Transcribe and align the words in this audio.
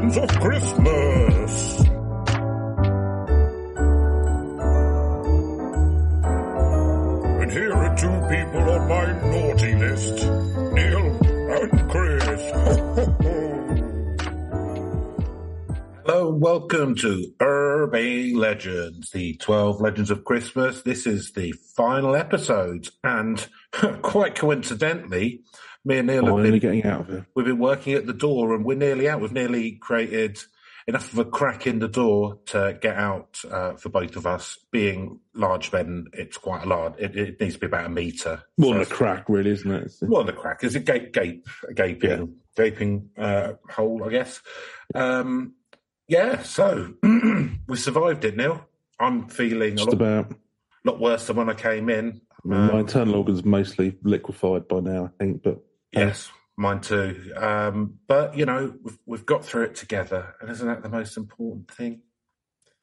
Of 0.00 0.30
Christmas. 0.40 1.80
And 7.38 7.52
here 7.52 7.72
are 7.74 7.94
two 7.96 8.08
people 8.30 8.70
on 8.70 8.88
my 8.88 9.12
naughty 9.30 9.74
list 9.74 10.24
Neil 10.72 11.18
and 11.52 11.90
Chris. 11.90 12.50
Hello 16.06 16.30
welcome 16.30 16.94
to 16.94 17.34
Urban 17.38 18.36
Legends, 18.36 19.10
the 19.10 19.34
12 19.36 19.82
Legends 19.82 20.10
of 20.10 20.24
Christmas. 20.24 20.80
This 20.80 21.06
is 21.06 21.32
the 21.32 21.52
final 21.76 22.16
episode, 22.16 22.88
and 23.04 23.46
quite 24.00 24.34
coincidentally, 24.34 25.42
me 25.84 25.98
and 25.98 26.06
Neil 26.08 26.26
have 26.36 26.42
been, 26.44 26.58
getting 26.58 26.84
out 26.84 27.00
of 27.02 27.06
here. 27.08 27.26
we've 27.34 27.46
been 27.46 27.58
working 27.58 27.94
at 27.94 28.06
the 28.06 28.12
door 28.12 28.54
and 28.54 28.64
we're 28.64 28.76
nearly 28.76 29.08
out. 29.08 29.20
We've 29.20 29.32
nearly 29.32 29.72
created 29.72 30.38
enough 30.86 31.12
of 31.12 31.18
a 31.18 31.24
crack 31.24 31.66
in 31.66 31.78
the 31.78 31.88
door 31.88 32.38
to 32.46 32.76
get 32.80 32.96
out 32.96 33.38
uh, 33.50 33.74
for 33.74 33.88
both 33.90 34.16
of 34.16 34.26
us. 34.26 34.58
Being 34.72 35.20
large 35.34 35.72
men, 35.72 36.06
it's 36.12 36.36
quite 36.36 36.64
a 36.64 36.68
large, 36.68 36.94
it, 36.98 37.16
it 37.16 37.40
needs 37.40 37.54
to 37.54 37.60
be 37.60 37.66
about 37.66 37.86
a 37.86 37.88
metre. 37.90 38.42
More 38.58 38.74
than 38.74 38.82
a 38.82 38.86
crack, 38.86 39.28
really, 39.28 39.50
isn't 39.50 39.70
it? 39.70 39.76
It's- 39.84 39.98
Well, 40.02 40.28
a 40.28 40.32
crack 40.32 40.64
is 40.64 40.74
a 40.74 40.80
gape, 40.80 41.12
gape, 41.12 41.46
a 41.68 41.74
gaping, 41.74 42.34
gaping 42.56 43.10
uh, 43.16 43.52
hole, 43.70 44.02
I 44.04 44.08
guess. 44.10 44.40
Um, 44.94 45.54
yeah, 46.08 46.42
so 46.42 46.94
we 47.68 47.76
survived 47.76 48.24
it, 48.24 48.36
Neil. 48.36 48.66
I'm 48.98 49.28
feeling 49.28 49.74
a 49.74 49.76
Just 49.76 49.86
lot, 49.88 49.94
about. 49.94 50.34
lot 50.84 51.00
worse 51.00 51.26
than 51.26 51.36
when 51.36 51.48
I 51.48 51.54
came 51.54 51.88
in. 51.88 52.20
I 52.44 52.48
my 52.48 52.70
Um, 52.70 52.78
internal 52.80 53.16
organs 53.16 53.44
mostly 53.44 53.96
liquefied 54.02 54.66
by 54.66 54.80
now, 54.80 55.04
I 55.06 55.08
think. 55.24 55.42
But 55.42 55.60
Yes, 55.92 56.30
mine 56.56 56.80
too. 56.80 57.32
Um, 57.36 57.98
but 58.06 58.36
you 58.36 58.46
know, 58.46 58.74
we've, 58.82 58.98
we've 59.06 59.26
got 59.26 59.44
through 59.44 59.64
it 59.64 59.74
together, 59.74 60.34
and 60.40 60.50
isn't 60.50 60.66
that 60.66 60.82
the 60.82 60.88
most 60.88 61.16
important 61.16 61.70
thing? 61.70 62.02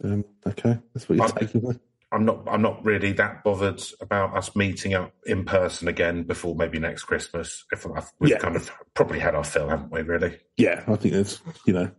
um, 0.03 0.25
okay, 0.45 0.77
that's 0.93 1.07
what 1.09 1.15
you're 1.17 1.25
I- 1.25 1.31
taking. 1.31 1.79
I'm 2.09 2.23
not. 2.23 2.43
I'm 2.49 2.61
not 2.61 2.85
really 2.85 3.11
that 3.13 3.43
bothered 3.43 3.81
about 3.99 4.37
us 4.37 4.55
meeting 4.55 4.93
up 4.93 5.11
in 5.25 5.43
person 5.43 5.89
again 5.89 6.23
before 6.23 6.55
maybe 6.55 6.79
next 6.79 7.03
Christmas. 7.03 7.65
If 7.73 7.85
I've, 7.85 8.09
we've 8.19 8.31
Yeah. 8.31 8.37
kind 8.37 8.55
of 8.55 8.71
probably 8.93 9.19
had 9.19 9.35
our 9.35 9.43
fill, 9.43 9.67
haven't 9.67 9.91
we? 9.91 10.03
Really, 10.03 10.37
Yeah, 10.55 10.83
I 10.87 10.95
think 10.95 11.13
that's 11.15 11.41
you 11.65 11.73
know 11.73 11.91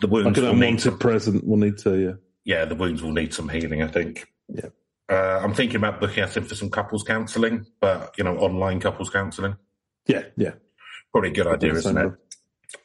the 0.00 0.08
wounds 0.08 0.26
like 0.26 0.36
an 0.38 0.42
will 0.42 0.50
unwanted 0.50 0.80
some, 0.82 0.98
present. 0.98 1.44
We'll 1.46 1.58
need 1.58 1.78
to. 1.78 1.96
Yeah, 1.96 2.12
yeah, 2.44 2.64
the 2.64 2.74
wounds 2.74 3.04
will 3.04 3.12
need 3.12 3.32
some 3.32 3.48
healing. 3.48 3.82
I 3.84 3.86
think. 3.86 4.26
Yeah. 4.48 4.70
Uh, 5.08 5.40
I'm 5.44 5.54
thinking 5.54 5.76
about 5.76 6.00
booking 6.00 6.24
us 6.24 6.36
in 6.36 6.42
for 6.42 6.56
some 6.56 6.68
couples 6.70 7.04
counselling, 7.04 7.66
but 7.80 8.16
you 8.18 8.24
know, 8.24 8.36
online 8.38 8.80
couples 8.80 9.10
counselling. 9.10 9.54
Yeah, 10.06 10.22
yeah. 10.36 10.52
Probably 11.12 11.30
a 11.30 11.34
good 11.34 11.46
idea, 11.46 11.74
isn't 11.74 11.96
it? 11.98 12.12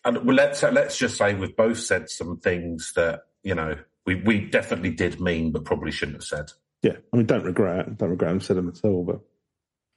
And 0.05 0.25
well, 0.25 0.36
let's 0.36 0.64
let's 0.64 0.97
just 0.97 1.17
say 1.17 1.33
we've 1.33 1.55
both 1.55 1.80
said 1.80 2.09
some 2.09 2.38
things 2.38 2.94
that 2.95 3.22
you 3.44 3.55
know 3.55 3.75
we 4.05 4.16
we 4.16 4.41
definitely 4.45 4.91
did 4.91 5.19
mean, 5.19 5.52
but 5.52 5.66
probably 5.66 5.91
shouldn't 5.91 6.17
have 6.17 6.23
said. 6.23 6.52
Yeah, 6.81 6.97
I 7.13 7.17
mean, 7.17 7.25
don't 7.25 7.44
regret. 7.44 7.88
it. 7.88 7.97
Don't 7.97 8.09
regret 8.09 8.30
having 8.30 8.41
said 8.41 8.58
them 8.58 8.69
at 8.69 8.80
all. 8.83 9.03
But 9.03 9.19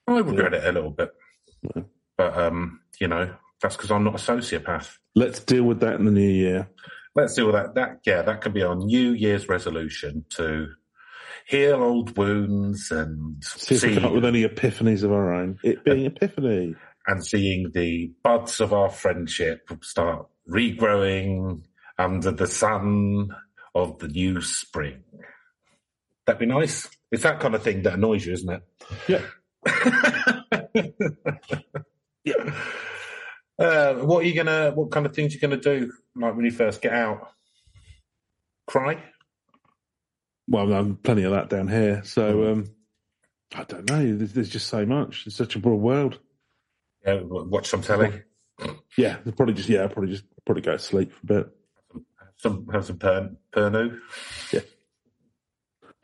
I 0.06 0.18
regret 0.18 0.54
it 0.54 0.64
a 0.64 0.72
little 0.72 0.90
bit, 0.90 1.10
Yeah. 1.74 1.82
but 2.18 2.36
um, 2.36 2.80
you 3.00 3.08
know 3.08 3.34
that's 3.62 3.76
because 3.76 3.90
I'm 3.90 4.04
not 4.04 4.14
a 4.14 4.18
sociopath. 4.18 4.96
let's 5.14 5.40
deal 5.40 5.64
with 5.64 5.80
that 5.80 5.94
in 5.94 6.04
the 6.04 6.10
new 6.10 6.28
year. 6.30 6.68
Let's 7.14 7.34
deal 7.34 7.46
with 7.46 7.54
that. 7.54 7.74
That 7.74 8.00
yeah, 8.04 8.22
that 8.22 8.40
could 8.40 8.52
be 8.54 8.62
our 8.62 8.74
New 8.74 9.12
Year's 9.12 9.48
resolution 9.48 10.24
to 10.30 10.68
heal 11.46 11.82
old 11.82 12.16
wounds 12.16 12.90
and 12.90 13.42
See 13.44 13.74
if 13.76 13.82
we 13.84 13.94
come 13.94 14.06
up 14.06 14.12
with 14.12 14.24
any 14.24 14.44
epiphanies 14.44 15.02
of 15.04 15.12
our 15.12 15.32
own. 15.32 15.58
It 15.62 15.84
being 15.84 16.06
epiphany. 16.06 16.74
And 17.06 17.24
seeing 17.24 17.70
the 17.72 18.12
buds 18.22 18.60
of 18.60 18.72
our 18.72 18.90
friendship 18.90 19.70
start 19.82 20.26
regrowing 20.48 21.62
under 21.98 22.30
the 22.30 22.46
sun 22.46 23.30
of 23.74 23.98
the 23.98 24.08
new 24.08 24.40
spring. 24.40 25.02
That'd 26.26 26.40
be 26.40 26.46
nice. 26.46 26.88
It's 27.10 27.22
that 27.22 27.40
kind 27.40 27.54
of 27.54 27.62
thing 27.62 27.82
that 27.82 27.94
annoys 27.94 28.26
you, 28.26 28.32
isn't 28.32 28.50
it? 28.50 28.62
Yeah. 29.08 29.22
yeah. 32.24 32.54
Uh, 33.58 33.94
what 33.94 34.24
are 34.24 34.26
you 34.26 34.34
gonna? 34.34 34.72
What 34.72 34.90
kind 34.90 35.06
of 35.06 35.14
things 35.14 35.32
are 35.32 35.36
you 35.36 35.40
gonna 35.40 35.56
do? 35.56 35.92
Like 36.16 36.34
when 36.34 36.44
you 36.44 36.50
first 36.50 36.82
get 36.82 36.92
out? 36.92 37.28
Cry? 38.66 39.02
Well, 40.48 40.72
I'm 40.72 40.96
plenty 40.96 41.22
of 41.24 41.32
that 41.32 41.50
down 41.50 41.68
here. 41.68 42.02
Mm. 42.02 42.06
So 42.06 42.52
um, 42.52 42.70
I 43.54 43.64
don't 43.64 43.88
know. 43.88 44.16
There's, 44.16 44.32
there's 44.32 44.48
just 44.48 44.68
so 44.68 44.84
much. 44.84 45.24
It's 45.26 45.36
such 45.36 45.56
a 45.56 45.60
broad 45.60 45.80
world. 45.80 46.18
Yeah, 47.06 47.20
watch 47.22 47.68
some 47.68 47.82
telly. 47.82 48.22
Yeah, 48.96 49.16
probably 49.36 49.54
just 49.54 49.68
yeah, 49.68 49.86
probably 49.88 50.10
just 50.12 50.24
probably 50.46 50.62
go 50.62 50.72
to 50.72 50.78
sleep 50.78 51.12
for 51.12 51.20
a 51.22 51.26
bit. 51.26 51.48
Some 52.36 52.68
have 52.72 52.84
some 52.84 52.98
per, 52.98 53.30
pernu. 53.52 53.98
Yeah, 54.52 54.60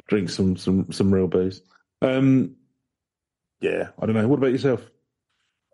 drink 0.09 0.29
some 0.31 0.57
some 0.57 0.91
some 0.93 1.13
real 1.13 1.29
booze. 1.29 1.63
Um, 2.03 2.57
yeah, 3.61 3.89
I 3.99 4.07
don't 4.07 4.15
know. 4.15 4.27
What 4.29 4.39
about 4.39 4.53
yourself? 4.53 4.83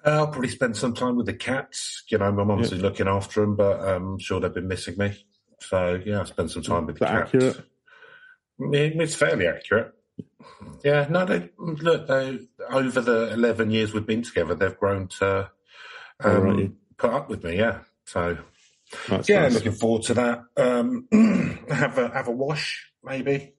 Uh, 0.05 0.11
I'll 0.11 0.29
probably 0.29 0.49
spend 0.51 0.77
some 0.77 0.95
time 0.95 1.17
with 1.17 1.27
the 1.27 1.35
cats. 1.35 2.05
You 2.09 2.19
know, 2.19 2.31
my 2.31 2.45
mum's 2.45 2.71
Yeah. 2.73 2.79
looking 2.79 3.09
after 3.09 3.41
them, 3.41 3.57
but 3.57 3.81
um, 3.81 4.13
I'm 4.13 4.19
sure 4.19 4.39
they've 4.39 4.53
been 4.55 4.69
missing 4.69 4.97
me. 4.99 5.27
So 5.61 6.01
yeah, 6.05 6.19
I'll 6.19 6.27
spend 6.27 6.51
some 6.51 6.63
time 6.63 6.87
with 6.87 6.99
the 6.99 7.07
cats. 7.07 7.35
accurate? 7.35 7.65
It's 8.59 9.15
fairly 9.15 9.49
accurate. 9.49 9.93
Yeah, 10.85 11.07
no, 11.11 11.25
they 11.25 11.51
look. 11.59 12.07
They 12.07 12.39
over 12.71 13.01
the 13.01 13.33
eleven 13.33 13.71
years 13.71 13.93
we've 13.93 14.07
been 14.07 14.23
together, 14.23 14.55
they've 14.55 14.77
grown 14.79 15.09
to 15.19 15.51
um, 16.23 16.77
put 16.97 17.11
up 17.11 17.29
with 17.29 17.43
me. 17.45 17.57
Yeah, 17.59 17.81
so 18.05 18.39
That's 19.09 19.29
yeah, 19.29 19.43
nice. 19.43 19.55
looking 19.55 19.73
forward 19.73 20.03
to 20.05 20.15
that. 20.15 20.45
Um, 20.57 21.09
have 21.69 21.99
a 21.99 22.09
have 22.09 22.29
a 22.29 22.33
wash, 22.33 22.91
maybe. 23.03 23.55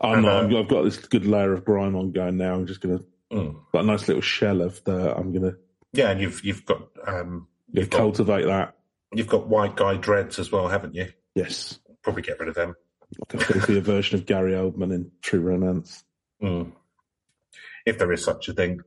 I'm 0.00 0.22
not, 0.22 0.52
uh, 0.52 0.58
I've 0.58 0.68
got 0.68 0.82
this 0.82 0.98
good 0.98 1.24
layer 1.26 1.52
of 1.52 1.64
grime 1.64 1.94
on 1.94 2.10
going 2.12 2.36
now. 2.36 2.54
I'm 2.54 2.66
just 2.66 2.80
gonna 2.80 3.00
Mm. 3.32 3.56
got 3.72 3.82
a 3.84 3.86
nice 3.86 4.06
little 4.06 4.20
shell 4.22 4.60
of 4.60 4.82
the. 4.84 5.16
I'm 5.16 5.32
gonna 5.32 5.54
Yeah, 5.92 6.10
and 6.10 6.20
you've 6.20 6.44
you've 6.44 6.64
got 6.66 6.82
um, 7.06 7.48
you've 7.72 7.90
got 7.90 7.98
cultivate 7.98 8.44
that. 8.46 8.76
you've 9.14 9.26
got 9.28 9.48
white 9.48 9.76
guy 9.76 9.96
dreads 9.96 10.38
as 10.38 10.52
well, 10.52 10.68
haven't 10.68 10.94
you? 10.94 11.08
Yes, 11.34 11.78
Probably 12.02 12.22
get 12.22 12.38
rid 12.38 12.48
of 12.48 12.54
them. 12.54 12.74
I 13.22 13.36
can 13.36 13.60
see 13.62 13.78
a 13.78 13.80
version 13.80 14.18
of 14.18 14.26
Gary 14.26 14.52
Oldman 14.52 14.94
in 14.94 15.10
True 15.22 15.40
Romance. 15.40 16.04
Mm. 16.42 16.72
If 17.86 17.98
there 17.98 18.12
is 18.12 18.24
such 18.24 18.48
a 18.48 18.52
thing. 18.52 18.80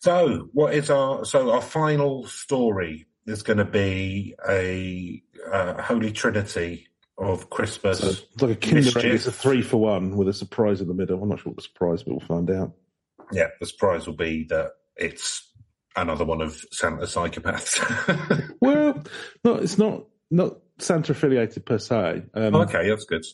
So, 0.00 0.48
what 0.52 0.74
is 0.74 0.90
our 0.90 1.24
so 1.24 1.50
our 1.50 1.60
final 1.60 2.24
story 2.26 3.06
is 3.26 3.42
going 3.42 3.58
to 3.58 3.64
be 3.64 4.34
a 4.48 5.22
uh, 5.52 5.82
holy 5.82 6.12
trinity 6.12 6.88
of 7.18 7.50
Christmas. 7.50 7.98
So 7.98 8.08
it's 8.08 8.42
like 8.42 8.50
a 8.52 8.56
Kinder 8.56 8.98
Egg. 8.98 9.04
It's 9.04 9.26
a 9.26 9.32
three 9.32 9.62
for 9.62 9.76
one 9.76 10.16
with 10.16 10.28
a 10.28 10.32
surprise 10.32 10.80
in 10.80 10.88
the 10.88 10.94
middle. 10.94 11.22
I'm 11.22 11.28
not 11.28 11.40
sure 11.40 11.50
what 11.50 11.56
the 11.56 11.62
surprise, 11.62 12.02
but 12.02 12.12
we'll 12.12 12.20
find 12.20 12.50
out. 12.50 12.72
yeah, 13.32 13.48
the 13.60 13.66
surprise 13.66 14.06
will 14.06 14.14
be 14.14 14.44
that 14.44 14.72
it's 14.96 15.46
another 15.96 16.24
one 16.24 16.40
of 16.40 16.64
Santa's 16.72 17.14
psychopaths. 17.14 18.46
Well, 18.60 19.02
no, 19.42 19.54
it's 19.54 19.78
not 19.78 20.04
not 20.30 20.58
Santa 20.82 21.12
affiliated 21.12 21.64
per 21.66 21.78
se. 21.78 22.22
Um, 22.34 22.54
okay, 22.54 22.88
that's 22.88 23.04
good. 23.04 23.24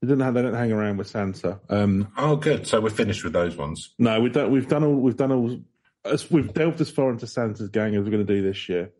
They 0.00 0.08
didn't 0.08 0.20
have, 0.24 0.34
they 0.34 0.42
don't 0.42 0.54
hang 0.54 0.72
around 0.72 0.96
with 0.96 1.06
Santa. 1.08 1.60
Um, 1.68 2.08
Oh, 2.16 2.36
good. 2.36 2.66
So 2.66 2.80
we're 2.80 2.90
finished 2.90 3.22
with 3.24 3.32
those 3.32 3.56
ones. 3.56 3.94
no, 3.98 4.20
we've 4.20 4.32
done 4.32 4.50
we've 4.50 4.68
done 4.68 4.82
all 4.84 4.94
we've 4.96 5.16
done 5.16 5.30
all 5.32 5.60
as 6.04 6.28
we've 6.30 6.52
delved 6.52 6.80
as 6.80 6.90
far 6.90 7.10
into 7.10 7.26
Santa's 7.28 7.68
gang 7.68 7.94
as 7.94 8.02
we're 8.04 8.10
going 8.10 8.26
to 8.26 8.34
do 8.34 8.42
this 8.42 8.68
year. 8.68 8.90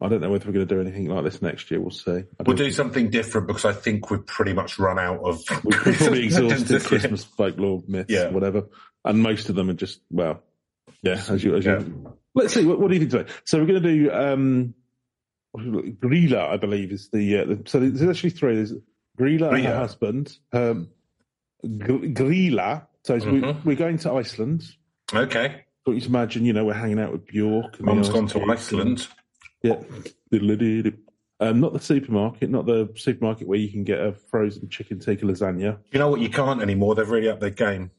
I 0.00 0.08
don't 0.08 0.20
know 0.20 0.30
whether 0.30 0.46
we're 0.46 0.52
going 0.52 0.66
to 0.66 0.74
do 0.74 0.80
anything 0.80 1.06
like 1.06 1.22
this 1.24 1.40
next 1.40 1.70
year. 1.70 1.80
We'll 1.80 1.90
see. 1.90 2.24
We'll 2.44 2.56
don't- 2.56 2.72
something 2.72 3.08
different 3.08 3.46
because 3.46 3.64
I 3.64 3.72
think 3.72 4.10
we've 4.10 4.26
pretty 4.26 4.52
much 4.52 4.78
run 4.78 4.98
out 4.98 5.20
of. 5.20 5.40
We've 5.64 5.80
probably 5.80 6.24
exhausted. 6.24 6.82
Christmas 6.84 7.22
folklore 7.24 7.82
myths, 7.86 8.10
Yeah. 8.10 8.28
whatever, 8.30 8.64
and 9.04 9.22
most 9.22 9.48
of 9.48 9.54
them 9.54 9.70
are 9.70 9.74
just 9.74 10.00
well, 10.10 10.42
yeah. 11.02 11.22
As 11.28 11.42
you, 11.44 11.54
as 11.54 11.64
Yeah. 11.64 11.78
you 11.80 12.16
let's 12.34 12.52
see. 12.52 12.66
What, 12.66 12.80
what 12.80 12.88
do 12.88 12.94
you 12.94 13.00
think 13.00 13.12
today? 13.12 13.30
So 13.44 13.58
we're 13.58 13.66
going 13.66 13.82
to 13.82 13.88
do 13.94 14.10
um, 14.12 14.74
Gryla, 15.56 16.48
I 16.50 16.56
believe, 16.56 16.92
is 16.92 17.08
the, 17.10 17.38
uh, 17.38 17.44
the 17.44 17.62
so 17.66 17.78
there's 17.80 18.02
actually 18.02 18.30
three. 18.30 18.56
There's 18.56 18.72
Gryla 19.18 19.54
and 19.54 19.64
her 19.66 19.76
husband. 19.76 20.36
Um, 20.52 20.88
Gr- 21.62 22.06
Gryla. 22.06 22.86
So 23.04 23.14
we, 23.16 23.20
Mhm. 23.20 23.64
we're 23.64 23.76
going 23.76 23.98
to 23.98 24.12
Iceland. 24.12 24.64
Okay. 25.12 25.64
Got 25.84 25.92
you 25.96 26.06
imagine, 26.08 26.44
you 26.44 26.52
know, 26.52 26.64
we're 26.64 26.74
hanging 26.74 26.98
out 27.00 27.12
with 27.12 27.26
Bjork. 27.26 27.76
and 27.78 27.86
Mum's 27.86 28.08
gone 28.08 28.28
to 28.28 28.40
Iceland. 28.50 29.08
Yeah. 29.62 29.80
Um, 31.40 31.60
not 31.60 31.72
the 31.72 31.80
supermarket, 31.80 32.50
not 32.50 32.66
the 32.66 32.88
supermarket 32.96 33.48
where 33.48 33.58
you 33.58 33.68
can 33.68 33.82
get 33.82 33.98
a 33.98 34.12
frozen 34.30 34.68
chicken 34.68 35.00
tikka 35.00 35.24
lasagna. 35.26 35.78
You 35.90 35.98
know 35.98 36.08
what? 36.08 36.20
You 36.20 36.28
can't 36.30 36.62
anymore. 36.62 36.94
They've 36.94 37.08
really 37.08 37.28
upped 37.28 37.40
their 37.40 37.50
game. 37.50 37.90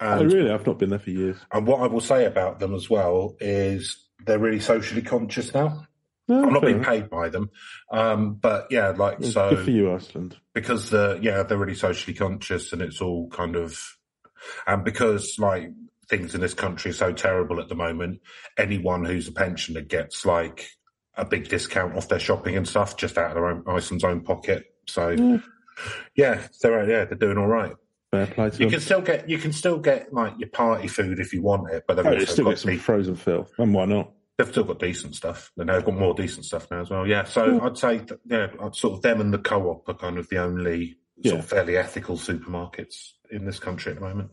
oh, 0.00 0.22
really? 0.24 0.50
I've 0.50 0.66
not 0.66 0.78
been 0.78 0.90
there 0.90 0.98
for 1.00 1.10
years. 1.10 1.36
and 1.52 1.66
what 1.66 1.80
I 1.80 1.86
will 1.88 2.00
say 2.00 2.26
about 2.26 2.60
them 2.60 2.74
as 2.74 2.88
well 2.88 3.36
is 3.40 4.04
they're 4.24 4.38
really 4.38 4.60
socially 4.60 5.02
conscious 5.02 5.52
now. 5.52 5.86
No, 6.28 6.42
I'm 6.42 6.52
not 6.52 6.62
being 6.62 6.76
enough. 6.76 6.86
paid 6.88 7.10
by 7.10 7.28
them, 7.28 7.50
um, 7.92 8.34
but 8.34 8.66
yeah, 8.70 8.88
like 8.88 9.20
Well, 9.20 9.30
so 9.30 9.50
Good 9.50 9.64
for 9.64 9.70
you, 9.70 9.92
Iceland. 9.92 10.36
because 10.54 10.90
the 10.90 11.18
yeah 11.22 11.42
they're 11.44 11.58
really 11.58 11.74
socially 11.76 12.14
conscious 12.16 12.72
and 12.72 12.82
it's 12.82 13.00
all 13.00 13.28
kind 13.30 13.54
of 13.56 13.78
and 14.66 14.84
because 14.84 15.36
like 15.38 15.70
things 16.08 16.34
in 16.34 16.40
this 16.40 16.54
country 16.54 16.90
are 16.90 16.94
so 16.94 17.12
terrible 17.12 17.58
at 17.60 17.68
the 17.68 17.74
moment 17.74 18.20
anyone 18.58 19.04
who's 19.04 19.26
a 19.28 19.32
pensioner 19.32 19.80
gets 19.80 20.24
like 20.26 20.68
a 21.16 21.24
big 21.24 21.48
discount 21.48 21.96
off 21.96 22.08
their 22.08 22.18
shopping 22.20 22.56
and 22.56 22.66
stuff 22.68 22.96
just 22.96 23.16
out 23.18 23.28
of 23.28 23.34
their 23.34 23.46
own 23.46 23.64
Iceland's 23.66 24.04
own 24.04 24.20
pocket. 24.22 24.64
So 24.86 25.10
Yeah. 25.10 25.38
yeah, 26.16 26.46
they're 26.62 26.88
yeah 26.90 27.04
they're 27.04 27.16
doing 27.18 27.38
all 27.38 27.46
right. 27.48 27.74
Fair 28.10 28.26
play 28.26 28.50
to 28.50 28.56
You 28.58 28.64
them. 28.66 28.70
can 28.70 28.80
still 28.80 29.00
get 29.00 29.28
you 29.28 29.38
can 29.38 29.52
still 29.52 29.78
get 29.78 30.12
like 30.12 30.34
your 30.38 30.48
party 30.50 30.88
food 30.88 31.18
if 31.20 31.32
you 31.32 31.42
want 31.42 31.70
it, 31.72 31.84
but 31.88 31.94
they've 31.96 32.06
Oh, 32.06 32.12
also 32.14 32.24
still 32.26 32.44
got 32.44 32.50
get 32.50 32.58
some 32.58 32.70
the- 32.72 32.76
frozen 32.78 33.14
filth, 33.16 33.52
and 33.58 33.72
why 33.74 33.84
not? 33.86 34.12
They've 34.38 34.48
still 34.48 34.64
got 34.64 34.78
decent 34.78 35.14
stuff. 35.14 35.50
They've 35.56 35.66
got 35.66 35.94
more 35.94 36.14
decent 36.14 36.44
stuff 36.44 36.70
now 36.70 36.80
as 36.82 36.90
well. 36.90 37.06
Yeah, 37.06 37.24
so 37.24 37.60
I'd 37.62 37.78
say 37.78 37.98
that, 37.98 38.20
yeah, 38.26 38.48
I'd 38.60 38.74
sort 38.74 38.94
of 38.94 39.02
them 39.02 39.20
and 39.20 39.32
the 39.32 39.38
co-op 39.38 39.88
are 39.88 39.94
kind 39.94 40.18
of 40.18 40.28
the 40.28 40.38
only 40.38 40.98
sort 41.24 41.34
Yeah. 41.34 41.38
of 41.40 41.46
fairly 41.46 41.76
ethical 41.76 42.16
supermarkets 42.16 43.12
in 43.30 43.44
this 43.46 43.58
country 43.58 43.92
at 43.92 43.98
the 43.98 44.04
moment. 44.06 44.30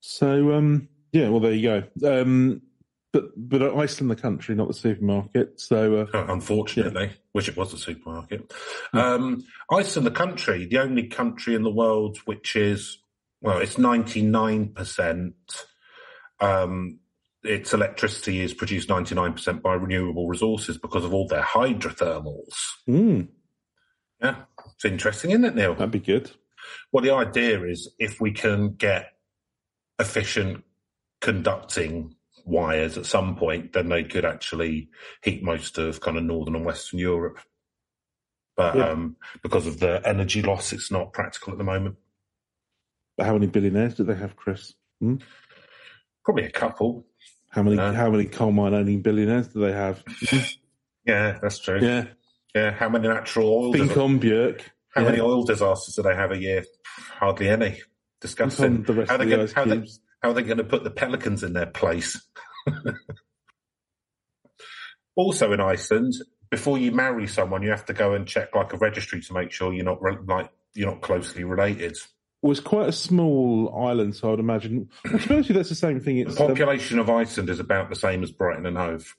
So, 0.00 0.52
um, 0.52 0.88
yeah, 1.12 1.28
well, 1.30 1.40
there 1.40 1.52
you 1.52 1.82
go. 2.02 2.20
Um, 2.20 2.62
but 3.12 3.30
but 3.36 3.62
Iceland, 3.62 4.10
the 4.10 4.16
country, 4.16 4.54
not 4.54 4.68
the 4.68 4.74
supermarket. 4.74 5.60
So, 5.60 5.96
uh, 5.96 6.06
Uh, 6.18 6.26
Unfortunately, 6.32 7.12
wish 7.32 7.48
it 7.48 7.56
was 7.56 7.72
a 7.72 7.78
supermarket. 7.78 8.52
Hmm. 8.92 8.98
Um, 8.98 9.44
Iceland, 9.70 10.06
the 10.06 10.10
country, 10.10 10.66
the 10.66 10.78
only 10.78 11.06
country 11.06 11.54
in 11.54 11.62
the 11.62 11.70
world 11.70 12.18
which 12.26 12.56
is 12.56 12.98
well, 13.40 13.58
it's 13.58 13.78
ninety 13.78 14.22
nine 14.22 14.68
percent. 14.70 15.34
Its 17.44 17.74
electricity 17.74 18.40
is 18.40 18.54
produced 18.54 18.88
ninety 18.88 19.14
nine 19.14 19.32
percent 19.32 19.62
by 19.62 19.74
renewable 19.74 20.26
resources 20.28 20.78
because 20.78 21.04
of 21.04 21.12
all 21.12 21.28
their 21.28 21.42
hydrothermals. 21.42 22.54
mm, 22.88 23.28
Yeah, 24.22 24.36
it's 24.74 24.84
interesting, 24.84 25.30
isn't 25.32 25.44
it, 25.44 25.54
Neil? 25.54 25.74
that'd 25.74 25.90
be 25.90 25.98
good. 26.00 26.30
Well, 26.90 27.04
the 27.04 27.12
idea 27.14 27.62
is 27.64 27.92
if 27.98 28.20
we 28.20 28.32
can 28.32 28.74
get 28.74 29.12
efficient 29.98 30.64
conducting 31.20 32.14
wires 32.46 32.96
at 32.98 33.06
some 33.06 33.36
point, 33.36 33.72
then 33.72 33.88
they 33.88 34.04
could 34.04 34.24
actually 34.24 34.88
heat 35.22 35.42
most 35.42 35.78
of 35.78 36.00
kind 36.00 36.16
of 36.16 36.24
northern 36.24 36.56
and 36.56 36.64
western 36.64 36.98
Europe. 36.98 37.38
But 38.56 38.76
Yeah. 38.76 38.88
um, 38.90 39.16
because 39.42 39.66
of 39.66 39.80
the 39.80 40.00
energy 40.06 40.40
loss, 40.42 40.72
it's 40.72 40.90
not 40.90 41.12
practical 41.12 41.52
at 41.52 41.58
the 41.58 41.64
moment. 41.64 41.96
But 43.16 43.26
how 43.26 43.32
many 43.34 43.46
billionaires 43.46 43.94
do 43.94 44.04
they 44.04 44.14
have, 44.14 44.36
Chris? 44.36 44.74
Hmm? 45.00 45.16
Probably 46.24 46.44
a 46.44 46.50
couple. 46.50 47.06
How 47.54 47.62
many 47.62 47.76
No. 47.76 47.92
how 47.92 48.10
many 48.10 48.24
coal 48.24 48.50
mine 48.50 48.74
owning 48.74 49.00
billionaires 49.00 49.48
do 49.48 49.60
they 49.60 49.72
have? 49.72 50.02
Yeah, 51.06 51.38
that's 51.42 51.58
true. 51.58 51.80
Yeah, 51.82 52.06
Yeah, 52.54 52.70
how 52.70 52.88
many 52.88 53.06
natural 53.08 53.46
oil? 53.46 53.66
on 54.02 54.18
Björk. 54.18 54.62
how 54.94 55.02
yeah. 55.02 55.08
many 55.10 55.20
oil 55.20 55.44
disasters 55.44 55.94
do 55.96 56.02
they 56.02 56.14
have 56.14 56.32
a 56.32 56.38
year? 56.40 56.64
Hardly 57.18 57.50
any. 57.50 57.82
Disgusting. 58.22 58.84
How 59.06 59.18
the 59.18 59.26
gonna- 59.26 59.48
how 59.54 59.66
they- 59.66 59.86
How 60.22 60.30
are 60.30 60.32
they 60.32 60.42
going 60.42 60.56
to 60.56 60.64
put 60.64 60.82
the 60.82 60.90
pelicans 60.90 61.42
in 61.42 61.52
their 61.52 61.66
place? 61.66 62.26
also 65.14 65.52
in 65.52 65.60
Iceland, 65.60 66.14
before 66.50 66.78
you 66.78 66.90
marry 66.90 67.26
someone, 67.26 67.62
you 67.62 67.68
have 67.68 67.84
to 67.84 67.92
go 67.92 68.14
and 68.14 68.26
check 68.26 68.54
like 68.54 68.72
a 68.72 68.78
registry 68.78 69.20
to 69.20 69.34
make 69.34 69.52
sure 69.52 69.74
you're 69.74 69.84
not 69.84 70.00
re- 70.02 70.16
like 70.26 70.50
you're 70.74 70.90
not 70.90 71.02
closely 71.02 71.44
related. 71.44 71.96
It's 72.46 72.60
quite 72.60 72.88
a 72.88 72.92
small 72.92 73.74
island, 73.86 74.14
so 74.16 74.32
I'd 74.32 74.38
imagine. 74.38 74.90
Well, 75.04 75.18
to 75.18 75.28
be 75.28 75.34
honest 75.34 75.48
with 75.48 75.48
you, 75.48 75.54
that's 75.54 75.70
the 75.70 75.74
same 75.74 75.98
thing. 76.00 76.16
The 76.16 76.22
It's 76.22 76.38
um, 76.40 76.48
population 76.48 76.98
of 76.98 77.08
Iceland 77.08 77.48
is 77.48 77.58
about 77.58 77.88
the 77.88 77.96
same 77.96 78.22
as 78.22 78.30
Brighton 78.30 78.66
and 78.66 78.76
Hove. 78.76 79.16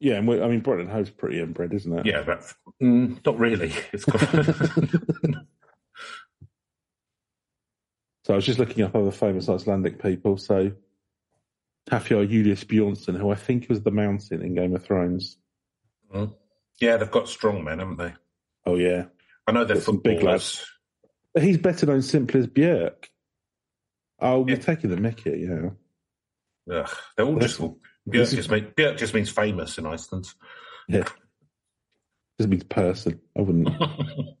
yeah, 0.00 0.16
and 0.16 0.30
I 0.30 0.48
mean, 0.48 0.60
Brighton 0.60 0.86
and 0.86 0.90
Hove's 0.94 1.10
pretty 1.10 1.40
inbred, 1.40 1.72
isn't 1.72 1.98
it? 2.00 2.04
Yeah, 2.04 2.22
but 2.22 2.52
mm, 2.82 3.24
not 3.24 3.38
really. 3.38 3.72
It's 3.92 4.04
got 4.04 4.20
So 8.24 8.32
I 8.34 8.36
was 8.36 8.44
just 8.44 8.58
looking 8.58 8.82
up 8.82 8.96
other 8.96 9.12
famous 9.12 9.48
Icelandic 9.48 10.02
people. 10.02 10.36
So 10.36 10.72
Hafthor 11.88 12.28
Julius 12.28 12.64
Bjornsson, 12.64 13.16
who 13.16 13.30
I 13.30 13.36
think 13.36 13.68
was 13.68 13.82
the 13.82 13.92
Mountain 13.92 14.42
in 14.42 14.54
Game 14.54 14.74
of 14.74 14.84
Thrones. 14.84 15.38
yeah, 16.80 16.96
they've 16.96 17.10
got 17.10 17.28
strong 17.28 17.62
men, 17.62 17.78
haven't 17.78 17.98
they? 17.98 18.14
Oh 18.66 18.74
yeah, 18.74 19.04
I 19.46 19.52
know 19.52 19.64
they're 19.64 19.76
Got 19.76 19.84
some 19.84 19.98
big 19.98 20.16
footballers. 20.16 20.66
But 21.36 21.42
he's 21.42 21.58
better 21.58 21.84
known 21.84 22.00
simply 22.00 22.40
as 22.40 22.46
Björk. 22.46 23.10
Oh, 24.20 24.40
Yeah. 24.46 24.54
you're 24.54 24.62
taking 24.62 24.88
the 24.88 24.96
Mickey, 24.96 25.46
yeah. 25.46 25.68
Ugh, 26.74 26.88
they're 27.14 27.26
all 27.26 27.38
just 27.38 27.60
This 28.06 28.32
Björk 28.32 28.36
just, 28.36 28.50
mean, 28.50 28.72
Björk 28.74 28.96
just 28.96 29.12
means 29.12 29.28
famous 29.28 29.76
in 29.76 29.84
Iceland. 29.84 30.32
Yeah. 30.88 31.04
Just 32.40 32.48
means 32.48 32.64
person. 32.64 33.20
I 33.36 33.42
wouldn't. 33.42 33.68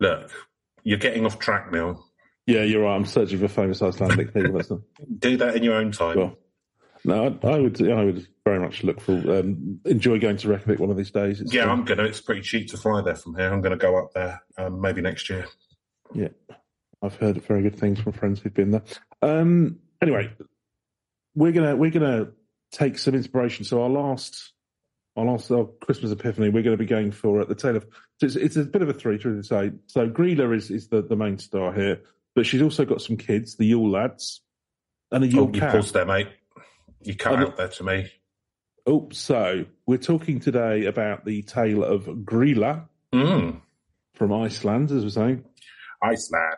Look, 0.00 0.30
you're 0.84 0.96
getting 0.98 1.26
off 1.26 1.38
track 1.38 1.70
now. 1.70 2.02
yeah, 2.46 2.62
you're 2.62 2.84
right. 2.84 2.96
I'm 2.96 3.04
searching 3.04 3.38
for 3.38 3.48
famous 3.48 3.82
Icelandic 3.82 4.32
people. 4.32 4.52
Not. 4.52 4.80
Do 5.18 5.36
that 5.36 5.54
in 5.54 5.62
your 5.62 5.74
own 5.74 5.92
time. 5.92 6.16
Well, 6.16 6.38
no, 7.04 7.38
I, 7.42 7.46
I 7.46 7.58
would. 7.58 7.90
I 7.90 8.04
would 8.04 8.26
very 8.44 8.60
much 8.60 8.82
look 8.84 9.00
for. 9.00 9.12
Um, 9.12 9.80
enjoy 9.84 10.18
going 10.18 10.36
to 10.38 10.48
Reykjavik 10.48 10.78
one 10.78 10.90
of 10.90 10.96
these 10.96 11.10
days. 11.10 11.40
It's 11.40 11.52
yeah, 11.52 11.62
fun. 11.62 11.78
I'm 11.78 11.84
gonna. 11.84 12.04
It's 12.04 12.20
pretty 12.20 12.42
cheap 12.42 12.68
to 12.70 12.76
fly 12.76 13.02
there 13.02 13.16
from 13.16 13.34
here. 13.34 13.52
I'm 13.52 13.60
gonna 13.60 13.76
go 13.76 13.98
up 13.98 14.12
there 14.14 14.42
um, 14.56 14.80
maybe 14.80 15.00
next 15.00 15.28
year. 15.28 15.46
Yeah, 16.14 16.28
I've 17.02 17.16
heard 17.16 17.42
very 17.44 17.62
good 17.62 17.76
things 17.76 18.00
from 18.00 18.12
friends 18.12 18.40
who've 18.40 18.54
been 18.54 18.70
there. 18.70 18.82
Um, 19.22 19.78
anyway, 20.00 20.32
we're 21.34 21.52
gonna 21.52 21.76
we're 21.76 21.90
gonna 21.90 22.28
take 22.72 22.98
some 22.98 23.14
inspiration. 23.14 23.64
So 23.64 23.82
our 23.82 23.90
last 23.90 24.52
our 25.16 25.24
last 25.24 25.50
our 25.50 25.66
Christmas 25.80 26.12
Epiphany, 26.12 26.48
we're 26.48 26.62
going 26.62 26.76
to 26.76 26.82
be 26.82 26.86
going 26.86 27.12
for 27.12 27.40
at 27.40 27.48
the 27.48 27.54
tail 27.54 27.76
of. 27.76 27.86
So 28.20 28.26
it's, 28.26 28.36
it's 28.36 28.56
a 28.56 28.64
bit 28.64 28.82
of 28.82 28.88
a 28.88 28.92
three, 28.92 29.18
to 29.18 29.42
say. 29.42 29.72
So 29.86 30.08
Gryla 30.08 30.56
is 30.56 30.70
is 30.70 30.88
the, 30.88 31.02
the 31.02 31.16
main 31.16 31.38
star 31.38 31.72
here, 31.72 32.00
but 32.34 32.46
she's 32.46 32.62
also 32.62 32.84
got 32.84 33.02
some 33.02 33.16
kids, 33.16 33.56
the 33.56 33.66
Yule 33.66 33.90
lads, 33.90 34.40
and 35.12 35.24
a 35.24 35.26
Yule 35.26 35.44
Oh, 35.44 35.52
you 35.52 35.60
cat. 35.60 35.72
paused 35.72 35.94
there, 35.94 36.06
mate. 36.06 36.28
You 37.04 37.14
cut 37.16 37.34
I'm- 37.34 37.42
out 37.42 37.56
there 37.56 37.68
to 37.68 37.84
me. 37.84 38.10
Oh, 38.86 39.08
so 39.12 39.64
we're 39.86 39.96
talking 39.98 40.40
today 40.40 40.84
about 40.86 41.24
the 41.24 41.42
tale 41.42 41.82
of 41.84 42.04
Gryla 42.04 42.86
Mm. 43.12 43.60
from 44.14 44.32
Iceland, 44.32 44.90
as 44.90 45.04
we're 45.04 45.08
saying. 45.10 45.44
Iceland. 46.02 46.56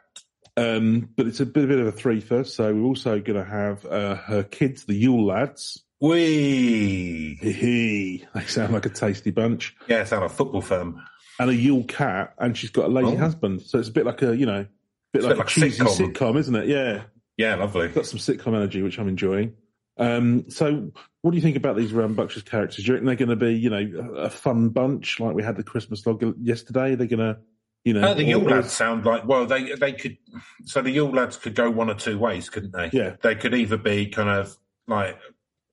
Um, 0.57 1.09
but 1.17 1.27
it's 1.27 1.39
a 1.41 1.47
bit, 1.47 1.65
a 1.65 1.67
bit 1.69 1.79
of 1.79 1.87
a 1.87 1.93
three 1.93 2.21
first. 2.21 2.57
So 2.57 2.75
we're 2.75 2.83
also 2.87 3.21
going 3.21 3.39
to 3.39 3.49
have 3.49 3.85
uh, 3.87 4.17
her 4.17 4.43
kids, 4.43 4.85
the 4.87 4.95
Yule 4.95 5.27
lads. 5.27 5.85
Wee. 6.01 7.35
Hee. 7.41 8.25
They 8.35 8.41
sound 8.47 8.73
like 8.73 8.87
a 8.87 8.91
tasty 8.91 9.31
bunch. 9.31 9.77
Yeah, 9.89 10.03
sound 10.05 10.23
like 10.23 10.31
a 10.33 10.35
football 10.35 10.61
firm. 10.63 11.03
And 11.39 11.51
a 11.51 11.55
Yule 11.55 11.85
cat, 11.85 12.35
and 12.39 12.57
she's 12.57 12.71
got 12.71 12.87
a 12.87 12.89
lazy 12.89 13.17
Oh. 13.17 13.19
husband. 13.19 13.63
So 13.63 13.79
it's 13.79 13.89
a 13.89 13.93
bit 13.93 14.07
like 14.07 14.23
a, 14.23 14.35
you 14.37 14.47
know, 14.47 14.67
bit 15.13 15.19
It's 15.23 15.25
a 15.27 15.29
like 15.29 15.37
bit 15.37 15.37
a 15.37 15.61
like 15.61 15.71
cheesy 15.71 15.85
sitcom. 15.85 16.13
sitcom. 16.15 16.39
isn't 16.39 16.55
it? 16.57 16.69
Yeah. 16.69 17.03
Yeah, 17.37 17.55
lovely. 17.57 17.89
Got 17.89 18.07
some 18.07 18.19
sitcom 18.19 18.55
energy, 18.57 18.83
which 18.83 18.99
I'm 18.99 19.09
enjoying. 19.09 19.53
Um, 19.99 20.51
so 20.51 20.91
what 21.23 21.31
do 21.31 21.37
you 21.37 21.43
think 21.43 21.57
about 21.57 21.77
these 21.77 21.93
rambunctious 21.93 22.43
characters? 22.43 22.85
Do 22.85 22.89
you 22.89 22.93
reckon 22.95 23.07
they're 23.07 23.17
going 23.17 23.29
to 23.31 23.37
be, 23.37 23.55
you 23.55 23.71
know, 23.71 24.13
a 24.17 24.25
a 24.27 24.31
fun 24.31 24.69
bunch 24.71 25.19
like 25.21 25.35
we 25.35 25.43
had 25.43 25.57
the 25.57 25.63
Christmas 25.63 26.07
log 26.07 26.23
yesterday? 26.41 26.95
They're 26.95 27.07
going 27.07 27.21
to, 27.35 27.39
you 27.85 27.95
know, 27.95 28.03
Uh, 28.09 28.15
the 28.15 28.25
Yule 28.25 28.43
lads 28.43 28.73
sound 28.73 29.05
like 29.07 29.27
well, 29.27 29.47
they 29.47 29.73
they 29.75 29.93
could. 29.93 30.19
So 30.65 30.83
the 30.83 30.91
Yule 30.91 31.11
lads 31.13 31.37
could 31.37 31.55
go 31.55 31.71
one 31.71 31.89
or 31.91 31.95
two 31.95 32.19
ways, 32.19 32.51
couldn't 32.51 32.73
they? 32.73 32.91
Yeah. 32.93 33.17
They 33.23 33.35
could 33.35 33.55
either 33.55 33.77
be 33.79 34.07
kind 34.07 34.29
of 34.29 34.57
like 34.87 35.19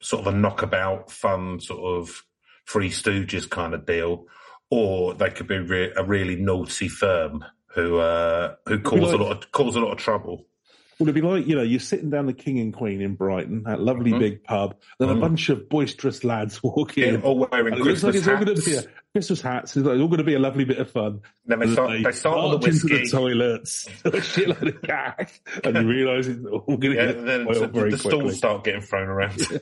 sort 0.01 0.25
of 0.25 0.33
a 0.33 0.37
knockabout, 0.37 1.11
fun 1.11 1.59
sort 1.59 1.99
of 2.01 2.23
Three 2.67 2.89
Stooges 2.89 3.49
kind 3.49 3.73
of 3.73 3.85
deal, 3.85 4.25
or 4.69 5.13
they 5.13 5.29
could 5.31 5.47
be 5.47 5.57
re- 5.57 5.91
a 5.97 6.03
really 6.03 6.37
naughty 6.37 6.87
firm 6.87 7.43
who 7.75 7.97
uh, 7.97 8.55
who 8.67 8.79
cause 8.79 9.01
like- 9.01 9.19
a 9.19 9.23
lot 9.23 9.31
of 9.43 9.51
cause 9.51 9.75
a 9.75 9.81
lot 9.81 9.91
of 9.91 9.97
trouble. 9.97 10.45
Would 10.99 11.09
it 11.09 11.13
be 11.13 11.21
like, 11.21 11.47
you 11.47 11.55
know, 11.55 11.63
you're 11.63 11.79
sitting 11.79 12.09
down 12.11 12.27
the 12.27 12.33
King 12.33 12.59
and 12.59 12.73
Queen 12.73 13.01
in 13.01 13.15
Brighton, 13.15 13.63
that 13.63 13.79
lovely 13.81 14.11
Mhm. 14.11 14.19
big 14.19 14.43
pub, 14.43 14.75
then 14.99 15.09
a 15.09 15.15
Mhm. 15.15 15.21
bunch 15.21 15.49
of 15.49 15.67
boisterous 15.67 16.23
lads 16.23 16.61
walk 16.63 16.95
Yeah, 16.95 17.07
in. 17.07 17.21
all 17.23 17.47
wearing 17.51 17.73
looks 17.75 18.03
like 18.03 18.13
Christmas 18.13 18.15
it's 18.17 18.27
all 18.27 18.35
hats. 18.35 18.63
to 18.63 18.69
be 18.69 18.75
a 18.77 18.83
Christmas 19.13 19.41
hats. 19.41 19.75
It's 19.77 19.85
like, 19.87 19.99
all 19.99 20.07
going 20.07 20.19
to 20.19 20.23
be 20.23 20.35
a 20.35 20.39
lovely 20.39 20.65
bit 20.65 20.77
of 20.77 20.91
fun. 20.91 21.21
then 21.45 21.59
they 21.59 21.71
start 21.71 21.91
they 22.03 22.11
start 22.11 22.37
on 22.37 22.49
the 22.51 22.55
into 22.67 22.67
whiskey. 22.87 22.97
the 23.05 23.09
toilets, 23.09 23.87
a 24.05 24.11
shitload 24.11 24.75
of 24.75 24.81
cash, 24.83 25.41
and 25.63 25.77
you 25.77 25.87
realise 25.87 26.27
it's 26.27 26.45
all 26.45 26.59
going 26.77 26.81
to 26.81 26.93
Yeah, 26.95 27.05
get 27.13 27.25
then 27.25 27.45
the, 27.45 27.67
very 27.73 27.89
the 27.91 27.97
stools 27.97 28.37
start 28.37 28.63
getting 28.63 28.81
thrown 28.81 29.07
around. 29.07 29.39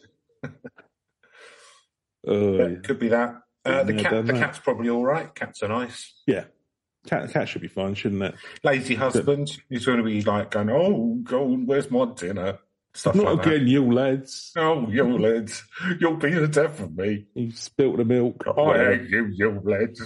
Oh, 2.28 2.58
Yeah, 2.58 2.68
yeah. 2.68 2.76
Could 2.84 3.00
be 3.00 3.08
that. 3.10 3.36
Uh, 3.66 3.84
the 3.84 3.94
Yeah, 3.96 4.02
cat, 4.04 4.26
the 4.28 4.34
that. 4.34 4.40
cat's 4.40 4.60
probably 4.60 4.90
all 4.90 5.04
right. 5.04 5.34
Cats 5.34 5.64
are 5.64 5.70
nice. 5.70 6.14
yeah. 6.28 6.46
Cat, 7.08 7.32
cat 7.32 7.50
should 7.50 7.62
be 7.62 7.68
fine, 7.68 7.96
shouldn't 7.96 8.22
it? 8.22 8.36
Lazy 8.64 8.96
husband. 8.96 9.58
He's 9.70 9.86
going 9.86 9.98
to 9.98 10.04
be 10.04 10.22
like 10.22 10.52
going, 10.52 10.70
"Oh, 10.70 11.20
go, 11.24 11.46
where's 11.46 11.90
my 11.90 12.06
dinner?" 12.16 12.60
Stuff 12.94 13.16
Not 13.16 13.38
like 13.38 13.46
again, 13.48 13.68
you 13.68 13.92
lads. 13.92 14.52
Oh, 14.58 14.88
you 14.90 15.18
lads, 15.18 15.64
you'll 16.00 16.18
be 16.18 16.32
the 16.34 16.48
death 16.48 16.80
of 16.82 16.96
me. 16.96 17.26
You 17.34 17.52
spilt 17.52 17.98
the 17.98 18.06
milk. 18.06 18.44
I 18.46 18.78
hate 18.98 19.10
you, 19.10 19.28
you 19.34 19.62
lads. 19.64 20.02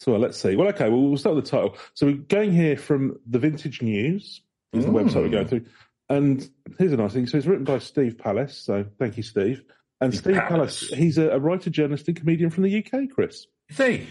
So 0.00 0.16
let's 0.16 0.38
see. 0.38 0.54
Well, 0.54 0.68
okay, 0.68 0.88
well, 0.88 1.00
we'll 1.00 1.16
start 1.16 1.34
with 1.36 1.46
the 1.46 1.50
title. 1.50 1.76
So 1.94 2.06
we're 2.06 2.12
going 2.16 2.52
here 2.52 2.76
from 2.76 3.18
the 3.26 3.38
Vintage 3.38 3.82
News, 3.82 4.42
is 4.72 4.84
the 4.84 4.90
Mm. 4.90 5.02
website 5.04 5.22
we're 5.22 5.28
going 5.30 5.48
through. 5.48 5.64
And 6.08 6.48
here's 6.78 6.92
a 6.92 6.96
nice 6.96 7.12
thing. 7.14 7.26
So 7.26 7.36
it's 7.36 7.46
written 7.46 7.64
by 7.64 7.78
Steve 7.78 8.16
Palace. 8.18 8.56
So 8.56 8.84
thank 8.98 9.16
you, 9.16 9.22
Steve. 9.22 9.62
And 10.00 10.14
Steve 10.14 10.34
Palace. 10.36 10.48
Palace, 10.48 10.88
he's 10.94 11.18
a, 11.18 11.30
a 11.30 11.38
writer, 11.38 11.70
journalist, 11.70 12.06
and 12.08 12.16
comedian 12.16 12.50
from 12.50 12.62
the 12.64 12.78
UK, 12.84 13.10
Chris. 13.10 13.46
See, 13.72 14.06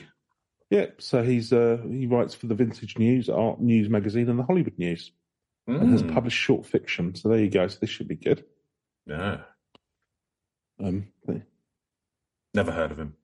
Yeah, 0.70 0.88
so 0.98 1.24
he's 1.24 1.54
uh, 1.54 1.78
he 1.90 2.08
writes 2.08 2.34
for 2.34 2.48
the 2.48 2.56
Vintage 2.56 2.98
News, 2.98 3.30
Art 3.30 3.62
News 3.62 3.90
magazine, 3.90 4.30
and 4.30 4.38
the 4.38 4.44
Hollywood 4.44 4.78
News, 4.78 5.12
and 5.66 5.90
has 5.92 6.04
Mm. 6.04 6.14
published 6.14 6.38
short 6.38 6.66
fiction. 6.66 7.16
So 7.16 7.30
there 7.30 7.40
you 7.40 7.50
go. 7.50 7.68
So 7.68 7.78
this 7.80 7.90
should 7.90 8.08
be 8.08 8.16
good. 8.16 8.44
yeah. 9.06 9.42
Um, 10.80 11.08
Never 12.54 12.72
heard 12.72 12.92
of 12.92 13.00
him. 13.00 13.16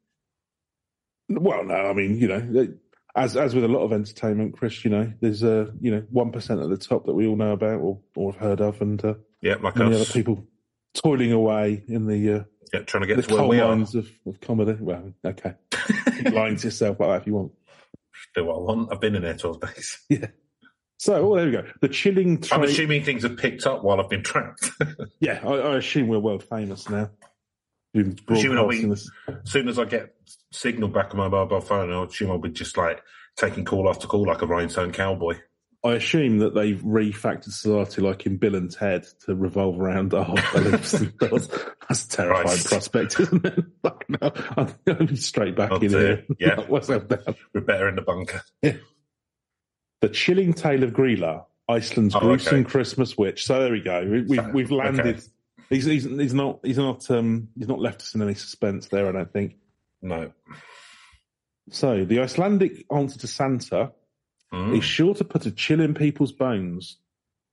well, 1.30 1.64
no, 1.64 1.74
I 1.76 1.94
mean, 1.94 2.18
you 2.18 2.28
know, 2.28 2.68
as 3.16 3.36
as 3.36 3.54
with 3.56 3.64
a 3.64 3.68
lot 3.68 3.84
of 3.84 3.94
entertainment, 3.94 4.58
Chris, 4.58 4.84
you 4.86 4.92
know, 4.92 5.12
there's 5.22 5.44
a 5.44 5.74
you 5.82 5.92
know 5.92 6.04
one 6.12 6.32
percent 6.32 6.62
at 6.62 6.70
the 6.70 6.78
top 6.78 7.06
that 7.06 7.14
we 7.14 7.28
all 7.28 7.36
know 7.36 7.52
about 7.52 7.80
or 7.82 8.00
or 8.16 8.32
have 8.32 8.42
heard 8.42 8.62
of, 8.62 8.82
and 8.82 9.04
uh, 9.04 9.16
Yeah, 9.42 9.56
like 9.62 9.76
many 9.76 9.94
us. 9.96 10.02
other 10.02 10.14
people 10.14 10.46
toiling 10.94 11.32
away 11.32 11.84
in 11.88 12.08
the 12.08 12.34
uh, 12.34 12.44
Yeah, 12.74 12.82
trying 12.82 13.02
to 13.02 13.08
get 13.08 13.18
the 13.18 13.24
to 13.24 13.36
coal 13.36 13.54
mines 13.54 13.96
of, 13.96 14.10
of 14.26 14.40
comedy. 14.42 14.78
Well, 14.80 15.14
okay, 15.26 15.56
lying 16.32 16.58
to 16.58 16.68
yourself 16.68 17.00
like 17.00 17.10
that 17.10 17.22
if 17.22 17.28
you 17.28 17.34
want. 17.34 17.52
Do 18.36 18.46
what 18.46 18.56
I 18.56 18.60
want. 18.60 18.92
I've 18.92 19.02
been 19.02 19.16
in 19.16 19.24
there 19.24 19.36
12 19.36 19.62
days. 19.62 20.00
Yeah. 20.10 20.28
So, 20.98 21.16
oh, 21.16 21.36
there 21.36 21.46
we 21.46 21.52
go. 21.52 21.66
The 21.82 21.90
chilling. 21.90 22.42
I'm 22.52 22.64
assuming 22.64 23.04
things 23.04 23.24
have 23.24 23.38
picked 23.38 23.66
up 23.66 23.84
while 23.84 24.00
I've 24.00 24.10
been 24.10 24.24
trapped. 24.24 24.70
yeah, 25.20 25.42
I, 25.44 25.54
I 25.54 25.78
assume 25.78 26.08
we're 26.08 26.20
world 26.20 26.44
famous 26.44 26.90
now. 26.90 27.10
Assuming 27.94 28.58
I'll 28.58 28.70
be- 28.70 28.90
as 28.90 29.10
soon 29.44 29.68
as 29.68 29.78
I 29.78 29.86
get 29.86 30.16
signal 30.52 30.90
back 30.90 31.12
on 31.12 31.18
my 31.18 31.28
mobile 31.28 31.62
phone, 31.62 31.92
I'll 31.92 32.04
assume 32.04 32.32
I'll 32.32 32.38
be 32.40 32.50
just 32.50 32.78
like 32.78 33.04
taking 33.36 33.66
call 33.66 33.90
after 33.90 34.08
call 34.08 34.26
like 34.26 34.42
a 34.42 34.48
rhinestone 34.48 34.92
cowboy. 34.92 35.36
I 35.86 35.94
assume 35.96 36.40
that 36.40 36.54
they've 36.56 36.80
refactored 36.80 37.52
society 37.52 38.02
like 38.02 38.26
in 38.26 38.38
Bill 38.38 38.56
and 38.56 38.72
Ted 38.72 39.06
to 39.26 39.36
revolve 39.36 39.80
around 39.80 40.14
our 40.14 40.34
beliefs 40.54 40.94
and 40.94 41.14
thoughts. 41.20 41.48
That's 41.90 42.06
a 42.06 42.10
terrifying 42.10 42.46
Christ. 42.48 42.68
prospect, 42.68 43.20
isn't 43.20 43.46
it? 43.46 43.66
No. 44.10 44.32
I'm 44.58 44.74
going 44.86 44.98
to 45.00 45.06
be 45.06 45.16
straight 45.18 45.56
back 45.56 45.72
Oh, 45.72 45.78
in 45.78 45.90
here. 45.90 46.26
Yeah. 46.40 46.60
We're 46.70 46.80
better 47.62 47.90
in 47.90 47.96
the 47.96 48.04
bunker. 48.06 48.42
The 50.02 50.10
Chilling 50.10 50.54
Tale 50.54 50.84
of 50.84 50.92
Gryla, 50.92 51.46
Iceland's 51.70 52.14
Oh, 52.16 52.20
gruesome 52.20 52.60
okay. 52.62 52.70
Christmas 52.70 53.18
witch. 53.18 53.46
So 53.46 53.60
there 53.62 53.72
we 53.72 53.80
go. 53.82 54.06
We, 54.06 54.22
we've, 54.24 54.48
we've 54.54 54.72
landed. 54.72 55.16
Okay. 55.16 55.26
He's, 55.70 55.86
he's, 55.86 56.04
he's 56.04 56.34
not, 56.34 56.60
he's 56.64 56.78
not, 56.78 57.10
um, 57.10 57.48
he's 57.58 57.70
not 57.70 57.80
left 57.80 58.02
us 58.02 58.14
in 58.14 58.22
any 58.22 58.34
suspense 58.34 58.88
there, 58.90 59.08
I 59.08 59.14
don't 59.14 59.32
think. 59.32 59.56
No. 60.02 60.34
So 61.70 62.04
the 62.04 62.20
Icelandic 62.20 62.86
answer 62.94 63.18
to 63.20 63.28
Santa 63.28 63.94
Mm. 64.54 64.78
is 64.78 64.84
sure 64.84 65.14
to 65.16 65.24
put 65.24 65.46
a 65.48 65.52
chill 65.52 65.82
in 65.82 65.94
people's 65.96 66.32
bones. 66.32 66.98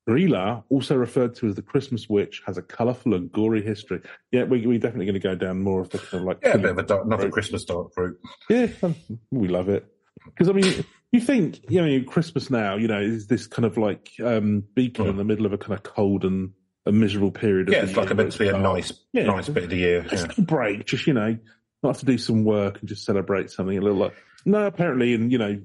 Gryla, 0.09 0.64
also 0.71 0.97
referred 0.97 1.35
to 1.37 1.47
as 1.49 1.54
the 1.54 1.62
Christmas 1.62 2.09
witch, 2.09 2.42
has 2.47 2.59
a 2.59 2.62
colourful 2.62 3.14
and 3.14 3.30
gory 3.30 3.62
history. 3.62 4.00
Yeah, 4.33 4.45
we, 4.45 4.66
we're 4.66 4.78
definitely 4.78 5.07
going 5.07 5.14
to 5.14 5.21
go 5.21 5.35
down 5.35 5.62
more 5.62 5.80
of 5.80 5.90
the 5.90 5.99
kind 5.99 6.14
of 6.23 6.23
like. 6.25 6.38
Yeah, 6.42 6.54
a 6.54 6.59
bit 6.59 6.71
of 6.71 6.78
a 6.78 6.83
dark, 6.83 7.04
another 7.07 7.25
Right. 7.25 7.33
Christmas 7.33 7.64
dark 7.64 7.95
fruit. 7.95 8.19
Yeah, 8.49 8.69
um, 8.83 8.95
we 9.30 9.49
love 9.49 9.69
it. 9.69 9.87
Because 10.25 10.49
I 10.49 10.52
mean, 10.52 10.85
you 11.12 11.21
think 11.21 11.61
you 11.71 11.80
know 11.85 12.04
Christmas 12.04 12.50
now, 12.50 12.76
you 12.76 12.88
know, 12.88 13.00
is 13.00 13.26
this 13.28 13.47
kind 13.47 13.64
of 13.66 13.76
like 13.78 14.11
um, 14.25 14.64
beacon 14.75 15.07
in 15.07 15.16
the 15.16 15.25
middle 15.25 15.47
of 15.47 15.52
a 15.52 15.59
kind 15.59 15.75
of 15.75 15.83
cold 15.83 16.25
and 16.25 16.50
a 16.87 16.92
miserable 16.92 17.30
period. 17.30 17.69
Of 17.69 17.75
Yeah, 17.75 17.80
the 17.83 17.88
it's 17.88 17.97
like 17.97 18.07
year 18.07 18.12
a 18.12 18.16
meant 18.16 18.33
to 18.33 18.38
be 18.38 18.49
a 18.49 18.59
nice, 18.59 18.92
Yeah. 19.12 19.25
nice 19.26 19.49
bit 19.49 19.64
of 19.64 19.71
the 19.71 19.76
year. 19.76 20.02
Just 20.02 20.26
Yeah. 20.26 20.35
a 20.38 20.42
break, 20.42 20.87
just 20.87 21.07
you 21.07 21.12
know, 21.14 21.38
not 21.83 21.90
have 21.90 21.99
to 22.00 22.07
do 22.07 22.19
some 22.19 22.45
work 22.45 22.80
and 22.80 22.88
just 22.88 23.04
celebrate 23.04 23.50
something 23.50 23.76
a 23.76 23.80
little 23.80 23.99
like. 23.99 24.14
No, 24.45 24.66
apparently, 24.66 25.12
in 25.14 25.30
you 25.30 25.38
know, 25.38 25.61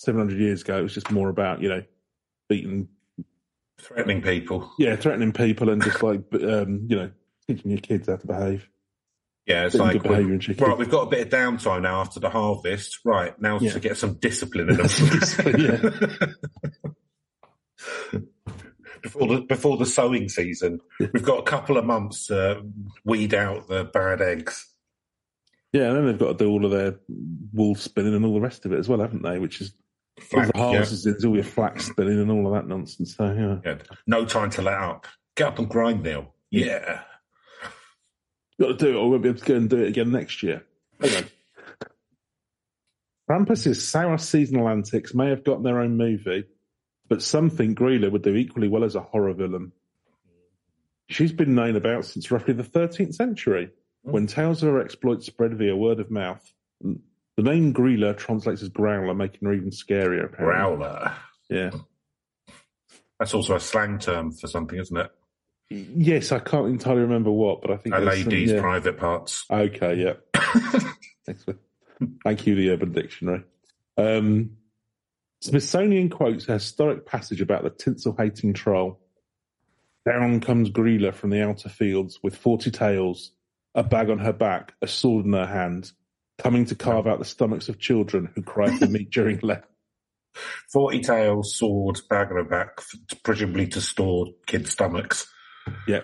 seven 0.00 0.18
hundred 0.18 0.38
years 0.40 0.62
ago, 0.62 0.78
it 0.78 0.82
was 0.82 0.94
just 0.94 1.10
more 1.10 1.28
about 1.28 1.60
you 1.60 1.68
know, 1.68 1.82
beating, 2.48 2.88
Threatening 3.78 4.22
people. 4.22 4.70
yeah, 4.78 4.96
threatening 4.96 5.32
people 5.32 5.68
and 5.70 5.82
just 5.82 6.02
like 6.02 6.20
um, 6.34 6.86
you 6.88 6.96
know, 6.96 7.10
teaching 7.46 7.70
your 7.70 7.80
kids 7.80 8.08
how 8.08 8.16
to 8.16 8.26
behave. 8.26 8.68
Yeah, 9.46 9.66
it's 9.66 9.74
like 9.74 9.92
good 9.94 10.02
we- 10.04 10.08
behaviour 10.10 10.32
in 10.34 10.40
chickens. 10.40 10.66
right. 10.68 10.78
We've 10.78 10.90
got 10.90 11.06
a 11.06 11.10
bit 11.10 11.26
of 11.26 11.28
downtime 11.32 11.82
now 11.82 12.00
after 12.00 12.18
the 12.20 12.30
harvest. 12.30 13.00
Right 13.04 13.38
now 13.40 13.58
Yeah. 13.60 13.72
to 13.72 13.80
get 13.80 13.96
some 13.96 14.14
discipline 14.14 14.70
in 14.70 14.76
them. 14.76 14.86
before 19.02 19.28
the 19.28 19.40
before 19.48 19.76
the 19.76 19.86
sowing 19.86 20.28
season, 20.28 20.80
we've 20.98 21.22
got 21.24 21.38
a 21.40 21.42
couple 21.44 21.76
of 21.78 21.84
months 21.84 22.26
to 22.28 22.62
weed 23.04 23.34
out 23.34 23.68
the 23.68 23.84
bad 23.84 24.20
eggs. 24.20 24.66
Yeah, 25.72 25.84
and 25.88 25.96
then 25.96 26.06
they've 26.06 26.18
got 26.18 26.36
to 26.38 26.44
do 26.44 26.50
all 26.50 26.64
of 26.64 26.70
their 26.72 26.96
wool 27.52 27.76
spinning 27.76 28.14
and 28.14 28.24
all 28.24 28.34
the 28.34 28.40
rest 28.40 28.66
of 28.66 28.72
it 28.72 28.78
as 28.78 28.88
well, 28.88 29.00
haven't 29.00 29.22
they? 29.22 29.38
Which 29.38 29.60
is 29.60 29.72
Flax, 30.20 30.50
the 30.52 30.58
harvests, 30.58 31.06
is 31.06 31.24
all 31.24 31.34
your 31.34 31.44
flax 31.44 31.86
spinning 31.86 32.20
and 32.20 32.30
all 32.30 32.46
of 32.46 32.52
that 32.54 32.68
nonsense. 32.68 33.16
So 33.16 33.24
yeah, 33.32 33.58
yeah. 33.64 33.76
Yeah. 33.78 33.96
No 34.06 34.24
time 34.24 34.50
to 34.50 34.62
let 34.62 34.78
up. 34.78 35.06
Get 35.36 35.48
up 35.48 35.58
and 35.58 35.68
grind, 35.68 36.02
Neil. 36.02 36.34
Yeah. 36.50 37.02
got 38.60 38.66
to 38.68 38.74
do 38.74 38.90
it. 38.90 38.94
or 38.94 39.04
we 39.04 39.10
won't 39.10 39.22
be 39.22 39.28
able 39.30 39.38
to 39.38 39.44
go 39.44 39.56
and 39.56 39.70
do 39.70 39.78
it 39.78 39.88
again 39.88 40.10
next 40.12 40.42
year. 40.42 40.64
Anyway. 41.02 41.26
Krampus's 43.28 43.88
sour 43.88 44.18
seasonal 44.18 44.68
antics 44.68 45.14
may 45.14 45.30
have 45.30 45.44
gotten 45.44 45.62
their 45.62 45.80
own 45.80 45.96
movie, 45.96 46.44
but 47.08 47.22
some 47.22 47.48
think 47.48 47.78
would 47.78 48.22
do 48.22 48.34
equally 48.34 48.68
well 48.68 48.82
as 48.82 48.96
a 48.96 49.00
horror 49.00 49.32
villain. 49.34 49.72
She's 51.08 51.32
been 51.32 51.54
known 51.54 51.76
about 51.76 52.04
since 52.04 52.30
roughly 52.30 52.54
the 52.54 52.64
13th 52.64 53.14
century, 53.14 53.70
when 54.02 54.26
mm. 54.26 54.30
tales 54.30 54.62
of 54.62 54.70
her 54.70 54.80
exploits 54.80 55.26
spread 55.26 55.56
via 55.56 55.76
word 55.76 56.00
of 56.00 56.10
mouth. 56.10 56.52
The 57.40 57.50
name 57.50 57.72
Gryla 57.72 58.18
translates 58.18 58.60
as 58.60 58.68
growler, 58.68 59.14
making 59.14 59.48
her 59.48 59.54
even 59.54 59.70
scarier. 59.70 60.26
Apparently. 60.26 60.76
Growler. 60.76 61.14
Yeah. 61.48 61.70
That's 63.18 63.32
also 63.32 63.54
a 63.56 63.60
slang 63.60 63.98
term 63.98 64.32
for 64.32 64.46
something, 64.46 64.78
isn't 64.78 64.94
it? 64.94 65.10
Yes, 65.70 66.32
I 66.32 66.38
can't 66.38 66.66
entirely 66.66 67.00
remember 67.00 67.30
what, 67.30 67.62
but 67.62 67.70
I 67.70 67.78
think 67.78 67.94
A 67.94 68.00
there's 68.02 68.20
some- 68.20 68.28
lady's 68.28 68.52
yeah. 68.52 68.60
private 68.60 68.98
parts. 68.98 69.46
Okay, 69.50 69.94
yeah. 69.94 70.14
Excellent. 71.26 71.60
Thank 72.24 72.46
you, 72.46 72.56
the 72.56 72.72
Urban 72.72 72.92
Dictionary. 72.92 73.44
Um, 73.96 74.58
Smithsonian 75.40 76.10
quotes 76.10 76.46
a 76.46 76.52
historic 76.54 77.06
passage 77.06 77.40
about 77.40 77.62
the 77.62 77.70
tinsel 77.70 78.14
hating 78.18 78.52
troll. 78.52 79.00
Down 80.04 80.40
comes 80.40 80.68
Gryla 80.68 81.14
from 81.14 81.30
the 81.30 81.42
outer 81.42 81.70
fields 81.70 82.18
with 82.22 82.36
forty 82.36 82.70
tails, 82.70 83.32
a 83.74 83.82
bag 83.82 84.10
on 84.10 84.18
her 84.18 84.34
back, 84.34 84.74
a 84.82 84.86
sword 84.86 85.24
in 85.24 85.32
her 85.32 85.46
hand, 85.46 85.92
coming 86.42 86.64
to 86.66 86.74
carve 86.74 87.06
out 87.06 87.18
the 87.18 87.24
stomachs 87.24 87.68
of 87.68 87.78
children 87.78 88.30
who 88.34 88.42
cry 88.42 88.70
for 88.76 88.86
meat 88.86 89.10
during 89.10 89.38
Lent. 89.42 89.64
Forty 90.72 91.00
tails, 91.00 91.54
sword, 91.54 92.00
bag 92.08 92.28
on 92.30 92.36
her 92.36 92.44
back, 92.44 92.80
presumably 93.24 93.66
to 93.68 93.80
store 93.80 94.26
kids' 94.46 94.70
stomachs. 94.70 95.26
Yeah. 95.86 96.02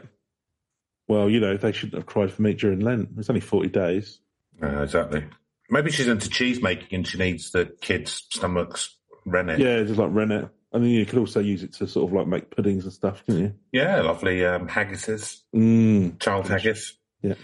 Well, 1.09 1.31
you 1.31 1.39
know, 1.41 1.57
they 1.57 1.73
shouldn't 1.73 1.95
have 1.95 2.07
cried 2.07 2.33
for 2.33 2.43
meat 2.43 2.59
during 2.59 2.81
Lent. 2.81 3.11
It's 3.17 3.31
only 3.31 3.41
40 3.41 3.69
days. 3.69 4.19
Uh, 4.61 4.83
exactly. 4.83 5.25
Maybe 5.71 5.91
she's 5.93 6.09
into 6.09 6.29
cheese 6.29 6.61
making 6.61 6.89
and 6.93 7.07
she 7.07 7.17
needs 7.19 7.53
the 7.53 7.67
kids' 7.81 8.25
stomachs 8.31 8.97
rennet. 9.25 9.61
Yeah, 9.61 9.83
just 9.85 9.99
like 9.99 10.11
rennet. 10.13 10.49
And 10.73 10.83
then 10.83 10.91
you 10.91 11.07
could 11.07 11.21
also 11.21 11.39
use 11.41 11.63
it 11.63 11.75
to 11.75 11.87
sort 11.87 12.11
of 12.11 12.13
like 12.17 12.27
make 12.27 12.51
puddings 12.51 12.85
and 12.85 12.93
stuff, 12.93 13.25
couldn't 13.25 13.41
you? 13.41 13.55
Yeah, 13.73 14.01
lovely 14.03 14.45
um, 14.45 14.69
haggises, 14.69 15.39
Mm. 15.55 16.21
child 16.21 16.49
haggis. 16.49 16.95
So 17.23 17.35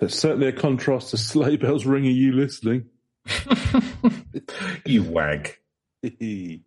it's 0.00 0.18
certainly 0.18 0.48
a 0.48 0.52
contrast 0.52 1.10
to 1.10 1.16
Sleigh 1.16 1.56
Bells 1.56 1.86
Ring. 1.86 2.06
Are 2.06 2.10
you 2.10 2.32
listening? 2.32 2.86
you 4.86 5.04
wag. 5.04 5.56
and 6.02 6.18
then 6.18 6.62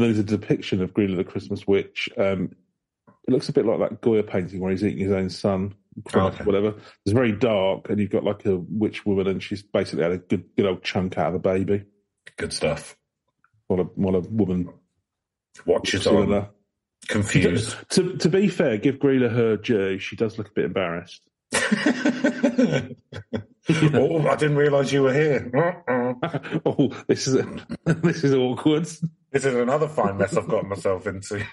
there's 0.00 0.18
a 0.18 0.24
depiction 0.24 0.82
of 0.82 0.94
Greenland 0.94 1.20
the 1.20 1.30
Christmas 1.30 1.66
Witch. 1.66 2.08
Um, 2.16 2.54
it 3.26 3.32
looks 3.32 3.48
a 3.48 3.52
bit 3.52 3.66
like 3.66 3.78
that 3.80 4.00
Goya 4.00 4.22
painting 4.22 4.60
where 4.60 4.70
he's 4.70 4.84
eating 4.84 5.04
his 5.04 5.12
own 5.12 5.28
son, 5.30 5.74
Okay. 6.14 6.44
whatever. 6.44 6.74
It's 7.04 7.12
very 7.12 7.32
dark, 7.32 7.90
and 7.90 7.98
you've 7.98 8.10
got 8.10 8.24
like 8.24 8.46
a 8.46 8.56
witch 8.56 9.04
woman, 9.04 9.26
and 9.26 9.42
she's 9.42 9.62
basically 9.62 10.04
had 10.04 10.12
a 10.12 10.18
good, 10.18 10.44
good 10.56 10.66
old 10.66 10.82
chunk 10.82 11.18
out 11.18 11.28
of 11.28 11.34
a 11.34 11.38
baby. 11.38 11.84
Good 12.36 12.52
stuff. 12.52 12.96
While 13.66 13.80
a, 13.80 13.84
while 13.84 14.16
a 14.16 14.20
woman 14.20 14.70
Watches 15.66 16.06
on. 16.06 16.48
Confused. 17.08 17.76
To 17.90 18.16
to 18.18 18.28
be 18.28 18.48
fair, 18.48 18.78
give 18.78 18.96
Gryla 18.96 19.30
her 19.32 19.56
due. 19.56 19.98
She 19.98 20.16
does 20.16 20.38
look 20.38 20.48
a 20.48 20.52
bit 20.52 20.64
embarrassed. 20.66 21.22
oh, 23.94 24.28
I 24.28 24.36
didn't 24.36 24.56
realise 24.56 24.92
you 24.92 25.02
were 25.02 25.12
here. 25.12 25.50
Uh-uh. 25.54 26.14
oh, 26.66 26.88
this 27.06 27.26
is 27.28 27.44
this 27.84 28.24
is 28.24 28.34
awkward. 28.34 28.84
This 29.32 29.44
is 29.44 29.54
another 29.54 29.88
fine 29.88 30.18
mess 30.18 30.36
I've 30.36 30.48
got 30.48 30.66
myself 30.66 31.06
into. 31.06 31.44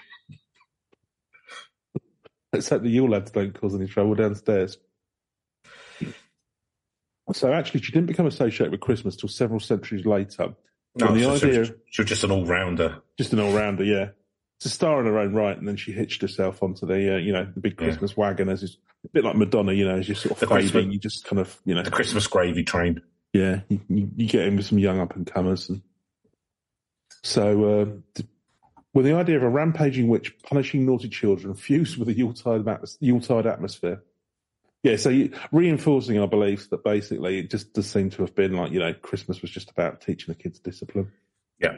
Let's 2.52 2.68
hope 2.68 2.82
the 2.82 2.90
Yule 2.90 3.10
lads 3.10 3.30
don't 3.30 3.58
cause 3.58 3.74
any 3.74 3.86
trouble 3.86 4.14
downstairs. 4.14 4.78
So 7.32 7.52
actually, 7.52 7.82
she 7.82 7.92
didn't 7.92 8.06
become 8.06 8.26
associated 8.26 8.72
with 8.72 8.80
Christmas 8.80 9.16
till 9.16 9.28
several 9.28 9.60
centuries 9.60 10.06
later. 10.06 10.54
No, 10.96 11.08
And 11.08 11.16
the 11.16 11.22
so 11.24 11.38
she, 11.38 11.46
idea- 11.48 11.60
was, 11.60 11.72
she 11.90 12.02
was 12.02 12.08
just 12.08 12.24
an 12.24 12.30
all-rounder. 12.30 13.02
Just 13.18 13.34
an 13.34 13.40
all-rounder, 13.40 13.84
yeah. 13.84 14.08
It's 14.58 14.66
a 14.66 14.70
star 14.70 14.98
in 15.00 15.06
her 15.06 15.18
own 15.20 15.34
right, 15.34 15.56
and 15.56 15.68
then 15.68 15.76
she 15.76 15.92
hitched 15.92 16.20
herself 16.20 16.64
onto 16.64 16.84
the, 16.84 17.14
uh, 17.14 17.18
you 17.18 17.32
know, 17.32 17.44
the 17.54 17.60
big 17.60 17.74
Yeah. 17.78 17.86
Christmas 17.86 18.16
wagon 18.16 18.48
as 18.48 18.64
is 18.64 18.76
a 19.04 19.08
bit 19.08 19.22
like 19.24 19.36
Madonna, 19.36 19.72
you 19.72 19.84
know, 19.84 19.96
as 19.96 20.08
you're 20.08 20.16
sort 20.16 20.32
of 20.32 20.40
The 20.40 20.46
fading, 20.48 20.90
you 20.90 20.98
just 20.98 21.24
kind 21.24 21.38
of, 21.38 21.56
you 21.64 21.76
know, 21.76 21.84
The 21.84 21.92
Christmas 21.92 22.26
gravy 22.26 22.64
train. 22.64 23.00
yeah, 23.32 23.60
you, 23.68 23.80
you, 24.16 24.26
get 24.26 24.46
in 24.48 24.56
with 24.56 24.66
some 24.66 24.80
young 24.80 24.98
up 24.98 25.14
and 25.14 25.24
comers, 25.26 25.68
and 25.68 25.82
so 27.22 27.64
uh, 27.82 27.84
d- 28.14 28.26
with 28.94 29.04
the 29.04 29.12
idea 29.14 29.36
of 29.36 29.44
a 29.44 29.48
rampaging 29.48 30.08
witch 30.08 30.36
punishing 30.42 30.84
naughty 30.86 31.08
children 31.08 31.54
fused 31.54 31.96
with 31.96 32.08
a 32.08 32.12
Yuletide, 32.14 32.64
Yuletide 33.00 33.46
atmosphere. 33.46 34.02
Yeah, 34.82 34.96
so 34.96 35.10
you, 35.10 35.32
reinforcing 35.52 36.18
our 36.18 36.26
beliefs 36.28 36.68
that 36.68 36.82
basically 36.84 37.38
it 37.38 37.50
just 37.50 37.72
does 37.74 37.88
seem 37.88 38.10
to 38.10 38.22
have 38.22 38.34
been 38.34 38.54
like 38.54 38.72
you 38.72 38.78
know 38.80 38.92
Christmas 38.94 39.40
was 39.42 39.50
just 39.50 39.70
about 39.70 40.00
teaching 40.00 40.34
the 40.34 40.42
kids 40.42 40.58
discipline. 40.58 41.12
Yeah. 41.60 41.76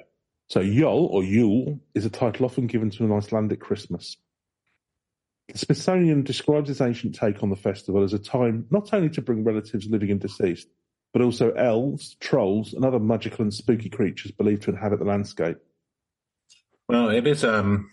So 0.50 0.59
Yule 0.59 1.07
or 1.12 1.23
Yule 1.23 1.78
is 1.95 2.04
a 2.04 2.11
title 2.11 2.45
often 2.45 2.66
given 2.66 2.90
to 2.90 3.04
an 3.04 3.12
Icelandic 3.12 3.61
Christmas. 3.61 4.16
The 5.52 5.59
Smithsonian 5.59 6.25
describes 6.25 6.69
its 6.69 6.80
ancient 6.80 7.14
take 7.14 7.45
on 7.45 7.50
the 7.50 7.57
festival 7.57 8.02
as 8.02 8.12
a 8.12 8.19
time 8.19 8.66
not 8.69 8.92
only 8.92 9.11
to 9.11 9.23
bring 9.23 9.45
relatives 9.45 9.87
living 9.87 10.11
and 10.11 10.21
deceased, 10.21 10.66
but 11.12 11.23
also 11.23 11.52
elves, 11.52 12.16
trolls, 12.19 12.75
and 12.75 12.85
other 12.85 12.99
magical 12.99 13.42
and 13.42 13.54
spooky 13.54 13.88
creatures 13.88 14.33
believed 14.33 14.62
to 14.62 14.71
inhabit 14.71 14.99
the 14.99 15.04
landscape. 15.04 15.59
Well, 16.88 17.11
it 17.11 17.28
is. 17.28 17.45
Um, 17.45 17.88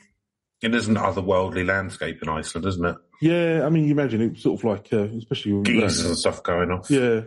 it 0.64 0.74
is 0.74 0.88
an 0.88 0.96
otherworldly 0.96 1.64
landscape 1.64 2.24
in 2.24 2.30
Iceland, 2.30 2.66
isn't 2.66 2.86
it? 2.86 2.96
Yeah, 3.22 3.66
I 3.68 3.70
mean, 3.70 3.86
you 3.86 3.92
imagine 3.92 4.22
it's 4.22 4.42
sort 4.42 4.60
of 4.60 4.64
like, 4.64 4.92
uh, 4.92 5.04
especially 5.16 5.62
Geysers 5.62 6.06
and 6.06 6.18
stuff 6.18 6.42
going 6.42 6.72
off. 6.72 6.90
yeah, 6.90 7.22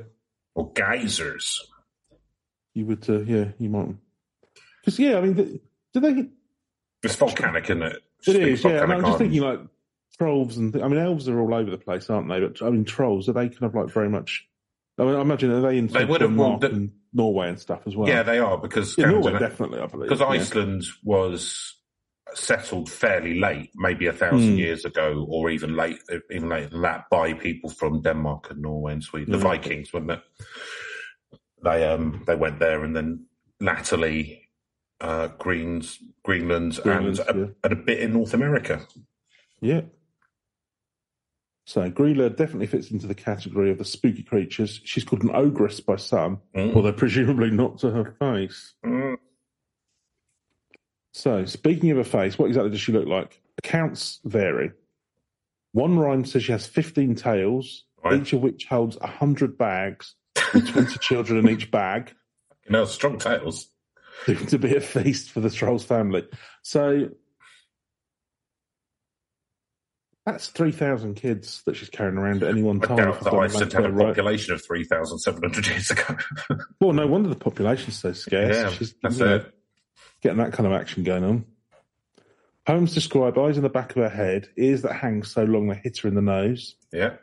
Or 0.56 0.72
geysers. 0.72 1.60
you 2.74 2.86
would, 2.86 3.08
uh, 3.08 3.20
yeah, 3.20 3.50
you 3.58 3.68
might. 3.68 3.94
Because 4.80 4.98
yeah, 4.98 5.18
I 5.18 5.20
mean, 5.20 5.34
th- 5.36 5.60
do 5.94 6.00
they? 6.00 6.28
It's 7.02 7.16
volcanic, 7.16 7.64
isn't 7.64 7.82
it? 7.82 8.02
It 8.26 8.32
Big 8.62 8.64
yeah. 8.64 8.82
I'm 8.82 9.04
just 9.04 9.18
thinking 9.18 9.40
like 9.40 9.60
trolls 10.18 10.56
and 10.58 10.72
th- 10.72 10.84
I 10.84 10.88
mean, 10.88 10.98
elves 10.98 11.28
are 11.28 11.40
all 11.40 11.54
over 11.54 11.70
the 11.70 11.78
place, 11.78 12.10
aren't 12.10 12.28
they? 12.28 12.40
But 12.40 12.60
I 12.62 12.70
mean, 12.70 12.84
trolls 12.84 13.28
are 13.28 13.32
they 13.32 13.48
kind 13.48 13.62
of 13.64 13.74
like 13.74 13.88
very 13.90 14.08
much? 14.08 14.46
I, 14.98 15.04
mean, 15.04 15.14
I 15.14 15.20
imagine 15.22 15.50
are 15.50 15.62
they 15.62 15.78
in 15.78 15.86
They 15.86 16.04
would 16.04 16.20
have 16.20 16.36
wanted- 16.36 16.72
and 16.72 16.92
Norway 17.14 17.48
and 17.48 17.58
stuff 17.58 17.80
as 17.86 17.96
well? 17.96 18.08
Yeah, 18.08 18.22
they 18.22 18.38
are 18.38 18.58
because 18.58 18.96
yeah, 18.98 19.10
Norway 19.10 19.38
definitely, 19.38 19.80
I 19.80 19.86
believe. 19.86 20.08
because 20.10 20.20
yeah. 20.20 20.26
Iceland 20.28 20.84
was 21.02 21.76
settled 22.34 22.88
fairly 22.90 23.40
late, 23.40 23.70
maybe 23.74 24.06
a 24.06 24.12
thousand 24.12 24.52
Hmm. 24.52 24.58
years 24.58 24.84
ago, 24.84 25.26
or 25.28 25.50
even 25.50 25.74
late, 25.74 25.98
even 26.30 26.48
later 26.48 26.68
than 26.68 26.82
that, 26.82 27.06
by 27.10 27.32
people 27.32 27.70
from 27.70 28.02
Denmark 28.02 28.50
and 28.50 28.60
Norway 28.62 28.92
and 28.92 29.02
Sweden. 29.02 29.32
The 29.32 29.38
Hmm. 29.38 29.44
Vikings, 29.44 29.92
weren't 29.92 30.10
it? 30.10 30.22
They 31.64 31.86
um 31.88 32.22
they 32.26 32.36
went 32.36 32.58
there, 32.60 32.84
and 32.84 32.94
then 32.94 33.26
latterly, 33.60 34.48
uh, 35.00 35.28
Greens, 35.38 35.98
Greenland, 36.22 36.78
Greenland, 36.82 37.18
and, 37.20 37.36
a, 37.38 37.40
yeah. 37.40 37.46
and 37.64 37.72
a 37.72 37.76
bit 37.76 38.00
in 38.00 38.12
North 38.12 38.34
America. 38.34 38.80
Yeah. 39.60 39.82
So 41.66 41.88
Greenland 41.88 42.36
definitely 42.36 42.66
fits 42.66 42.90
into 42.90 43.06
the 43.06 43.14
category 43.14 43.70
of 43.70 43.78
the 43.78 43.84
spooky 43.84 44.22
creatures. 44.22 44.80
She's 44.84 45.04
called 45.04 45.22
an 45.22 45.30
ogress 45.30 45.80
by 45.80 45.96
some, 45.96 46.40
Mm. 46.56 46.74
although 46.74 46.92
presumably 46.92 47.50
not 47.50 47.78
to 47.78 47.90
her 47.90 48.16
face. 48.18 48.74
Mm. 48.84 49.16
So, 51.12 51.44
speaking 51.44 51.90
of 51.90 51.96
her 51.96 52.04
face, 52.04 52.38
what 52.38 52.46
exactly 52.46 52.70
does 52.70 52.80
she 52.80 52.92
look 52.92 53.06
like? 53.06 53.40
Accounts 53.58 54.20
vary. 54.24 54.72
One 55.72 55.98
rhyme 55.98 56.24
says 56.24 56.44
she 56.44 56.52
has 56.52 56.66
15 56.66 57.14
tails, 57.14 57.84
Right. 58.04 58.20
each 58.20 58.32
of 58.32 58.40
which 58.40 58.64
holds 58.66 58.96
100 58.98 59.58
bags, 59.58 60.14
with 60.54 60.68
20 60.68 60.98
children 61.00 61.38
in 61.38 61.48
each 61.54 61.70
bag, 61.70 62.12
You 62.66 62.72
know, 62.72 62.84
strong 62.84 63.18
tails. 63.18 63.68
to 64.48 64.58
be 64.58 64.74
a 64.76 64.80
feast 64.80 65.30
for 65.30 65.40
the 65.40 65.50
Trolls 65.50 65.84
family. 65.84 66.26
So, 66.62 67.10
that's 70.26 70.48
3,000 70.48 71.14
kids 71.14 71.62
that 71.66 71.76
she's 71.76 71.88
carrying 71.88 72.18
around 72.18 72.42
at 72.42 72.50
any 72.50 72.62
one 72.62 72.80
time. 72.80 72.96
doubt 72.98 73.08
if 73.08 73.26
I've 73.26 73.32
that 73.32 73.34
Iceland 73.34 73.72
had 73.72 73.84
a 73.86 73.90
right. 73.90 74.06
population 74.08 74.54
of 74.54 74.62
3,700 74.64 75.66
years 75.66 75.90
ago. 75.90 76.16
Well, 76.80 76.92
no 76.92 77.06
wonder 77.06 77.28
the 77.28 77.36
population's 77.36 77.98
so 77.98 78.12
scarce. 78.12 78.54
yeah, 78.56 78.70
she's 78.70 78.94
that's 79.02 79.18
you 79.18 79.24
know, 79.24 79.36
it. 79.36 79.54
getting 80.22 80.38
that 80.38 80.52
kind 80.52 80.66
of 80.66 80.72
action 80.72 81.02
going 81.04 81.24
on. 81.24 81.44
Poems 82.66 82.94
describe 82.94 83.38
eyes 83.38 83.56
in 83.56 83.62
the 83.62 83.68
back 83.68 83.90
of 83.90 83.96
her 83.96 84.08
head, 84.08 84.48
ears 84.56 84.82
that 84.82 84.94
hang 84.94 85.22
so 85.24 85.44
long 85.44 85.68
they 85.68 85.74
hit 85.76 85.98
her 85.98 86.08
in 86.08 86.14
the 86.14 86.22
nose, 86.22 86.76
Yeah, 86.92 87.16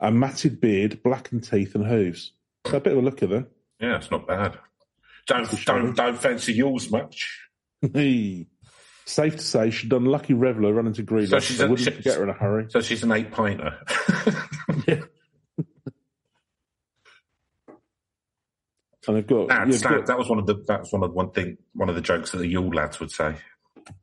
a 0.00 0.10
matted 0.10 0.60
beard, 0.60 1.02
blackened 1.02 1.44
teeth, 1.44 1.74
and 1.74 1.86
hooves. 1.86 2.32
So 2.66 2.76
a 2.76 2.80
bit 2.80 2.92
of 2.92 2.98
a 2.98 3.02
look 3.02 3.22
at 3.22 3.30
them. 3.30 3.46
yeah, 3.80 3.96
it's 3.96 4.10
not 4.10 4.26
bad. 4.26 4.58
Don't 5.26 5.64
don't 5.64 5.96
don't 5.96 6.18
fancy 6.18 6.52
yours 6.54 6.90
much. 6.90 7.40
Hey. 7.92 8.46
Safe 9.04 9.36
to 9.36 9.42
say, 9.42 9.70
she'd 9.70 9.90
done 9.90 10.04
lucky 10.06 10.34
reveller 10.34 10.72
running 10.72 10.94
to 10.94 11.02
Greenland, 11.02 11.30
So 11.30 11.38
she's 11.38 11.60
a- 11.60 11.68
wouldn't 11.68 11.86
she- 11.88 11.94
forget 11.94 12.16
her 12.16 12.24
in 12.24 12.30
a 12.30 12.32
hurry. 12.32 12.66
So 12.70 12.80
she's 12.80 13.02
an 13.04 13.12
eight 13.12 13.30
pinter. 13.32 13.78
And 19.08 19.16
they've 19.16 19.26
got, 19.26 19.68
you've 19.68 19.82
got- 19.82 20.06
that 20.06 20.18
was 20.18 20.28
one 20.28 20.38
of 20.40 20.46
the 20.46 20.54
that 20.66 20.80
was 20.80 20.92
one 20.92 21.04
of 21.04 21.12
one 21.12 21.30
thing 21.30 21.58
one 21.74 21.88
of 21.88 21.94
the 21.94 22.00
jokes 22.00 22.32
that 22.32 22.38
the 22.38 22.48
Yule 22.48 22.70
lads 22.74 22.98
would 22.98 23.12
say 23.12 23.36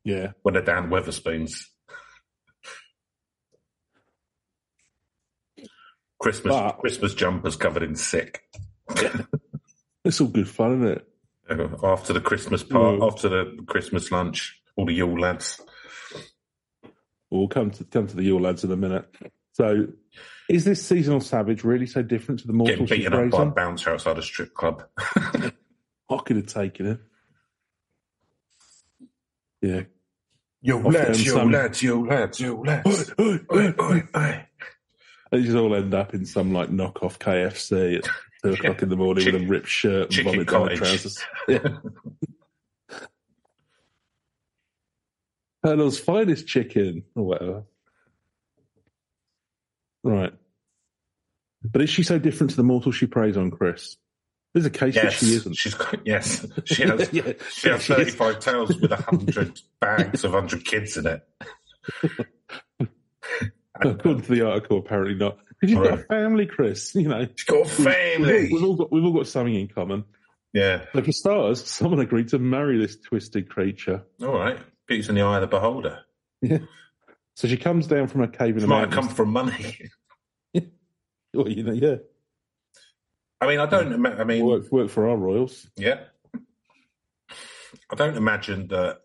yeah, 0.02 0.32
when 0.42 0.54
they're 0.54 0.62
down 0.62 0.88
Wetherspoons. 0.88 1.66
Christmas 6.18 6.54
But- 6.54 6.78
Christmas 6.78 7.14
jumpers 7.14 7.56
covered 7.56 7.82
in 7.82 7.96
sick. 7.96 8.42
it's 10.04 10.20
all 10.22 10.28
good 10.28 10.48
fun, 10.48 10.82
isn't 10.82 10.96
it? 10.98 11.08
After 11.48 12.12
the 12.12 12.20
Christmas 12.20 12.62
part, 12.62 12.98
Mm. 13.00 13.06
after 13.12 13.28
the 13.28 13.62
Christmas 13.66 14.10
lunch, 14.10 14.60
all 14.76 14.86
the 14.86 14.94
Yule 14.94 15.18
lads. 15.20 15.60
We'll 17.30 17.48
come 17.48 17.70
to 17.72 17.84
come 17.84 18.06
to 18.06 18.16
the 18.16 18.22
Yule 18.22 18.40
lads 18.42 18.64
in 18.64 18.70
a 18.72 18.76
minute. 18.76 19.06
So, 19.52 19.88
is 20.48 20.64
this 20.64 20.84
seasonal 20.84 21.20
savage 21.20 21.64
really 21.64 21.86
so 21.86 22.02
different 22.02 22.40
to 22.40 22.46
the 22.46 22.52
mortal 22.52 22.86
she's 22.86 22.98
beaten 22.98 23.12
up 23.12 23.18
by 23.18 23.24
a 23.26 23.30
praising? 23.30 23.50
bouncer 23.54 23.90
outside 23.90 24.18
a 24.18 24.22
strip 24.22 24.54
club. 24.54 24.84
I 25.06 25.52
could 26.24 26.36
have 26.36 26.46
taken 26.46 26.86
it. 26.86 27.00
Yeah. 29.62 29.82
Yo 30.62 30.78
Off 30.78 30.94
lads, 30.94 31.18
them 31.18 31.26
yo 31.26 31.32
some- 31.34 31.50
lads, 31.52 31.82
yo 31.82 32.00
lads, 32.00 32.40
yo 32.40 32.54
lads. 32.60 33.12
Oi, 33.20 33.38
oi, 33.52 33.74
oi. 33.80 34.02
They 34.14 34.46
just 35.42 35.56
all 35.56 35.74
end 35.74 35.94
up 35.94 36.14
in 36.14 36.24
some 36.26 36.52
like 36.52 36.70
knockoff 36.70 37.18
KFC 37.18 37.98
at 37.98 38.04
two 38.42 38.52
o'clock 38.54 38.82
in 38.82 38.88
the 38.88 38.96
morning 38.96 39.24
with 39.24 39.34
a 39.42 39.46
ripped 39.46 39.68
shirt 39.68 40.16
and 40.16 40.24
vomit 40.24 40.48
down 40.48 40.68
trousers. 40.76 41.18
Yeah. 41.48 41.68
Colonel's 45.64 45.98
finest 45.98 46.46
chicken 46.46 47.04
or 47.14 47.24
whatever. 47.24 47.64
Right. 50.02 50.34
But 51.62 51.80
is 51.80 51.88
she 51.88 52.02
so 52.02 52.18
different 52.18 52.50
to 52.50 52.56
the 52.56 52.62
mortal 52.62 52.92
she 52.92 53.06
preys 53.06 53.38
on, 53.38 53.50
Chris? 53.50 53.96
There's 54.52 54.66
a 54.66 54.70
case 54.70 54.94
that 54.94 55.12
she 55.14 55.34
isn't. 55.34 55.54
she's 55.54 55.74
yes, 56.04 56.46
she 56.64 56.82
has. 56.84 57.12
Yeah, 57.12 57.32
She 57.50 57.68
has 57.70 57.86
35 57.86 58.38
tails 58.38 58.78
with 58.80 58.90
100 58.90 59.60
bags 59.80 60.22
of 60.22 60.32
100 60.32 60.64
kids 60.64 60.96
in 60.96 61.06
it. 61.06 61.26
According 63.80 64.22
to 64.22 64.32
the 64.34 64.46
article, 64.46 64.78
apparently 64.78 65.14
not. 65.14 65.38
Because 65.60 65.70
you've 65.74 65.82
got 65.84 65.98
a 66.00 66.02
family, 66.04 66.46
Chris. 66.46 66.94
You 66.94 67.08
know, 67.08 67.26
She's 67.36 67.44
got 67.46 67.66
a 67.66 67.68
family. 67.68 68.48
we've 68.52 68.62
all 68.64 68.76
got 68.76 68.92
we've 68.92 69.04
all 69.04 69.12
got 69.12 69.26
something 69.26 69.54
in 69.54 69.68
common. 69.68 70.04
Yeah. 70.52 70.84
So 70.94 71.02
for 71.02 71.12
stars, 71.12 71.64
someone 71.68 71.98
agreed 72.00 72.28
to 72.28 72.38
marry 72.38 72.78
this 72.78 72.96
twisted 72.96 73.48
creature. 73.50 74.04
All 74.22 74.34
right. 74.38 74.58
Beauty's 74.86 75.08
in 75.08 75.14
the 75.16 75.22
eye 75.22 75.36
of 75.36 75.40
the 75.40 75.46
beholder. 75.48 76.00
Yeah. 76.42 76.58
So 77.34 77.48
she 77.48 77.56
comes 77.56 77.86
down 77.88 78.06
from 78.06 78.20
a 78.20 78.28
cave 78.28 78.50
in 78.50 78.58
It 78.58 78.60
the 78.60 78.66
might 78.68 78.80
have 78.80 78.90
come 78.90 79.08
from 79.08 79.30
money. 79.30 79.80
Well, 81.34 81.48
you 81.48 81.64
know, 81.64 81.72
yeah, 81.72 81.96
I 83.40 83.48
mean, 83.48 83.58
I 83.58 83.66
don't. 83.66 83.92
ima- 83.92 84.14
I 84.16 84.22
mean, 84.22 84.44
work 84.46 84.70
work 84.70 84.88
for 84.88 85.08
our 85.08 85.16
royals. 85.16 85.66
yeah. 85.76 86.04
I 87.90 87.96
don't 87.96 88.16
imagine 88.16 88.68
that 88.68 89.00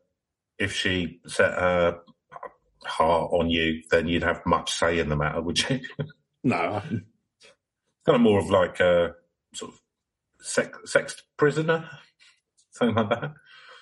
if 0.60 0.74
she 0.74 1.22
set 1.26 1.54
her 1.54 2.02
heart 2.86 3.32
on 3.34 3.50
you, 3.50 3.82
then 3.92 4.08
you'd 4.08 4.24
have 4.24 4.46
much 4.46 4.72
say 4.72 5.00
in 5.00 5.10
the 5.10 5.16
matter, 5.16 5.42
would 5.42 5.70
you? 5.70 5.80
No, 6.44 6.82
kind 6.86 8.16
of 8.16 8.22
more 8.22 8.40
of 8.40 8.50
like 8.50 8.80
a 8.80 9.14
sort 9.54 9.74
of 9.74 9.80
sex, 10.42 10.78
sex 10.90 11.22
prisoner, 11.38 11.90
something 12.72 12.96
like 12.96 13.10
that. 13.10 13.34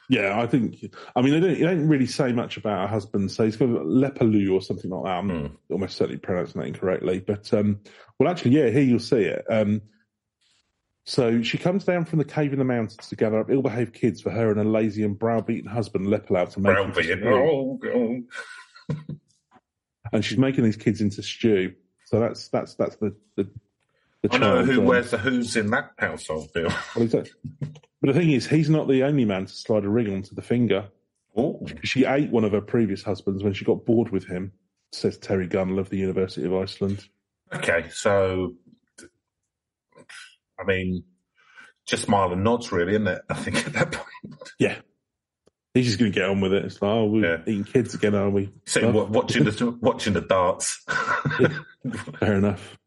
yeah, 0.10 0.40
I 0.42 0.48
think. 0.48 0.78
I 1.16 1.22
mean, 1.22 1.34
they 1.34 1.40
don't, 1.40 1.54
they 1.60 1.66
don't 1.66 1.88
really 1.88 2.08
say 2.08 2.32
much 2.32 2.58
about 2.58 2.82
her 2.82 2.88
husband. 2.88 3.30
So 3.32 3.46
he's 3.46 3.58
got 3.58 3.70
Lepaloo 3.70 4.52
or 4.54 4.62
something 4.62 4.90
like 4.90 5.04
that. 5.04 5.18
I'm 5.20 5.30
Hmm. 5.30 5.56
almost 5.72 5.98
certainly 5.98 6.18
pronouncing 6.18 6.60
that 6.62 6.68
incorrectly. 6.68 7.20
But 7.20 7.54
um, 7.54 7.80
well, 8.18 8.28
actually, 8.32 8.52
yeah, 8.58 8.70
here 8.70 8.82
you'll 8.82 8.98
see 9.00 9.22
it. 9.22 9.46
Um, 9.48 9.84
so 11.06 11.44
she 11.44 11.60
comes 11.60 11.84
down 11.86 12.06
from 12.06 12.18
the 12.20 12.26
cave 12.26 12.54
in 12.54 12.60
the 12.60 12.66
mountains 12.66 13.08
to 13.08 13.16
gather 13.16 13.40
up 13.40 13.52
ill-behaved 13.52 13.94
kids 13.94 14.20
for 14.20 14.32
her 14.32 14.50
and 14.50 14.60
a 14.60 14.64
lazy 14.64 15.04
and 15.04 15.18
browbeaten 15.18 15.70
husband 15.70 16.08
Lepaloo 16.08 16.50
to 16.54 16.60
make 16.60 16.76
Browbeaten. 16.76 17.24
Oh, 17.24 17.80
oh. 17.86 18.22
and 20.12 20.24
she's 20.24 20.38
making 20.38 20.64
these 20.64 20.78
kids 20.78 21.02
into 21.02 21.22
stew. 21.24 21.74
So 22.06 22.20
that's 22.20 22.48
that's 22.50 22.76
that's 22.76 22.96
the 22.98 23.16
the. 23.36 23.50
the 24.24 24.34
I 24.34 24.38
know 24.38 24.64
who 24.64 24.82
um, 24.82 24.86
wears 24.86 25.12
the 25.12 25.18
who's 25.18 25.56
in 25.56 25.70
that 25.72 25.92
household, 25.98 26.52
Bill. 26.54 26.72
well. 26.96 27.08
But 27.10 28.14
the 28.14 28.14
thing 28.14 28.32
is, 28.32 28.48
he's 28.48 28.70
not 28.70 28.88
the 28.88 29.04
only 29.04 29.26
man 29.26 29.46
to 29.46 29.54
slide 29.54 29.84
a 29.84 29.90
ring 29.90 30.14
onto 30.14 30.36
the 30.36 30.42
finger. 30.42 30.90
She 31.84 32.06
ate 32.06 32.32
one 32.32 32.44
of 32.44 32.52
her 32.52 32.62
previous 32.62 33.04
husbands 33.04 33.44
when 33.44 33.54
she 33.54 33.64
got 33.64 33.86
bored 33.86 34.10
with 34.10 34.26
him, 34.26 34.54
says 34.92 35.20
Terry 35.20 35.48
Gunnell 35.48 35.80
of 35.80 35.90
the 35.90 35.98
University 35.98 36.46
of 36.48 36.56
Iceland. 36.56 37.08
okay. 37.54 37.86
So, 37.92 38.56
I 40.60 40.64
mean, 40.66 41.04
just 41.86 42.04
smile 42.04 42.34
and 42.34 42.44
nods, 42.44 42.72
really, 42.72 42.94
isn't 42.94 43.08
it? 43.08 43.22
I 43.30 43.36
think 43.36 43.68
at 43.68 43.74
that 43.74 43.92
point. 43.92 44.42
Yeah. 44.60 44.78
He's 45.78 45.86
just 45.88 46.00
going 46.00 46.12
to 46.12 46.20
get 46.20 46.28
on 46.30 46.42
with 46.42 46.54
it. 46.54 46.66
It's 46.66 46.82
like, 46.82 46.90
oh, 46.92 47.06
we're 47.06 47.24
Yeah. 47.38 47.42
eating 47.46 47.64
kids 47.64 47.94
again, 47.94 48.16
aren't 48.16 48.34
we? 48.34 48.52
So, 48.66 48.90
watching 49.06 49.44
the 49.44 49.78
watching 49.82 50.14
the 50.14 50.22
darts. 50.22 50.84
Fair 52.20 52.34
enough. 52.36 52.78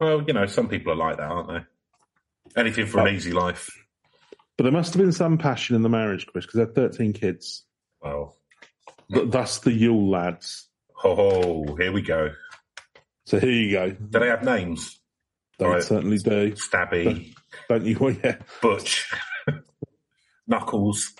well, 0.00 0.22
you 0.26 0.32
know, 0.34 0.46
some 0.46 0.68
people 0.68 0.92
are 0.92 0.96
like 0.96 1.16
that, 1.18 1.30
aren't 1.30 1.48
they? 1.48 2.60
Anything 2.60 2.86
for 2.86 3.06
an 3.06 3.14
easy 3.14 3.32
life. 3.32 3.70
But 4.56 4.64
there 4.64 4.72
must 4.72 4.94
have 4.94 5.02
been 5.02 5.12
some 5.12 5.38
passion 5.38 5.76
in 5.76 5.82
the 5.82 5.88
marriage, 5.88 6.26
Chris, 6.26 6.44
because 6.46 6.54
they 6.58 6.62
had 6.62 6.74
13 6.74 7.12
kids. 7.12 7.64
Well, 8.00 8.36
Th- 9.12 9.30
Thus 9.30 9.58
the 9.60 9.72
Yule 9.72 10.10
lads. 10.10 10.68
Oh, 11.04 11.76
here 11.76 11.92
we 11.92 12.02
go. 12.02 12.30
So 13.26 13.38
here 13.38 13.50
you 13.50 13.72
go. 13.72 13.90
Do 13.90 14.18
they 14.18 14.28
have 14.28 14.42
names? 14.44 14.98
They 15.58 15.66
Right. 15.66 15.82
certainly 15.82 16.18
do, 16.18 16.52
Stabby, 16.52 17.34
don't 17.68 17.84
you? 17.84 17.98
Well, 17.98 18.10
yeah, 18.24 18.36
Butch, 18.62 19.10
Knuckles. 20.46 21.12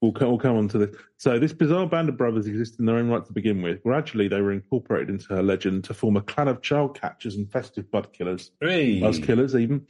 we'll 0.00 0.12
come, 0.12 0.28
we'll 0.28 0.38
come 0.38 0.56
on 0.56 0.68
to 0.68 0.78
this. 0.78 0.96
So 1.16 1.38
this 1.38 1.52
bizarre 1.52 1.86
band 1.86 2.08
of 2.08 2.16
brothers 2.16 2.46
exist 2.46 2.78
in 2.78 2.86
their 2.86 2.96
own 2.96 3.08
right 3.08 3.24
to 3.24 3.32
begin 3.32 3.62
with. 3.62 3.82
Gradually, 3.82 4.28
they 4.28 4.40
were 4.40 4.52
incorporated 4.52 5.10
into 5.10 5.34
her 5.34 5.42
legend 5.42 5.84
to 5.84 5.94
form 5.94 6.16
a 6.16 6.20
clan 6.22 6.48
of 6.48 6.62
child 6.62 6.98
catchers 7.00 7.36
and 7.36 7.50
festive 7.50 7.90
bud 7.90 8.12
killers. 8.12 8.50
Hey. 8.60 9.00
Buzz 9.00 9.18
killers, 9.18 9.54
even. 9.54 9.86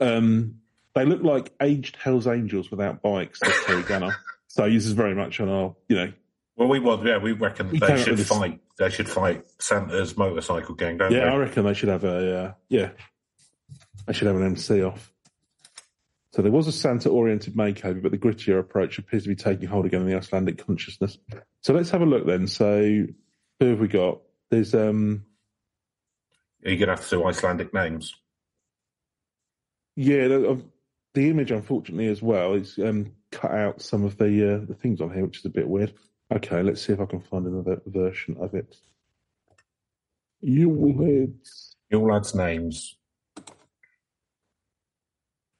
Um, 0.00 0.56
they 0.94 1.04
look 1.04 1.22
like 1.22 1.52
aged 1.60 1.96
Hell's 1.96 2.26
Angels 2.26 2.70
without 2.70 3.02
bikes, 3.02 3.40
says 3.40 3.54
Terry 3.64 3.82
Gunnell. 3.82 4.14
So 4.46 4.68
this 4.70 4.86
is 4.86 4.92
very 4.92 5.14
much 5.14 5.40
on 5.40 5.48
our, 5.48 5.74
you 5.88 5.96
know, 5.96 6.12
Well, 6.56 6.68
we 6.68 6.78
want, 6.78 7.04
yeah, 7.04 7.18
we 7.18 7.32
reckon 7.32 7.76
they 7.76 8.02
should 8.02 8.20
fight. 8.20 8.60
They 8.78 8.90
should 8.90 9.08
fight 9.08 9.44
Santa's 9.58 10.16
motorcycle 10.16 10.74
gang, 10.74 10.98
don't 10.98 11.10
they? 11.10 11.18
yeah, 11.18 11.32
I 11.32 11.36
reckon 11.36 11.64
they 11.64 11.74
should 11.74 11.88
have 11.88 12.04
a, 12.04 12.36
uh, 12.38 12.52
yeah, 12.68 12.90
they 14.06 14.12
should 14.12 14.26
have 14.26 14.36
an 14.36 14.44
MC 14.44 14.82
off. 14.82 15.12
So 16.34 16.42
there 16.42 16.50
was 16.50 16.66
a 16.66 16.72
Santa-oriented 16.72 17.54
makeover, 17.54 18.02
but 18.02 18.10
the 18.10 18.18
grittier 18.18 18.58
approach 18.58 18.98
appears 18.98 19.22
to 19.22 19.28
be 19.28 19.36
taking 19.36 19.68
hold 19.68 19.86
again 19.86 20.00
in 20.00 20.08
the 20.08 20.16
Icelandic 20.16 20.66
consciousness. 20.66 21.16
So 21.60 21.72
let's 21.72 21.90
have 21.90 22.02
a 22.02 22.06
look 22.06 22.26
then. 22.26 22.48
So 22.48 23.06
who 23.60 23.66
have 23.66 23.78
we 23.78 23.86
got? 23.86 24.18
There's 24.50 24.74
um, 24.74 25.26
You're 26.60 26.74
gonna 26.74 26.96
have 26.96 27.08
to 27.08 27.18
do 27.18 27.24
Icelandic 27.24 27.72
names. 27.72 28.16
yeah, 29.94 30.26
the, 30.26 30.48
of 30.48 30.64
the 31.14 31.30
image 31.30 31.52
unfortunately 31.52 32.08
as 32.08 32.20
well 32.20 32.54
is 32.54 32.80
um, 32.80 33.12
cut 33.30 33.52
out 33.52 33.80
some 33.80 34.04
of 34.04 34.18
the 34.18 34.54
uh, 34.54 34.66
the 34.66 34.74
things 34.74 35.00
on 35.00 35.14
here, 35.14 35.26
which 35.26 35.38
is 35.38 35.44
a 35.44 35.50
bit 35.50 35.68
weird. 35.68 35.94
Okay, 36.34 36.64
let's 36.64 36.84
see 36.84 36.92
if 36.92 36.98
I 36.98 37.06
can 37.06 37.20
find 37.20 37.46
another 37.46 37.80
version 37.86 38.38
of 38.40 38.54
it. 38.54 38.74
You 40.40 40.98
heads. 40.98 41.76
Your 41.90 42.10
lads' 42.10 42.34
names. 42.34 42.96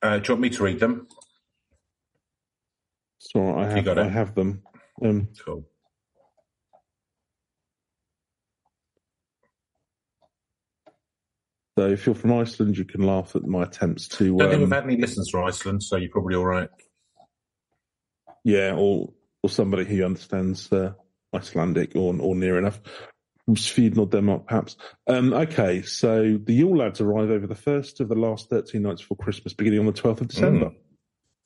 Uh, 0.05 0.19
do 0.19 0.29
you 0.29 0.35
want 0.35 0.43
me 0.43 0.51
to 0.51 0.63
read 0.63 0.79
them? 0.81 1.09
Sorry, 3.19 3.65
I 3.65 3.71
have 3.71 3.89
I 3.89 4.09
have 4.09 4.35
them. 4.35 4.63
Um, 5.03 5.29
Cool. 5.43 5.65
so 11.79 11.87
if 11.89 12.05
you're 12.05 12.15
from 12.15 12.35
Iceland, 12.35 12.77
you 12.77 12.85
can 12.85 13.01
laugh 13.01 13.35
at 13.35 13.47
my 13.47 13.63
attempts 13.63 14.07
to 14.09 14.37
Don't 14.37 14.51
think 14.51 14.53
um, 14.53 14.61
we've 14.61 14.73
had 14.73 14.85
any 14.85 14.99
listens 14.99 15.31
from 15.31 15.45
Iceland, 15.45 15.83
so 15.83 15.97
you're 15.97 16.11
probably 16.11 16.37
all 16.37 16.45
right. 16.45 16.69
yeah, 18.45 18.75
or 18.77 19.11
or 19.43 19.49
somebody 19.49 19.87
who 19.87 20.05
understands 20.05 20.71
uh, 20.71 20.93
Icelandic 21.35 21.97
or 21.97 22.15
or 22.21 22.35
near 22.35 22.59
enough. 22.59 22.79
From 23.45 23.57
Sweden 23.57 23.99
or 23.99 24.07
Denmark, 24.07 24.47
perhaps. 24.47 24.77
Um, 25.07 25.35
okay, 25.35 25.83
so 25.83 26.39
the 26.43 26.55
Yule 26.55 26.79
lads 26.79 27.01
arrive 27.01 27.31
over 27.31 27.47
the 27.47 27.55
first 27.55 28.01
of 28.01 28.09
the 28.09 28.15
last 28.15 28.49
13 28.49 28.81
nights 28.81 29.03
before 29.03 29.19
Christmas, 29.19 29.53
beginning 29.53 29.81
on 29.81 29.87
the 29.87 29.93
12th 29.93 30.23
of 30.23 30.29
December. 30.29 30.73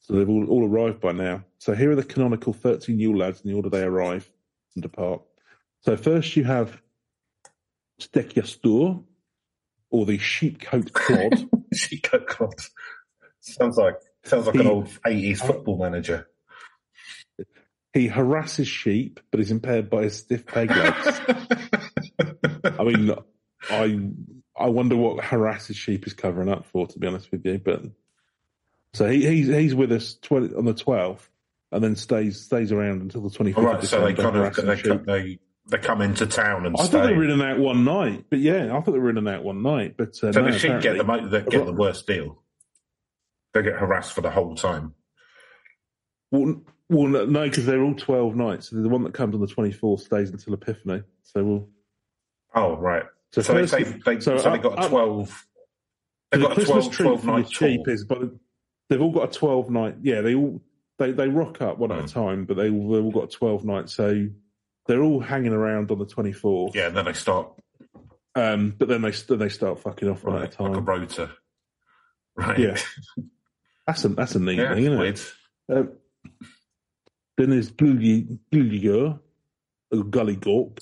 So 0.00 0.14
they've 0.14 0.28
all, 0.28 0.48
all 0.48 0.68
arrived 0.68 1.00
by 1.00 1.12
now. 1.12 1.44
So 1.58 1.74
here 1.74 1.90
are 1.90 1.96
the 1.96 2.04
canonical 2.04 2.52
13 2.52 3.00
Yule 3.00 3.18
lads 3.18 3.40
in 3.40 3.50
the 3.50 3.56
order 3.56 3.68
they 3.68 3.82
arrive 3.82 4.30
and 4.74 4.82
depart. 4.82 5.22
So 5.80 5.96
first 5.96 6.36
you 6.36 6.44
have 6.44 6.80
Stekkjastaur, 8.00 9.02
or 9.90 10.06
the 10.06 10.18
sheepcoat 10.18 10.92
clod. 10.92 11.48
she 11.74 12.00
cut 12.00 12.26
cloth. 12.26 12.70
Sounds 13.40 13.76
like 13.76 13.94
sounds 14.24 14.46
like 14.46 14.56
an 14.56 14.66
old 14.66 14.88
eighties 15.06 15.40
football 15.40 15.78
manager. 15.78 16.28
he 17.92 18.08
harasses 18.08 18.68
sheep, 18.68 19.20
but 19.30 19.40
is 19.40 19.50
impaired 19.50 19.88
by 19.88 20.04
his 20.04 20.18
stiff 20.18 20.46
peg 20.46 20.70
legs. 20.70 21.20
I 22.64 22.84
mean, 22.84 23.14
I 23.70 24.00
I 24.56 24.68
wonder 24.68 24.96
what 24.96 25.22
harasses 25.24 25.76
sheep 25.76 26.06
is 26.06 26.14
covering 26.14 26.48
up 26.48 26.66
for, 26.66 26.86
to 26.86 26.98
be 26.98 27.06
honest 27.06 27.30
with 27.30 27.44
you. 27.44 27.58
But 27.58 27.82
so 28.94 29.08
he, 29.08 29.26
he's 29.26 29.48
he's 29.48 29.74
with 29.74 29.92
us 29.92 30.14
20, 30.22 30.54
on 30.54 30.64
the 30.64 30.74
twelfth, 30.74 31.28
and 31.72 31.82
then 31.82 31.96
stays 31.96 32.40
stays 32.40 32.72
around 32.72 33.02
until 33.02 33.20
the 33.22 33.30
twenty 33.30 33.52
fifth. 33.52 33.64
right, 33.64 33.84
so 33.84 34.04
they 34.04 34.14
kind 34.14 34.36
of 34.36 34.54
they, 34.56 34.76
come- 34.80 35.04
they 35.04 35.38
they 35.70 35.78
come 35.78 36.00
into 36.00 36.26
town 36.26 36.64
and 36.64 36.74
I 36.78 36.84
stay. 36.84 36.92
thought 36.92 37.06
they 37.06 37.14
were 37.14 37.24
in 37.24 37.30
and 37.30 37.42
out 37.42 37.58
one 37.58 37.84
night, 37.84 38.24
but 38.30 38.38
yeah, 38.38 38.74
I 38.74 38.80
thought 38.80 38.92
they 38.92 38.98
were 38.98 39.10
in 39.10 39.18
and 39.18 39.28
out 39.28 39.44
one 39.44 39.62
night. 39.62 39.96
But 39.98 40.10
uh, 40.22 40.32
so 40.32 40.40
no, 40.40 40.50
the 40.50 40.58
sheep 40.58 40.80
get 40.80 40.96
the 40.96 41.04
mo- 41.04 41.28
they 41.28 41.42
get 41.42 41.66
the 41.66 41.72
worst 41.72 42.06
deal. 42.06 42.42
They 43.54 43.62
get 43.62 43.74
harassed 43.74 44.12
for 44.12 44.20
the 44.22 44.30
whole 44.30 44.54
time. 44.54 44.94
Well, 46.30 46.62
well, 46.90 47.08
no, 47.26 47.44
because 47.44 47.66
they're 47.66 47.82
all 47.82 47.94
twelve 47.94 48.34
nights. 48.34 48.70
So 48.70 48.76
the 48.76 48.88
one 48.88 49.02
that 49.04 49.12
comes 49.14 49.34
on 49.34 49.40
the 49.42 49.46
twenty 49.46 49.72
fourth 49.72 50.00
stays 50.02 50.30
until 50.30 50.54
Epiphany. 50.54 51.02
So 51.22 51.44
we'll. 51.44 51.68
Oh 52.58 52.76
right. 52.76 53.04
So, 53.32 53.42
So, 53.42 53.54
they, 53.54 53.82
they, 53.82 54.20
so 54.20 54.38
so, 54.38 54.50
they 54.50 54.58
got 54.58 54.72
a 54.74 54.82
up- 54.82 54.90
twelve. 54.90 55.46
They've 56.30 56.40
the 56.40 56.46
got 56.48 56.52
a 56.52 56.54
Christmas 56.56 56.88
12, 56.88 56.92
treat 56.94 57.04
12 57.06 57.20
for 57.20 57.26
the 57.26 57.32
night 57.32 57.50
tour. 57.84 57.94
is, 57.94 58.04
but 58.04 58.18
they've 58.90 59.00
all 59.02 59.12
got 59.12 59.34
a 59.34 59.38
twelve 59.38 59.70
night. 59.70 59.96
Yeah, 60.02 60.20
they 60.22 60.34
all 60.34 60.60
they 60.98 61.12
they 61.12 61.28
rock 61.28 61.60
up 61.62 61.78
one 61.78 61.92
at 61.92 62.00
Mm. 62.00 62.04
a 62.04 62.08
time, 62.08 62.44
but 62.44 62.56
they 62.56 62.70
all, 62.70 62.90
they've 62.90 63.04
all 63.04 63.10
got 63.10 63.24
a 63.24 63.36
twelve 63.36 63.64
night. 63.64 63.88
So 63.90 64.26
they're 64.86 65.02
all 65.02 65.20
hanging 65.20 65.52
around 65.52 65.90
on 65.90 65.98
the 65.98 66.06
twenty 66.06 66.32
fourth. 66.32 66.74
Yeah, 66.74 66.88
and 66.88 66.96
then 66.96 67.04
they 67.06 67.12
start 67.12 67.50
Um, 68.34 68.74
but 68.78 68.88
then 68.88 69.02
they 69.02 69.10
then 69.10 69.38
they 69.38 69.48
start 69.48 69.80
fucking 69.80 70.08
off 70.08 70.24
one 70.24 70.34
right, 70.34 70.44
at 70.44 70.54
a 70.54 70.56
time. 70.56 70.72
like 70.72 70.78
a 70.78 70.82
rotor. 70.82 71.30
Right. 72.36 72.58
Yeah. 72.58 72.76
That's 73.86 74.04
a 74.04 74.08
that's 74.08 74.34
a 74.34 74.38
neat 74.38 74.58
Yeah, 74.58 74.74
thing, 74.74 74.84
isn't 74.84 74.98
weird. 74.98 75.14
it? 75.16 75.32
Um, 75.70 75.92
then 77.38 77.50
there's 77.50 77.70
Giljagaur, 77.70 79.18
or 79.92 80.04
Gully 80.04 80.36
Gawk. 80.36 80.80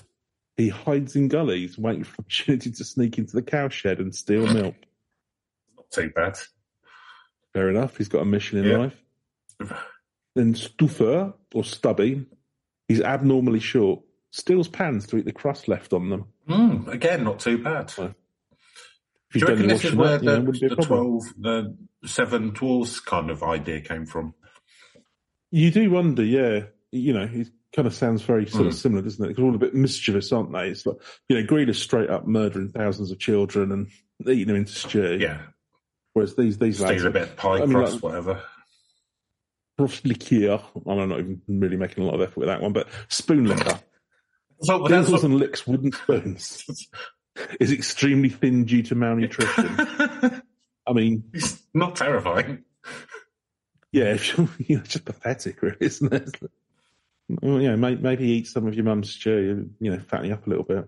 He 0.57 0.69
hides 0.71 1.17
in 1.17 1.29
gullies, 1.29 1.77
waiting 1.79 2.05
for 2.05 2.15
opportunity 2.21 2.71
to 2.73 2.85
sneak 2.85 3.19
into 3.19 3.35
the 3.37 3.43
cowshed 3.43 3.85
and 4.01 4.15
steal 4.15 4.47
milk. 4.53 4.75
Not 5.77 5.91
too 5.91 6.11
bad. 6.15 6.39
Fair 7.53 7.69
enough. 7.71 7.97
He's 7.97 8.09
got 8.09 8.23
a 8.23 8.25
mission 8.25 8.59
in 8.59 8.65
Yeah. 8.65 8.79
life. 8.79 9.83
Then 10.35 10.55
Stuffer, 10.55 11.35
or 11.55 11.65
Stubby, 11.65 12.27
he's 12.89 13.01
abnormally 13.01 13.61
short, 13.61 14.03
steals 14.31 14.69
pans 14.69 15.07
to 15.09 15.17
eat 15.19 15.25
the 15.25 15.33
crust 15.33 15.69
left 15.69 15.93
on 15.93 16.11
them. 16.11 16.27
Mm, 16.49 16.89
again, 16.89 17.25
not 17.25 17.41
too 17.41 17.63
bad. 17.63 17.93
Well, 17.97 18.15
If 19.31 19.33
Do 19.33 19.39
you 19.41 19.47
reckon 19.47 19.69
this 19.69 19.85
is 19.85 19.95
where 19.95 20.15
up, 20.17 20.23
you 20.23 20.27
know, 20.27 20.35
the, 20.37 20.41
wouldn't 20.43 20.61
be 20.61 20.67
a 20.67 20.69
the 20.71 20.77
problem. 20.77 21.21
12, 21.21 21.23
the 22.03 22.09
seven 22.09 22.51
dwarfs 22.51 23.01
kind 23.01 23.29
of 23.31 23.43
idea 23.43 23.81
came 23.81 24.07
from? 24.07 24.35
You 25.51 25.71
do 25.71 25.91
wonder, 25.91 26.25
yeah. 26.25 26.67
You 26.93 27.13
know, 27.13 27.45
kind 27.77 27.87
of 27.87 27.95
sounds 27.95 28.23
very 28.23 28.47
sort 28.47 28.67
of 28.67 28.73
Mm. 28.73 28.77
similar, 28.77 29.03
doesn't 29.03 29.25
it? 29.25 29.29
Because 29.29 29.45
all 29.45 29.55
a 29.55 29.59
bit 29.59 29.75
mischievous, 29.75 30.33
aren't 30.33 30.51
they? 30.53 30.71
It's 30.71 30.85
like, 30.87 30.97
you 31.29 31.37
know, 31.39 31.47
Greed 31.47 31.69
is 31.69 31.81
straight 31.81 32.11
up 32.11 32.27
murdering 32.27 32.71
thousands 32.71 33.11
of 33.13 33.19
children 33.19 33.71
and 33.71 33.89
eating 34.29 34.49
them 34.49 34.57
into 34.57 34.73
stew. 34.73 35.19
Yeah. 35.21 35.43
Whereas 36.15 36.35
these 36.35 36.57
these 36.59 36.81
lads 36.81 37.05
a 37.05 37.11
bit 37.11 37.37
pie 37.37 37.57
I 37.59 37.67
mean, 37.67 37.73
crust, 37.73 37.95
like- 37.95 38.03
whatever. 38.03 38.43
are 39.79 39.89
liqueur. 40.05 40.59
I'm 40.87 41.09
not 41.11 41.19
even 41.21 41.43
really 41.49 41.77
making 41.77 42.03
a 42.03 42.07
lot 42.07 42.15
of 42.15 42.23
effort 42.23 42.39
with 42.39 42.49
that 42.49 42.63
one, 42.63 42.73
but 42.73 42.89
spoon 43.09 43.45
licker. 43.49 43.79
So, 44.63 44.79
but 44.81 44.89
that's 44.89 45.09
Dinkles 45.09 45.13
what, 45.13 45.23
and 45.25 45.37
licks 45.37 45.67
wooden 45.67 45.93
spoons 45.93 46.89
is 47.61 47.71
extremely 47.73 48.31
thin 48.31 48.65
due 48.65 48.83
to 48.85 48.95
malnutrition. 48.95 49.67
I 50.87 50.93
mean, 50.95 51.25
it's 51.35 51.61
not 51.75 51.97
terrifying. 51.97 52.65
yeah, 53.93 54.15
you're, 54.15 54.49
it's 54.61 54.89
just 54.89 55.05
pathetic, 55.05 55.61
really, 55.61 55.77
isn't 55.81 56.11
it? 56.15 56.31
Well, 57.29 57.61
you 57.61 57.69
know, 57.71 57.77
may, 57.77 57.95
maybe 57.97 58.25
eat 58.29 58.47
some 58.47 58.67
of 58.67 58.75
your 58.75 58.85
mum's 58.85 59.11
stew, 59.11 59.69
you 59.81 59.91
know, 59.91 59.99
fatten 59.99 60.27
you 60.29 60.35
up 60.35 60.47
a 60.47 60.51
little 60.51 60.65
bit. 60.65 60.87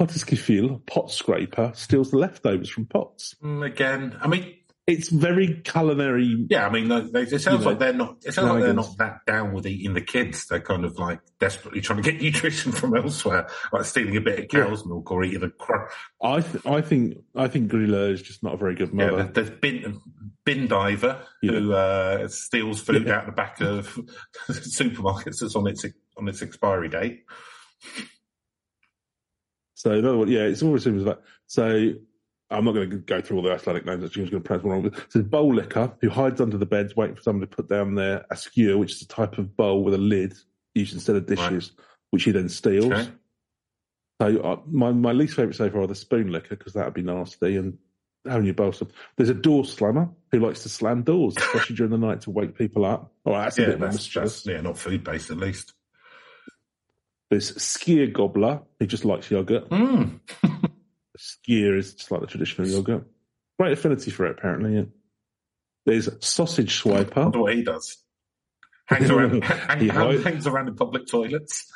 Pottaskefill, 0.00 0.84
pot 0.86 1.10
scraper, 1.10 1.72
steals 1.74 2.10
the 2.10 2.18
leftovers 2.18 2.68
from 2.68 2.86
pots. 2.86 3.34
Mm, 3.42 3.64
Again, 3.64 4.16
I 4.20 4.26
mean, 4.26 4.52
It's 4.88 5.08
very 5.08 5.62
culinary. 5.64 6.46
yeah, 6.50 6.66
I 6.66 6.70
mean, 6.70 6.88
they, 6.88 7.00
they, 7.02 7.22
it 7.22 7.40
sounds 7.40 7.46
You 7.60 7.64
know, 7.64 7.70
like 7.70 7.78
they're 7.78 7.92
not. 7.92 8.16
It 8.24 8.34
sounds 8.34 8.50
like 8.50 8.64
they're 8.64 8.74
not 8.74 8.98
that 8.98 9.20
down 9.24 9.52
with 9.54 9.66
eating 9.68 9.94
the 9.94 10.00
kids. 10.00 10.46
They're 10.46 10.60
kind 10.60 10.84
of 10.84 10.98
like 10.98 11.20
desperately 11.38 11.80
trying 11.80 12.02
to 12.02 12.10
get 12.12 12.20
nutrition 12.22 12.72
from 12.72 12.96
elsewhere, 12.96 13.48
like 13.72 13.84
stealing 13.84 14.16
a 14.16 14.20
bit 14.20 14.40
of 14.40 14.46
Yeah. 14.52 14.66
cow's 14.66 14.84
milk 14.84 15.10
or 15.12 15.22
eating 15.24 15.44
a 15.44 15.48
crust. 15.50 15.94
I, 16.20 16.40
th- 16.40 16.66
I 16.66 16.80
think, 16.80 17.14
I 17.36 17.46
think 17.48 17.70
Gryla 17.70 18.10
is 18.10 18.20
just 18.20 18.42
not 18.42 18.54
a 18.54 18.56
very 18.58 18.74
good 18.74 18.90
Yeah, 18.92 19.10
mother. 19.10 19.30
there's 19.32 19.50
bin 19.50 20.00
bin 20.44 20.66
diver 20.66 21.22
Yeah. 21.42 21.52
who 21.52 21.72
uh, 21.72 22.28
steals 22.28 22.80
food 22.80 23.06
Yeah. 23.06 23.18
out 23.18 23.26
the 23.26 23.32
back 23.32 23.60
of 23.60 23.98
supermarkets 24.48 25.40
that's 25.40 25.56
on 25.56 25.66
its 25.66 25.84
on 26.16 26.28
its 26.28 26.42
expiry 26.42 26.88
date. 26.88 27.24
So 29.74 29.90
another 29.92 30.16
one, 30.18 30.28
yeah, 30.28 30.42
it's 30.42 30.62
always 30.62 30.84
seems 30.84 31.02
like 31.04 31.18
so. 31.46 31.92
I'm 32.50 32.64
not 32.64 32.72
going 32.72 32.90
to 32.90 32.98
go 32.98 33.20
through 33.20 33.38
all 33.38 33.42
the 33.42 33.52
Icelandic 33.52 33.86
names 33.86 34.02
that 34.02 34.12
Jim's 34.12 34.30
going 34.30 34.42
to 34.42 34.46
pronounce 34.46 34.64
wrong. 34.64 34.82
But 34.82 34.98
it 34.98 35.12
says 35.12 35.22
bowl 35.24 35.52
licker, 35.54 35.92
who 36.00 36.10
hides 36.10 36.40
under 36.40 36.58
the 36.58 36.66
beds, 36.66 36.94
waiting 36.94 37.16
for 37.16 37.22
someone 37.22 37.40
to 37.40 37.46
put 37.56 37.68
down 37.68 37.94
their 37.94 38.26
askur, 38.30 38.78
which 38.78 38.92
is 38.92 39.02
a 39.02 39.08
type 39.08 39.38
of 39.38 39.56
bowl 39.56 39.82
with 39.82 39.94
a 39.94 39.98
lid 39.98 40.34
used 40.74 40.94
instead 40.94 41.16
of 41.16 41.26
dishes, 41.26 41.72
which 42.10 42.24
he 42.24 42.30
then 42.30 42.48
steals. 42.48 42.92
Okay. 42.92 43.08
So 44.20 44.40
uh, 44.42 44.60
my 44.70 44.92
my 44.92 45.12
least 45.12 45.34
favourite 45.34 45.56
so 45.56 45.68
far 45.70 45.80
are 45.82 45.86
the 45.86 45.94
spoon 45.94 46.30
licker 46.30 46.54
because 46.54 46.74
that 46.74 46.84
would 46.84 46.94
be 46.94 47.02
nasty 47.02 47.56
and 47.56 47.78
bowl 48.24 48.72
stuff. 48.72 48.88
There's 49.16 49.28
a 49.28 49.34
door 49.34 49.64
slammer 49.64 50.08
who 50.32 50.40
likes 50.40 50.62
to 50.62 50.68
slam 50.68 51.02
doors, 51.02 51.36
especially 51.36 51.76
during 51.76 51.90
the 51.92 51.98
night 51.98 52.22
to 52.22 52.30
wake 52.30 52.56
people 52.56 52.84
up. 52.84 53.12
Oh, 53.26 53.32
that's 53.32 53.58
a 53.58 53.66
bit 53.66 53.80
that's, 53.80 54.12
that's 54.12 54.46
yeah, 54.46 54.60
not 54.60 54.78
food 54.78 55.04
based 55.04 55.30
at 55.30 55.36
least. 55.36 55.72
There's 57.30 57.52
Skyr 57.52 58.12
Gobbler, 58.12 58.62
who 58.78 58.86
just 58.86 59.04
likes 59.04 59.30
yogurt. 59.30 59.68
Mm. 59.70 60.20
Skyr 61.18 61.78
is 61.78 61.94
just 61.94 62.10
like 62.10 62.20
the 62.20 62.26
traditional 62.26 62.68
yogurt. 62.68 63.06
Great 63.58 63.72
affinity 63.72 64.10
for 64.10 64.26
it, 64.26 64.32
apparently. 64.38 64.74
Yeah. 64.76 64.84
There's 65.86 66.08
Sausage 66.24 66.82
I 66.86 66.90
Swiper. 67.04 67.16
wonder 67.16 67.40
what 67.40 67.54
he 67.54 67.62
does. 67.62 67.98
Hangs 68.86 69.10
around, 69.10 69.44
hang, 69.44 69.80
He 69.80 69.88
hang- 69.88 70.22
hangs 70.22 70.46
around 70.46 70.68
in 70.68 70.76
public 70.76 71.06
toilets. 71.06 71.70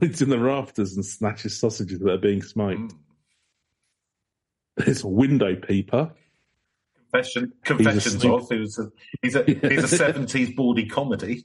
It's 0.00 0.22
in 0.22 0.30
the 0.30 0.38
rafters 0.38 0.96
and 0.96 1.04
snatches 1.04 1.58
sausages 1.58 1.98
that 2.00 2.10
are 2.10 2.18
being 2.18 2.42
smoked. 2.42 2.80
Mm. 2.92 2.96
There's 4.76 5.04
Window 5.04 5.54
Peeper. 5.56 6.12
Confession, 7.12 7.52
confessions 7.64 8.20
sneak- 8.20 8.32
of. 8.32 8.48
He 8.48 8.58
was 8.58 8.78
a, 8.78 8.90
he's 9.20 9.34
a 9.36 9.44
he's 9.44 9.84
a 9.84 9.88
seventies 9.96 10.50
bawdy 10.54 10.86
comedy. 10.86 11.44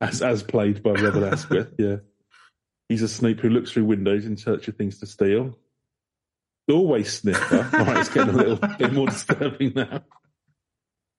as 0.00 0.22
as 0.22 0.42
played 0.42 0.82
by 0.82 0.92
Robert 0.92 1.32
Askwith. 1.32 1.74
Yeah, 1.78 1.96
he's 2.88 3.02
a 3.02 3.08
snoop 3.08 3.40
who 3.40 3.50
looks 3.50 3.72
through 3.72 3.84
windows 3.84 4.24
in 4.24 4.36
search 4.38 4.68
of 4.68 4.76
things 4.76 5.00
to 5.00 5.06
steal. 5.06 5.58
Doorway 6.66 7.02
sniffer. 7.02 7.68
right, 7.74 7.98
it's 7.98 8.08
getting 8.08 8.34
a 8.34 8.36
little 8.38 8.56
bit 8.78 8.92
more 8.94 9.06
disturbing 9.08 9.72
now. 9.76 10.02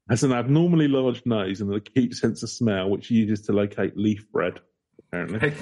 Has 0.10 0.24
an 0.24 0.32
abnormally 0.32 0.88
large 0.88 1.24
nose 1.26 1.62
and 1.62 1.70
an 1.70 1.78
acute 1.78 2.16
sense 2.16 2.42
of 2.42 2.50
smell, 2.50 2.90
which 2.90 3.08
he 3.08 3.16
uses 3.16 3.46
to 3.46 3.54
locate 3.54 3.96
leaf 3.96 4.26
bread. 4.32 4.60
Apparently, 5.00 5.54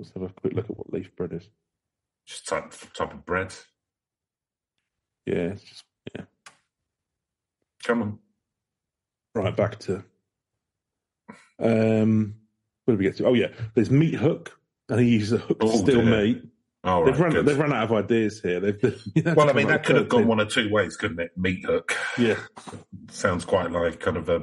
let's 0.00 0.12
have 0.14 0.22
a 0.22 0.28
quick 0.30 0.54
look 0.54 0.68
at 0.68 0.76
what 0.76 0.92
leaf 0.92 1.14
bread 1.16 1.32
is. 1.32 1.48
Just 2.26 2.46
type 2.46 2.72
type 2.96 3.12
of 3.12 3.24
bread. 3.26 3.54
Yeah, 5.26 5.50
just 5.54 5.84
yeah. 6.14 6.24
Come 7.84 8.02
on. 8.02 8.18
Right 9.34 9.56
back 9.56 9.78
to. 9.80 10.04
Um, 11.58 12.34
where 12.84 12.96
did 12.96 12.98
we 12.98 13.04
get 13.04 13.16
to? 13.18 13.26
Oh 13.26 13.34
yeah, 13.34 13.48
there's 13.74 13.90
meat 13.90 14.14
hook, 14.14 14.58
and 14.88 15.00
he 15.00 15.08
uses 15.10 15.32
a 15.32 15.38
hook 15.38 15.60
to 15.60 15.66
Oh, 15.66 15.82
steal 15.82 16.02
dear. 16.02 16.22
meat. 16.24 16.42
All 16.84 17.04
They've 17.04 17.18
right. 17.18 17.32
run, 17.32 17.44
they've 17.44 17.58
run 17.58 17.72
out 17.72 17.84
of 17.84 17.92
ideas 17.92 18.40
here. 18.40 18.58
They've, 18.58 18.80
they've 19.14 19.36
well, 19.36 19.48
I 19.48 19.52
mean, 19.52 19.68
that 19.68 19.84
could 19.84 19.94
have 19.96 20.08
gone 20.08 20.26
one 20.26 20.40
of 20.40 20.48
two 20.48 20.68
ways, 20.70 20.96
couldn't 20.96 21.20
it? 21.20 21.30
Meat 21.36 21.64
hook 21.64 21.96
Yeah, 22.18 22.38
sounds 23.08 23.44
quite 23.44 23.70
like 23.70 24.00
kind 24.00 24.16
of 24.16 24.28
a 24.28 24.42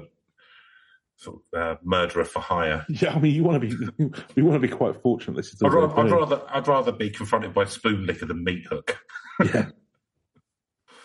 sort 1.20 1.42
of 1.54 1.60
uh, 1.62 1.76
murderer 1.84 2.24
for 2.24 2.40
hire. 2.40 2.86
yeah. 2.90 3.14
I 3.14 3.20
mean, 3.20 3.36
you 3.36 3.44
want 3.44 3.62
to 3.62 3.68
be, 3.68 4.10
we 4.36 4.42
want 4.42 4.62
to 4.62 4.66
be 4.68 4.74
quite 4.74 5.02
fortunate. 5.02 5.36
This 5.36 5.54
is 5.54 5.62
I'd 5.62 5.74
rather, 5.74 6.00
I'd 6.00 6.12
rather 6.12 6.42
I'd 6.50 6.68
rather 6.68 6.92
be 6.94 7.10
confronted 7.10 7.54
by 7.54 7.66
spoon 7.66 8.06
licker 8.06 8.26
than 8.26 8.44
meat 8.44 8.66
hook. 8.68 8.98
yeah, 9.54 9.68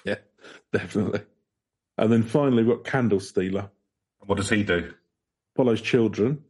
yeah, 0.05 0.17
definitely. 0.73 1.21
And 1.99 2.13
then 2.13 2.23
finally, 2.23 2.63
we've 2.65 2.77
got 2.77 2.85
candle 2.85 3.21
stealer. 3.21 3.71
What 4.27 4.37
does 4.37 4.49
he 4.51 4.63
do? 4.63 4.93
Follows 5.57 5.81
children 5.81 6.43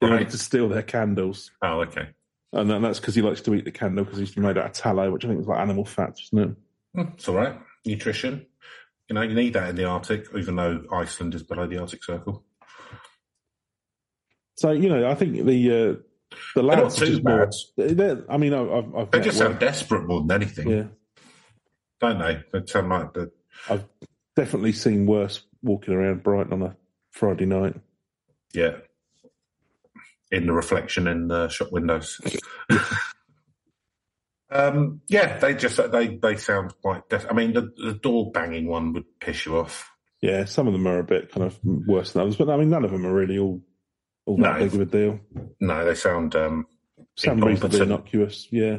in 0.00 0.12
order 0.12 0.24
to 0.24 0.38
steal 0.38 0.68
their 0.68 0.82
candles, 0.82 1.50
Oh, 1.62 1.80
okay. 1.82 2.08
and 2.52 2.68
then 2.68 2.82
that's 2.82 2.98
because 3.00 3.14
he 3.14 3.22
likes 3.22 3.40
to 3.42 3.54
eat 3.54 3.64
the 3.64 3.70
candle 3.70 4.04
because 4.04 4.18
he's 4.18 4.36
made 4.36 4.58
out 4.58 4.66
of 4.66 4.72
tallow, 4.72 5.10
which 5.12 5.24
I 5.24 5.28
think 5.28 5.40
is 5.40 5.46
like 5.46 5.60
animal 5.60 5.84
fats, 5.84 6.22
isn't 6.32 6.38
it? 6.50 6.56
Hmm, 6.94 7.12
It's 7.14 7.28
all 7.28 7.36
right. 7.36 7.56
Nutrition. 7.86 8.46
You 9.08 9.14
know, 9.14 9.22
you 9.22 9.34
need 9.34 9.52
that 9.54 9.70
in 9.70 9.76
the 9.76 9.84
Arctic, 9.84 10.26
even 10.36 10.56
though 10.56 10.82
Iceland 10.92 11.34
is 11.36 11.42
below 11.44 11.66
the 11.68 11.78
Arctic 11.78 12.02
Circle. 12.04 12.44
So 14.62 14.70
you 14.70 14.88
know, 14.88 15.10
I 15.10 15.16
think 15.16 15.44
the 15.44 15.70
uh, 15.70 15.74
the 15.74 15.98
They're 16.54 16.62
not 16.62 16.78
lads 16.78 16.94
too 16.96 17.20
bad. 17.20 18.24
I 18.28 18.36
mean, 18.36 18.54
I've, 18.54 18.70
I've, 18.70 18.94
I've 18.94 19.10
They 19.10 19.20
just 19.20 19.38
sound 19.38 19.58
desperate 19.58 20.06
more 20.06 20.20
than 20.20 20.30
anything, 20.30 20.70
yeah. 20.70 20.84
don't 22.00 22.20
they? 22.20 22.44
They 22.52 22.64
sound 22.66 22.88
like 22.88 23.12
the 23.12 23.32
I've 23.68 23.84
definitely 24.36 24.70
seen 24.70 25.04
worse 25.04 25.42
walking 25.64 25.94
around 25.94 26.22
Brighton 26.22 26.52
on 26.52 26.62
a 26.62 26.76
Friday 27.10 27.44
night. 27.46 27.74
yeah. 28.54 28.76
In 30.30 30.46
the 30.46 30.52
reflection 30.52 31.08
in 31.08 31.26
the 31.26 31.48
shop 31.48 31.72
windows. 31.72 32.20
um, 34.52 35.00
yeah, 35.08 35.38
they 35.38 35.54
just 35.54 35.76
they 35.90 36.18
they 36.22 36.36
sound 36.36 36.72
quite. 36.80 37.08
Des- 37.08 37.26
I 37.28 37.32
mean, 37.32 37.52
the, 37.52 37.72
the 37.76 37.94
door 37.94 38.30
banging 38.30 38.68
one 38.68 38.92
would 38.92 39.18
piss 39.18 39.44
you 39.44 39.58
off. 39.58 39.90
Yeah, 40.20 40.44
some 40.44 40.68
of 40.68 40.72
them 40.72 40.86
are 40.86 41.00
a 41.00 41.04
bit 41.04 41.32
kind 41.32 41.44
of 41.44 41.58
worse 41.64 42.12
than 42.12 42.22
others, 42.22 42.36
but 42.36 42.48
I 42.48 42.56
mean, 42.56 42.70
none 42.70 42.84
of 42.84 42.92
them 42.92 43.04
are 43.04 43.12
really 43.12 43.38
all 43.38 43.60
all 44.32 44.36
that 44.38 44.58
No. 44.58 44.64
big 44.64 44.74
of 44.74 44.80
a 44.80 44.84
deal. 44.86 45.20
No, 45.60 45.84
they 45.84 45.94
sound. 45.94 46.34
Um, 46.36 46.66
Some 47.16 47.40
reasonably 47.40 47.80
innocuous, 47.80 48.48
yeah. 48.50 48.78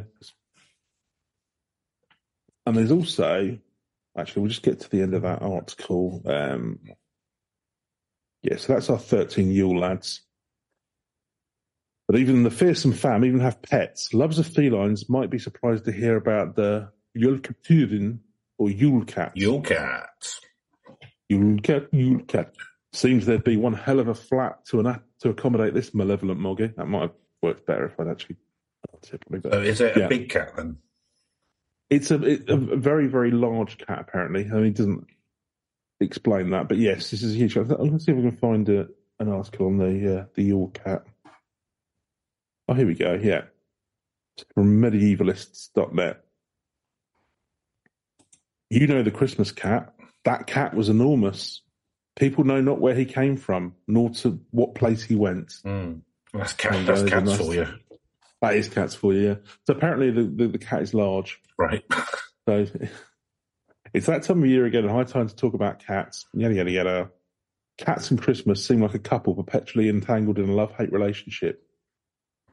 And 2.66 2.76
there's 2.78 2.92
also, 2.92 3.58
actually, 4.18 4.42
we'll 4.42 4.50
just 4.50 4.64
get 4.64 4.80
to 4.82 4.90
the 4.90 5.02
end 5.02 5.14
of 5.14 5.24
that 5.24 5.42
article. 5.42 6.22
Um, 6.26 6.80
yeah, 8.42 8.58
so 8.58 8.74
that's 8.74 8.90
our 8.90 8.98
13 9.00 9.52
Yule 9.52 9.80
lads. 9.80 10.22
But 12.08 12.20
even 12.20 12.44
the 12.44 12.52
fearsome 12.52 12.92
fam 12.94 13.24
even 13.26 13.40
have 13.40 13.62
pets. 13.62 14.14
Lovers 14.14 14.40
of 14.40 14.48
felines 14.48 15.10
might 15.10 15.30
be 15.30 15.40
surprised 15.40 15.86
to 15.86 15.92
hear 15.92 16.18
about 16.18 16.56
the 16.56 16.90
Jólakötturinn 17.18 18.20
or 18.58 18.70
Yule 18.70 19.06
cat. 19.06 19.32
Yule 19.36 19.62
cat. 19.62 20.10
Yule 21.30 21.60
cat, 21.62 21.88
Yule 21.94 22.24
cat. 22.26 22.54
Seems 22.94 23.26
there'd 23.26 23.44
be 23.44 23.58
one 23.58 23.74
hell 23.74 24.00
of 24.00 24.08
a 24.08 24.14
flat 24.16 24.66
to 24.68 24.80
an 24.80 25.00
to 25.22 25.30
accommodate 25.30 25.74
this 25.74 25.94
malevolent 25.96 26.40
moggy. 26.40 26.68
That 26.68 26.86
might 26.88 27.02
have 27.02 27.14
worked 27.42 27.66
better 27.66 27.86
if 27.86 28.00
I'd 28.00 28.08
actually. 28.08 28.38
Probably 29.10 29.40
better. 29.40 29.56
So 29.56 29.62
is 29.70 29.82
it 29.82 29.98
Yeah. 29.98 30.06
a 30.06 30.10
big 30.10 30.30
cat 30.30 30.56
then? 30.56 30.78
It's 31.90 32.12
a, 32.12 32.22
it, 32.24 32.50
a 32.50 32.56
very, 32.58 33.08
very 33.08 33.32
large 33.32 33.78
cat, 33.78 34.00
apparently. 34.08 34.46
I 34.46 34.56
mean, 34.56 34.66
it 34.68 34.76
doesn't 34.76 35.06
explain 36.00 36.52
that, 36.52 36.68
but 36.68 36.78
yes, 36.78 37.10
this 37.12 37.24
is 37.24 37.34
a 37.36 37.38
huge. 37.38 37.56
Let's 37.56 38.06
see 38.06 38.12
if 38.12 38.18
we 38.18 38.24
can 38.30 38.38
find 38.38 38.68
a, 38.70 38.88
an 39.20 39.30
article 39.30 39.66
on 39.68 39.78
the 39.78 40.22
uh, 40.22 40.26
the 40.36 40.44
Yule 40.44 40.70
cat. 40.70 41.04
Oh, 42.68 42.74
here 42.76 42.88
we 42.88 42.96
go. 42.96 43.14
Yeah, 43.22 43.44
It's 44.38 44.46
from 44.54 44.82
medievalists.net. 44.82 46.24
You 48.70 48.88
know 48.88 49.04
the 49.04 49.12
Christmas 49.12 49.52
cat. 49.52 49.94
That 50.26 50.48
cat 50.48 50.74
was 50.76 50.90
enormous. 50.90 51.62
People 52.16 52.44
know 52.44 52.62
not 52.62 52.80
where 52.80 52.94
he 52.96 53.06
came 53.06 53.38
from, 53.38 53.76
nor 53.88 54.10
to 54.12 54.40
what 54.52 54.76
place 54.76 55.04
he 55.04 55.16
went. 55.16 55.50
Mm. 55.66 56.02
That's 56.34 56.54
cat. 56.54 56.86
That's 56.86 57.02
are 57.02 57.08
cats 57.08 57.26
nice. 57.26 57.38
for 57.38 57.54
you, 57.54 57.68
That 58.42 58.56
is 58.56 58.70
cats 58.70 58.96
for 58.96 59.14
you. 59.14 59.22
Yeah. 59.30 59.36
So 59.66 59.74
apparently 59.74 60.12
the, 60.12 60.24
the, 60.24 60.48
the 60.48 60.58
cat 60.58 60.82
is 60.82 60.94
large. 60.94 61.42
right? 61.58 61.84
So 62.46 62.66
it's 63.94 64.08
that 64.08 64.24
time 64.24 64.44
of 64.44 64.50
year 64.50 64.66
again, 64.66 64.86
high 64.90 65.06
time 65.06 65.30
to 65.30 65.36
talk 65.36 65.54
about 65.54 65.80
cats. 65.80 66.26
Yada 66.34 66.54
yada 66.56 66.72
yada. 66.72 67.10
Cats 67.78 68.12
and 68.12 68.22
Christmas 68.22 68.66
seem 68.66 68.82
like 68.82 68.94
a 68.96 69.00
couple 69.00 69.34
perpetually 69.34 69.88
entangled 69.88 70.38
in 70.38 70.50
a 70.50 70.54
love 70.54 70.74
hate 70.76 70.92
relationship. 70.92 71.66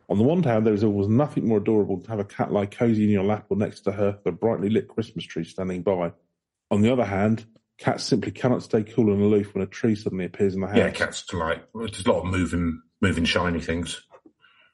On 0.09 0.17
the 0.17 0.23
one 0.23 0.45
hand, 0.45 0.65
there 0.65 0.75
is 0.75 0.85
always 0.85 1.09
nothing 1.09 1.49
more 1.49 1.59
adorable 1.59 1.97
than 1.97 2.05
to 2.05 2.11
have 2.11 2.21
a 2.21 2.25
cat 2.25 2.53
lie 2.53 2.67
cozy 2.67 3.03
in 3.03 3.11
your 3.11 3.25
lap 3.25 3.47
or 3.49 3.57
next 3.57 3.81
to 3.81 3.93
her, 3.93 4.19
the 4.25 4.31
brightly 4.31 4.71
lit 4.71 4.87
Christmas 4.87 5.25
tree 5.25 5.45
standing 5.45 5.83
by. 5.83 6.13
On 6.71 6.83
the 6.83 6.93
other 6.93 7.05
hand, 7.05 7.45
cats 7.81 8.05
simply 8.05 8.31
cannot 8.31 8.63
stay 8.63 8.85
cool 8.85 9.13
and 9.13 9.23
aloof 9.23 9.55
when 9.55 9.65
a 9.65 9.67
tree 9.67 9.97
suddenly 9.97 10.27
appears 10.27 10.55
in 10.55 10.61
the 10.61 10.69
house. 10.69 10.77
yeah, 10.77 10.91
cats 10.91 11.23
to 11.27 11.39
like. 11.39 11.65
There's 11.75 12.07
a 12.07 12.13
lot 12.13 12.21
of 12.21 12.27
moving, 12.27 12.81
moving 13.01 13.25
shiny 13.25 13.61
things. 13.61 14.03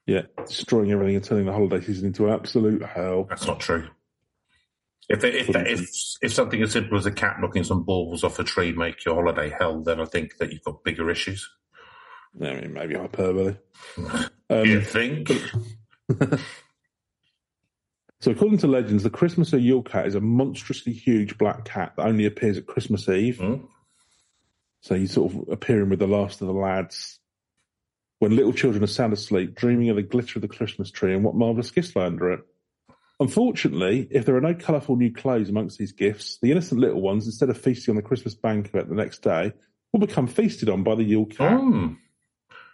Yeah, 0.07 0.23
destroying 0.47 0.92
everything 0.92 1.16
and 1.16 1.25
turning 1.25 1.47
the 1.47 1.53
holiday 1.53 1.81
season 1.81 2.09
into 2.09 2.31
absolute 2.31 2.85
hell. 2.85 3.25
That's 3.29 3.47
not 3.47 3.61
true. 3.61 3.88
If 5.09 5.21
they, 5.21 5.33
if, 5.33 5.49
if 5.49 5.88
if 6.21 6.33
something 6.35 6.61
as 6.62 6.73
simple 6.73 6.99
as 6.99 7.07
a 7.07 7.12
cat 7.12 7.37
knocking 7.40 7.64
some 7.64 7.85
balls 7.85 8.25
off 8.25 8.40
a 8.40 8.45
tree 8.45 8.73
make 8.73 9.05
your 9.05 9.14
holiday 9.14 9.55
hell, 9.57 9.83
then 9.83 10.01
I 10.01 10.05
think 10.05 10.37
that 10.38 10.53
you've 10.53 10.64
got 10.64 10.83
bigger 10.85 11.09
issues. 11.11 11.49
I 12.40 12.55
mean, 12.55 12.73
maybe 12.73 12.95
hyperbole. 12.95 13.57
Um, 14.49 14.64
you 14.64 14.81
think? 14.81 15.29
So, 18.20 18.31
according 18.31 18.59
to 18.59 18.66
legends, 18.66 19.02
the 19.02 19.11
Christmas 19.11 19.52
or 19.52 19.59
Yule 19.59 19.83
cat 19.83 20.07
is 20.07 20.14
a 20.14 20.20
monstrously 20.20 20.92
huge 20.92 21.37
black 21.37 21.64
cat 21.64 21.92
that 21.96 22.07
only 22.07 22.26
appears 22.26 22.57
at 22.57 22.66
Christmas 22.66 23.09
Eve. 23.09 23.38
Hmm? 23.38 23.57
So, 24.81 24.94
he's 24.94 25.12
sort 25.12 25.33
of 25.33 25.48
appearing 25.50 25.90
with 25.90 25.98
the 25.98 26.07
last 26.07 26.40
of 26.40 26.46
the 26.46 26.55
lads 26.55 27.18
when 28.18 28.35
little 28.35 28.52
children 28.52 28.83
are 28.83 28.88
sound 28.88 29.12
asleep, 29.12 29.55
dreaming 29.55 29.90
of 29.90 29.96
the 29.96 30.02
glitter 30.02 30.38
of 30.38 30.42
the 30.42 30.48
Christmas 30.48 30.90
tree 30.90 31.14
and 31.14 31.22
what 31.22 31.35
marvellous 31.35 31.70
gifts 31.70 31.94
lie 31.94 32.07
under 32.07 32.33
it. 32.33 32.40
Unfortunately, 33.18 34.07
if 34.11 34.24
there 34.24 34.37
are 34.37 34.42
no 34.42 34.55
colourful 34.55 34.96
new 34.96 35.12
clothes 35.12 35.48
amongst 35.48 35.79
these 35.79 35.92
gifts, 35.92 36.38
the 36.40 36.50
innocent 36.50 36.81
little 36.81 37.00
ones, 37.00 37.26
instead 37.26 37.48
of 37.50 37.59
feasting 37.59 37.92
on 37.92 37.96
the 37.96 38.02
Christmas 38.02 38.35
banquet 38.35 38.88
the 38.88 38.94
next 38.94 39.22
day, 39.22 39.52
will 39.92 40.00
become 40.00 40.26
feasted 40.26 40.68
on 40.68 40.83
by 40.83 40.94
the 40.94 41.05
Yule 41.05 41.26
cat. 41.26 41.59
Mm. 41.59 41.96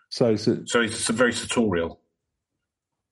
So, 0.08 0.36
so, 0.36 0.62
So 0.66 0.80
it's 0.80 1.08
a 1.08 1.12
very 1.12 1.32
sartorial. 1.32 2.00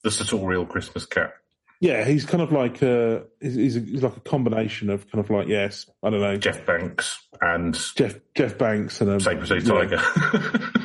The 0.02 0.10
sartorial 0.10 0.66
Christmas 0.66 1.06
cat. 1.06 1.34
Yeah, 1.80 2.04
he's 2.04 2.24
kind 2.26 2.42
of 2.42 2.52
like 2.52 2.82
a, 2.82 3.24
he's, 3.40 3.54
he's, 3.54 3.76
a, 3.76 3.80
he's 3.80 4.02
like 4.02 4.16
a 4.16 4.20
combination 4.20 4.90
of 4.90 5.10
kind 5.10 5.24
of 5.24 5.30
like, 5.30 5.48
yes, 5.48 5.88
I 6.02 6.10
don't 6.10 6.20
know, 6.20 6.36
Jeff 6.36 6.64
Banks 6.66 7.18
and 7.40 7.74
Jeff 7.96 8.16
Jeff 8.36 8.58
Banks 8.58 9.00
and 9.00 9.10
um, 9.10 9.16
a 9.16 9.20
Sabre 9.20 9.46
City 9.46 9.66
you 9.66 9.72
Tiger. 9.72 10.02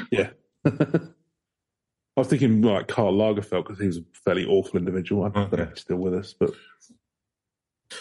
Yeah. 0.12 0.29
I 0.65 2.21
was 2.21 2.27
thinking 2.29 2.62
like 2.62 2.88
Karl 2.88 3.13
Lagerfeld 3.13 3.63
because 3.65 3.79
he 3.79 3.88
was 3.88 3.97
a 3.97 4.03
fairly 4.23 4.45
awful 4.45 4.79
individual. 4.79 5.25
I 5.25 5.29
don't 5.29 5.51
know 5.51 5.63
if 5.63 5.69
he's 5.71 5.81
still 5.81 5.97
with 5.97 6.13
us, 6.13 6.34
but 6.39 6.51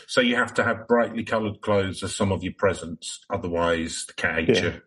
so 0.06 0.20
you 0.20 0.36
have 0.36 0.54
to 0.54 0.62
have 0.64 0.86
brightly 0.86 1.24
coloured 1.24 1.60
clothes 1.60 2.02
as 2.04 2.14
some 2.14 2.30
of 2.30 2.44
your 2.44 2.52
presents, 2.56 3.24
otherwise 3.28 4.04
the 4.06 4.12
cat 4.12 4.38
hates 4.46 4.60
Yeah. 4.60 4.64
you. 4.66 4.80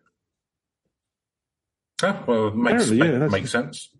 Oh, 2.04 2.24
well, 2.26 2.48
it 2.48 2.56
makes, 2.56 2.90
Apparently, 2.90 3.18
yeah, 3.20 3.28
makes 3.28 3.50
sense. 3.50 3.90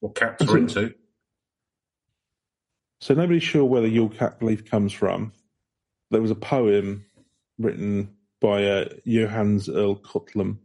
what 0.00 0.14
cats 0.14 0.46
are 0.46 0.58
into. 0.58 0.94
So 3.02 3.14
nobody's 3.14 3.42
sure 3.42 3.64
where 3.64 3.80
the 3.80 3.88
Yule 3.88 4.10
Cat 4.10 4.38
belief 4.38 4.70
comes 4.70 4.92
from. 4.92 5.32
There 6.12 6.22
was 6.22 6.30
a 6.30 6.36
poem 6.36 7.04
written 7.58 8.14
by 8.40 8.64
uh, 8.64 8.88
Jóhannes 9.04 9.68
úr 9.68 10.00
Kötlum, 10.00 10.58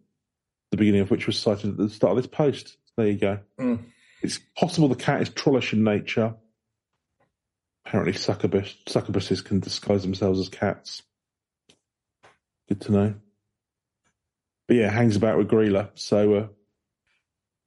the 0.69 0.77
beginning 0.77 1.01
of 1.01 1.09
which 1.09 1.25
was 1.25 1.39
cited 1.39 1.71
at 1.71 1.77
the 1.77 1.89
start 1.89 2.11
of 2.11 2.17
this 2.17 2.27
post. 2.27 2.77
There 2.95 3.07
you 3.07 3.17
go. 3.17 3.39
Mm. 3.59 3.85
It's 4.21 4.39
possible 4.55 4.87
the 4.87 4.93
cat 4.93 5.23
is 5.23 5.29
trollish 5.29 5.73
in 5.73 5.83
nature. 5.83 6.35
Apparently, 7.87 8.13
succubus, 8.13 8.75
succubuses 8.85 9.43
can 9.43 9.59
disguise 9.59 10.03
themselves 10.03 10.39
as 10.39 10.47
cats. 10.47 11.01
Good 12.69 12.81
to 12.81 12.91
know. 12.91 13.15
But 14.67 14.77
yeah, 14.77 14.91
hangs 14.91 15.15
about 15.15 15.39
with 15.39 15.49
Gryla. 15.49 15.89
So, 15.95 16.33
uh, 16.35 16.47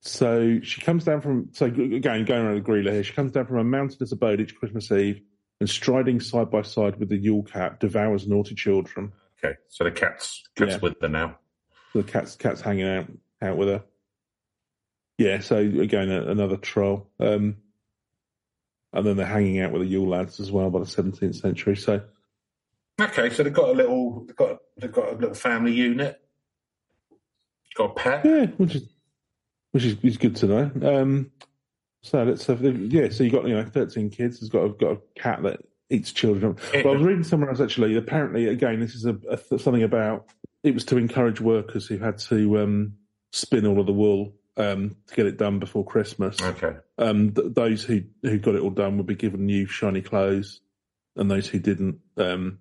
so 0.01 0.61
she 0.63 0.81
comes 0.81 1.05
down 1.05 1.21
from. 1.21 1.49
So 1.53 1.67
again, 1.67 2.25
going 2.25 2.45
around 2.47 2.55
the 2.57 2.61
Gryla 2.71 2.91
here, 2.93 3.05
she 3.05 3.13
comes 3.13 3.33
down 3.33 3.47
from 3.47 3.59
a 3.59 3.65
mountainous 3.65 4.13
abode 4.13 4.41
each 4.41 4.57
Christmas 4.57 4.91
Eve, 4.91 5.21
and 5.61 5.69
striding 5.69 6.21
side 6.21 6.51
by 6.51 6.63
side 6.63 6.99
with 6.99 7.09
the 7.11 7.17
Yule 7.19 7.43
Cat, 7.43 7.81
devours 7.81 8.27
naughty 8.27 8.55
children. 8.55 9.13
Okay, 9.43 9.57
so 9.69 9.85
the 9.85 9.91
cat's 9.91 10.43
cat's 10.57 10.73
Yeah. 10.73 10.79
with 10.79 11.01
her 11.01 11.09
now. 11.09 11.39
The 11.95 12.03
cat's 12.03 12.37
cat's 12.37 12.61
hanging 12.61 12.87
out 12.89 13.07
out 13.43 13.57
with 13.57 13.69
her. 13.69 13.85
Yeah, 15.19 15.41
so 15.41 15.57
again 15.59 16.11
a, 16.11 16.23
another 16.31 16.57
troll. 16.57 17.11
Um, 17.21 17.57
and 18.93 19.07
then 19.07 19.17
they're 19.17 19.27
hanging 19.27 19.61
out 19.61 19.71
with 19.73 19.83
the 19.83 19.89
Yule 19.89 20.09
lads 20.09 20.41
as 20.41 20.51
well 20.51 20.71
by 20.71 20.79
the 20.81 20.85
17th 20.87 21.35
century. 21.41 21.77
So 21.77 22.03
Okay, 23.01 23.31
so 23.31 23.43
they've 23.43 23.53
got 23.53 23.69
a 23.69 23.73
little, 23.73 24.25
they've 24.27 24.37
got 24.37 24.59
they've 24.79 24.93
got 24.93 25.13
a 25.13 25.17
little 25.17 25.35
family 25.35 25.73
unit. 25.73 26.21
Got 27.77 27.91
a 27.91 27.95
pet. 27.95 28.25
yeah, 28.25 28.47
which 28.57 28.75
is 28.77 28.89
which 29.73 29.85
is, 29.85 29.97
is 30.03 30.17
good 30.17 30.37
to 30.37 30.47
know. 30.47 31.01
Um, 31.01 31.31
so 32.03 32.23
let's 32.23 32.47
have 32.47 32.63
yeah. 32.63 33.11
So 33.11 33.25
you 33.25 33.31
got 33.31 33.47
you 33.47 33.55
know 33.55 33.65
13 33.65 34.11
kids. 34.11 34.41
Has 34.41 34.49
got 34.49 34.65
a, 34.65 34.69
got 34.71 34.93
a 34.93 35.01
cat 35.21 35.43
that 35.43 35.61
eats 35.91 36.13
children. 36.13 36.57
But 36.73 36.87
I 36.87 36.91
was 36.91 37.03
reading 37.03 37.25
somewhere 37.25 37.51
else 37.51 37.61
actually. 37.61 37.97
Apparently, 37.97 38.47
again, 38.47 38.81
this 38.81 38.95
is 38.95 39.05
a, 39.05 39.19
a 39.29 39.37
th- 39.37 39.61
something 39.61 39.83
about 39.83 40.27
it 40.63 40.75
was 40.75 40.85
to 40.87 40.97
encourage 40.97 41.41
workers 41.41 41.87
who 41.87 41.99
had 41.99 42.19
to 42.19 42.61
um, 42.61 42.95
spin 43.33 43.67
all 43.67 43.81
of 43.81 43.87
the 43.87 43.93
wool 43.93 44.35
um, 44.57 44.97
to 45.07 45.15
get 45.15 45.27
it 45.27 45.37
done 45.37 45.59
before 45.59 45.85
Christmas. 45.85 46.41
Okay, 46.41 46.77
um, 46.99 47.33
th- 47.33 47.53
those 47.53 47.85
who 47.85 48.03
who 48.23 48.39
got 48.39 48.55
it 48.55 48.63
all 48.63 48.71
done 48.71 48.97
would 48.97 49.07
be 49.07 49.15
given 49.15 49.47
new 49.47 49.67
shiny 49.67 50.01
clothes, 50.01 50.61
and 51.17 51.31
those 51.31 51.47
who 51.49 51.59
didn't 51.59 52.01
um, 52.17 52.59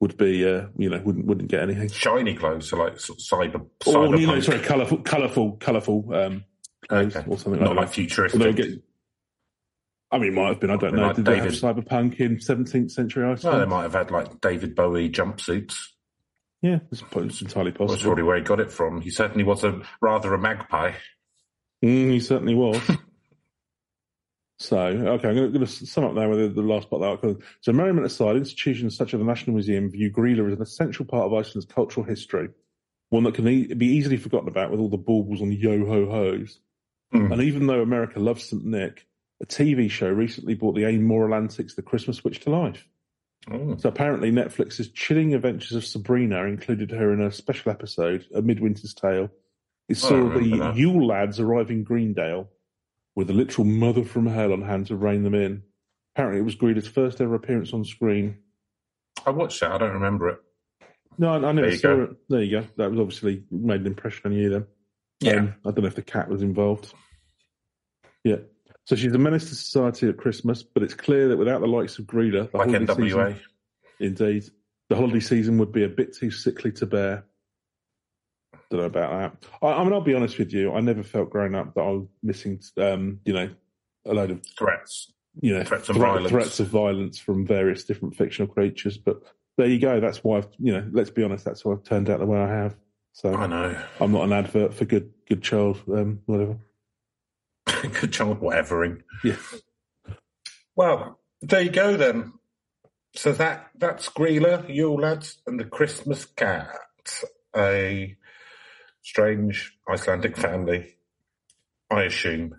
would 0.00 0.16
be 0.16 0.46
uh, 0.48 0.66
you 0.76 0.90
know 0.90 1.00
wouldn't 1.04 1.26
wouldn't 1.26 1.48
get 1.50 1.62
anything. 1.62 1.88
shiny 1.88 2.34
clothes, 2.34 2.68
so 2.68 2.76
like 2.76 2.98
sort 3.00 3.18
of 3.18 3.24
cyber, 3.24 3.60
Or 3.86 3.94
cyberpunk. 4.08 4.20
you 4.20 4.26
know, 4.26 4.40
sorry, 4.40 4.60
colourful, 4.60 4.98
colourful, 4.98 5.52
colourful 5.58 6.14
um, 6.14 6.44
clothes 6.88 7.16
Okay. 7.16 7.26
or 7.30 7.38
something 7.38 7.60
not 7.60 7.70
like 7.70 7.76
like 7.78 7.86
that. 7.88 7.94
futuristic. 7.94 8.56
Get- 8.56 8.82
I 10.10 10.18
mean, 10.18 10.28
it 10.28 10.34
might 10.34 10.48
have 10.48 10.60
been. 10.60 10.70
I 10.70 10.76
don't 10.76 10.94
know. 10.94 11.06
have 11.06 11.16
Did 11.16 11.24
been 11.24 11.34
they 11.34 11.40
have 11.40 11.52
cyberpunk 11.52 12.20
in 12.20 12.36
17th 12.36 12.90
century 12.92 13.24
well, 13.24 13.58
they 13.58 13.64
might 13.66 13.82
have 13.82 13.94
had 13.94 14.10
like 14.12 14.40
David 14.40 14.74
Bowie 14.76 15.10
jumpsuits. 15.10 15.74
yeah, 16.62 16.78
it's, 16.92 17.02
it's 17.16 17.42
entirely 17.42 17.72
possible. 17.72 17.88
That's 17.88 18.02
probably 18.02 18.22
where 18.22 18.36
he 18.36 18.42
got 18.42 18.60
it 18.60 18.70
from. 18.70 19.00
He 19.00 19.10
certainly 19.10 19.42
was 19.42 19.64
a 19.64 19.80
rather 20.00 20.32
a 20.34 20.38
magpie. 20.38 20.92
Mm, 21.84 22.10
he 22.12 22.20
certainly 22.20 22.54
was. 22.54 22.80
so, 24.58 24.78
okay, 24.78 25.28
I'm 25.28 25.34
going 25.34 25.52
to 25.52 25.66
sum 25.66 26.04
up 26.04 26.14
now 26.14 26.30
with 26.30 26.54
the, 26.54 26.62
last 26.62 26.88
part 26.88 27.02
of 27.02 27.08
article. 27.08 27.42
So, 27.60 27.72
merriment 27.72 28.06
aside, 28.06 28.36
institutions 28.36 28.96
such 28.96 29.12
as 29.12 29.18
the 29.18 29.26
National 29.26 29.54
Museum 29.54 29.90
view 29.90 30.12
Gryla 30.12 30.46
as 30.46 30.56
an 30.56 30.62
essential 30.62 31.04
part 31.04 31.26
of 31.26 31.34
Iceland's 31.34 31.66
cultural 31.66 32.06
history, 32.06 32.50
one 33.10 33.24
that 33.24 33.34
can 33.34 33.48
e- 33.48 33.74
be 33.74 33.86
easily 33.86 34.16
forgotten 34.16 34.48
about 34.48 34.70
with 34.70 34.78
all 34.78 34.88
the 34.88 34.96
baubles 34.96 35.40
and 35.40 35.52
yo 35.52 35.84
ho 35.84 36.08
hos. 36.08 36.60
Hmm. 37.10 37.32
And 37.32 37.42
even 37.42 37.66
though 37.66 37.82
America 37.82 38.20
loves 38.20 38.44
St. 38.44 38.64
Nick, 38.64 39.06
a 39.42 39.46
TV 39.46 39.90
show 39.90 40.08
recently 40.08 40.54
brought 40.54 40.76
the 40.76 40.86
amoral 40.86 41.34
antics 41.34 41.74
the 41.74 41.82
Christmas 41.82 42.22
witch 42.22 42.40
to 42.40 42.50
life. 42.50 42.86
Oh, 43.50 43.76
So 43.76 43.88
apparently, 43.88 44.30
Netflix's 44.30 44.88
chilling 44.88 45.34
adventures 45.34 45.76
of 45.76 45.84
Sabrina 45.84 46.44
included 46.44 46.92
her 46.92 47.12
in 47.12 47.20
a 47.20 47.32
special 47.32 47.72
episode, 47.72 48.24
A 48.34 48.40
Midwinter's 48.40 48.94
Tale. 48.94 49.30
It 49.88 49.96
saw 49.96 50.30
the 50.30 50.58
that. 50.58 50.76
Yule 50.76 51.08
lads 51.08 51.40
arrive 51.40 51.70
in 51.70 51.82
Greendale 51.82 52.48
with 53.14 53.30
a 53.30 53.32
literal 53.32 53.64
mother 53.66 54.04
from 54.04 54.26
hell 54.26 54.52
on 54.52 54.62
hand 54.62 54.86
to 54.88 54.96
rein 54.96 55.22
them 55.22 55.34
in. 55.34 55.62
Apparently, 56.14 56.40
it 56.40 56.44
was 56.44 56.56
Gryla's 56.56 56.86
first 56.88 57.20
ever 57.20 57.34
appearance 57.34 57.72
on 57.72 57.84
screen. 57.84 58.38
I 59.26 59.30
watched 59.30 59.60
that. 59.60 59.72
I 59.72 59.78
don't 59.78 59.92
remember 59.94 60.28
it. 60.30 60.38
No, 61.18 61.28
I, 61.28 61.36
I 61.36 61.52
never 61.52 61.62
There 61.62 61.70
you 61.70 61.76
saw 61.78 61.96
go. 61.96 62.02
it. 62.02 62.10
There 62.28 62.42
you 62.42 62.60
go. 62.60 62.66
That 62.76 62.90
was 62.90 63.00
obviously 63.00 63.44
made 63.50 63.80
an 63.80 63.86
impression 63.86 64.22
on 64.26 64.32
you 64.32 64.48
then. 64.50 64.66
Yeah. 65.20 65.32
Um, 65.36 65.54
I 65.64 65.70
don't 65.70 65.82
know 65.82 65.86
if 65.88 65.94
the 65.94 66.02
cat 66.02 66.28
was 66.28 66.42
involved. 66.42 66.92
Yeah. 68.24 68.36
So 68.86 68.96
she's 68.96 69.14
a 69.14 69.18
menace 69.18 69.48
to 69.48 69.54
society 69.54 70.08
at 70.08 70.16
Christmas, 70.18 70.62
but 70.62 70.82
it's 70.82 70.94
clear 70.94 71.28
that 71.28 71.36
without 71.36 71.60
the 71.60 71.66
likes 71.66 71.98
of 71.98 72.04
Gryla, 72.06 72.50
the 72.50 72.56
Like 72.58 72.68
NWA. 72.68 72.96
season, 72.96 73.40
indeed, 74.00 74.44
the 74.90 74.96
holiday 74.96 75.20
season 75.20 75.56
would 75.58 75.72
be 75.72 75.84
a 75.84 75.88
bit 75.88 76.14
too 76.14 76.30
sickly 76.30 76.70
to 76.72 76.86
bear. 76.86 77.24
Don't 78.70 78.80
know 78.80 78.86
about 78.86 79.40
that. 79.40 79.48
I, 79.62 79.72
I 79.72 79.84
mean, 79.84 79.92
I'll 79.92 80.00
be 80.00 80.14
honest 80.14 80.38
with 80.38 80.52
you. 80.52 80.72
I 80.72 80.80
never 80.80 81.02
felt 81.02 81.30
growing 81.30 81.54
up 81.54 81.74
that 81.74 81.80
I 81.82 81.90
was 81.90 82.06
missing, 82.22 82.60
um, 82.78 83.20
you 83.24 83.32
know, 83.32 83.50
a 84.06 84.14
load 84.14 84.30
of 84.30 84.42
Threats. 84.58 85.12
you 85.40 85.54
know 85.56 85.64
Threats 85.64 85.88
of 85.88 85.96
threat- 85.96 86.08
violence. 86.08 86.30
threats 86.30 86.60
of 86.60 86.68
violence 86.68 87.18
from 87.18 87.46
various 87.46 87.84
different 87.84 88.16
fictional 88.16 88.52
creatures. 88.52 88.98
But 88.98 89.22
there 89.56 89.66
you 89.68 89.78
go. 89.78 90.00
That's 90.00 90.22
why 90.24 90.38
I've, 90.38 90.48
you 90.58 90.72
know. 90.72 90.88
Let's 90.92 91.10
be 91.10 91.22
honest. 91.22 91.44
That's 91.44 91.64
why 91.64 91.72
I've 91.72 91.84
turned 91.84 92.10
out 92.10 92.18
the 92.20 92.26
way 92.26 92.38
I 92.38 92.48
have. 92.48 92.76
So 93.12 93.32
I 93.34 93.46
know. 93.46 93.80
I'm 94.00 94.10
not 94.12 94.24
an 94.24 94.32
advert 94.32 94.74
for 94.74 94.84
good 94.84 95.12
good 95.28 95.42
child, 95.42 95.80
um, 95.88 96.20
whatever. 96.26 96.56
Good 98.00 98.12
child 98.12 98.40
whatevering. 98.40 99.02
Yeah. 99.22 99.36
Well, 100.76 101.18
there 101.40 101.60
you 101.62 101.70
go 101.70 101.96
then. 101.96 102.32
So 103.14 103.32
that 103.32 103.70
that's 103.78 104.08
Gryla, 104.08 104.68
Yule 104.74 104.96
lads, 105.00 105.38
and 105.46 105.58
the 105.60 105.64
Christmas 105.64 106.24
cat. 106.24 106.68
A 107.56 108.16
strange 109.04 109.76
Icelandic 109.88 110.36
family, 110.36 110.96
I 111.90 112.04
assume. 112.04 112.56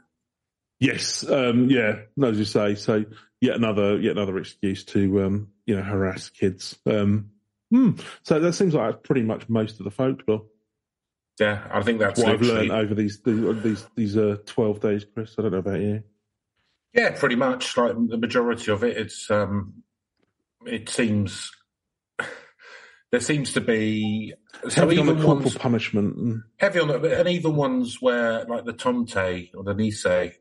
Yes, 0.80 1.28
um, 1.30 1.70
yeah, 1.70 2.00
no, 2.16 2.30
as 2.30 2.40
you 2.40 2.46
say, 2.46 2.76
so 2.76 3.04
yet 3.42 3.56
another 3.56 4.00
yet 4.00 4.12
another 4.14 4.38
excuse 4.38 4.84
to 4.86 5.24
um, 5.24 5.48
you 5.66 5.76
know 5.76 5.82
harass 5.82 6.30
kids. 6.30 6.78
Um, 6.86 7.32
hmm. 7.72 7.92
So 8.24 8.40
that 8.40 8.54
seems 8.54 8.74
like 8.74 9.04
pretty 9.04 9.24
much 9.24 9.50
most 9.50 9.80
of 9.80 9.86
the 9.86 9.92
folklore. 9.92 10.46
Yeah, 11.40 11.68
I 11.70 11.82
think 11.82 12.00
that's 12.00 12.20
What 12.20 12.30
I've 12.30 12.42
learned 12.42 12.72
over 12.72 12.94
these 12.94 13.22
these 13.24 13.86
these 13.96 14.18
uh, 14.18 14.38
twelve 14.46 14.80
days, 14.80 15.06
Chris. 15.14 15.36
I 15.38 15.42
don't 15.42 15.52
know 15.52 15.58
about 15.58 15.82
you. 15.82 16.04
Yeah, 16.94 17.12
pretty 17.12 17.36
much. 17.36 17.76
Like 17.76 17.94
the 18.08 18.18
majority 18.18 18.72
of 18.72 18.84
it, 18.84 18.98
it's 18.98 19.30
um, 19.32 19.84
it 20.66 20.88
seems 20.90 21.52
there 23.16 23.22
seems 23.22 23.54
to 23.54 23.62
be 23.62 24.34
so 24.68 24.82
Heavy 24.82 25.00
on 25.00 25.06
the 25.06 25.14
corporal 25.14 25.38
ones 25.38 25.58
punishment. 25.58 26.18
And, 26.18 26.44
heavy 26.58 26.82
on 26.82 26.90
the, 26.90 27.18
and 27.18 27.30
even 27.30 27.56
ones 27.56 28.02
where 28.02 28.44
like 28.44 28.66
the 28.66 28.74
Tomte 28.74 29.52
or 29.56 29.64
the 29.64 29.74
Nisse 29.74 30.34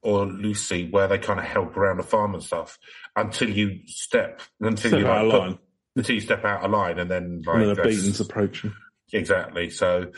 or 0.00 0.24
Lucy, 0.24 0.88
where 0.88 1.06
they 1.06 1.18
kind 1.18 1.38
of 1.38 1.44
help 1.44 1.76
around 1.76 1.98
the 1.98 2.02
farm 2.02 2.32
and 2.32 2.42
stuff 2.42 2.78
until 3.14 3.50
you 3.50 3.80
step 3.84 4.40
until 4.58 4.88
Step 4.88 5.00
you 5.00 5.06
out 5.06 5.26
like, 5.26 5.32
put- 5.32 5.40
line. 5.40 5.58
until 5.96 6.14
you 6.14 6.20
step 6.22 6.46
out 6.46 6.64
of 6.64 6.70
line, 6.70 6.98
and 6.98 7.10
then 7.10 7.42
like 7.44 7.56
and 7.56 7.76
then 7.76 7.78
a 7.78 7.82
beating's 7.88 8.20
approaching. 8.20 8.72
exactly. 9.12 9.68
So. 9.68 10.12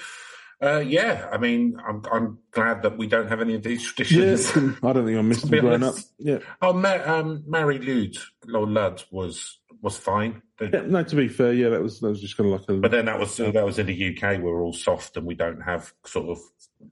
Uh, 0.63 0.77
yeah, 0.87 1.27
I 1.33 1.39
mean, 1.39 1.79
I'm 1.83 2.03
I'm 2.13 2.39
glad 2.51 2.83
that 2.83 2.99
we 2.99 3.07
don't 3.07 3.29
have 3.29 3.41
any 3.41 3.55
of 3.55 3.63
these 3.63 3.83
traditions. 3.83 4.51
I 4.85 4.93
don't 4.93 5.07
think 5.07 5.19
I 5.19 5.23
missed 5.23 5.49
them 5.51 5.59
growing 5.59 5.83
up. 5.83 5.95
Yeah. 6.19 6.41
Oh, 6.61 6.75
Ma- 6.75 7.03
um, 7.03 7.45
Mari 7.47 7.79
Lwyd, 7.79 8.19
Lord 8.45 8.69
Lud 8.69 9.03
was 9.11 9.59
was 9.81 9.97
fine, 9.97 10.43
yeah, 10.61 10.83
no. 10.87 11.03
To 11.03 11.17
be 11.17 11.29
fair, 11.29 11.53
yeah, 11.53 11.69
that 11.71 11.83
was 11.83 12.01
that 12.01 12.09
was 12.09 12.21
just 12.21 12.37
kind 12.37 12.53
of 12.53 12.61
like 12.61 12.69
a. 12.69 12.81
but 12.81 12.91
then 12.91 13.07
that 13.07 13.19
was 13.19 13.37
that 13.37 13.65
was 13.65 13.79
in 13.79 13.87
the 13.87 14.17
UK. 14.17 14.41
We're 14.41 14.63
all 14.63 14.73
soft 14.73 15.17
and 15.17 15.27
we 15.27 15.35
don't 15.35 15.61
have 15.61 15.93
sort 16.07 16.29
of 16.29 16.39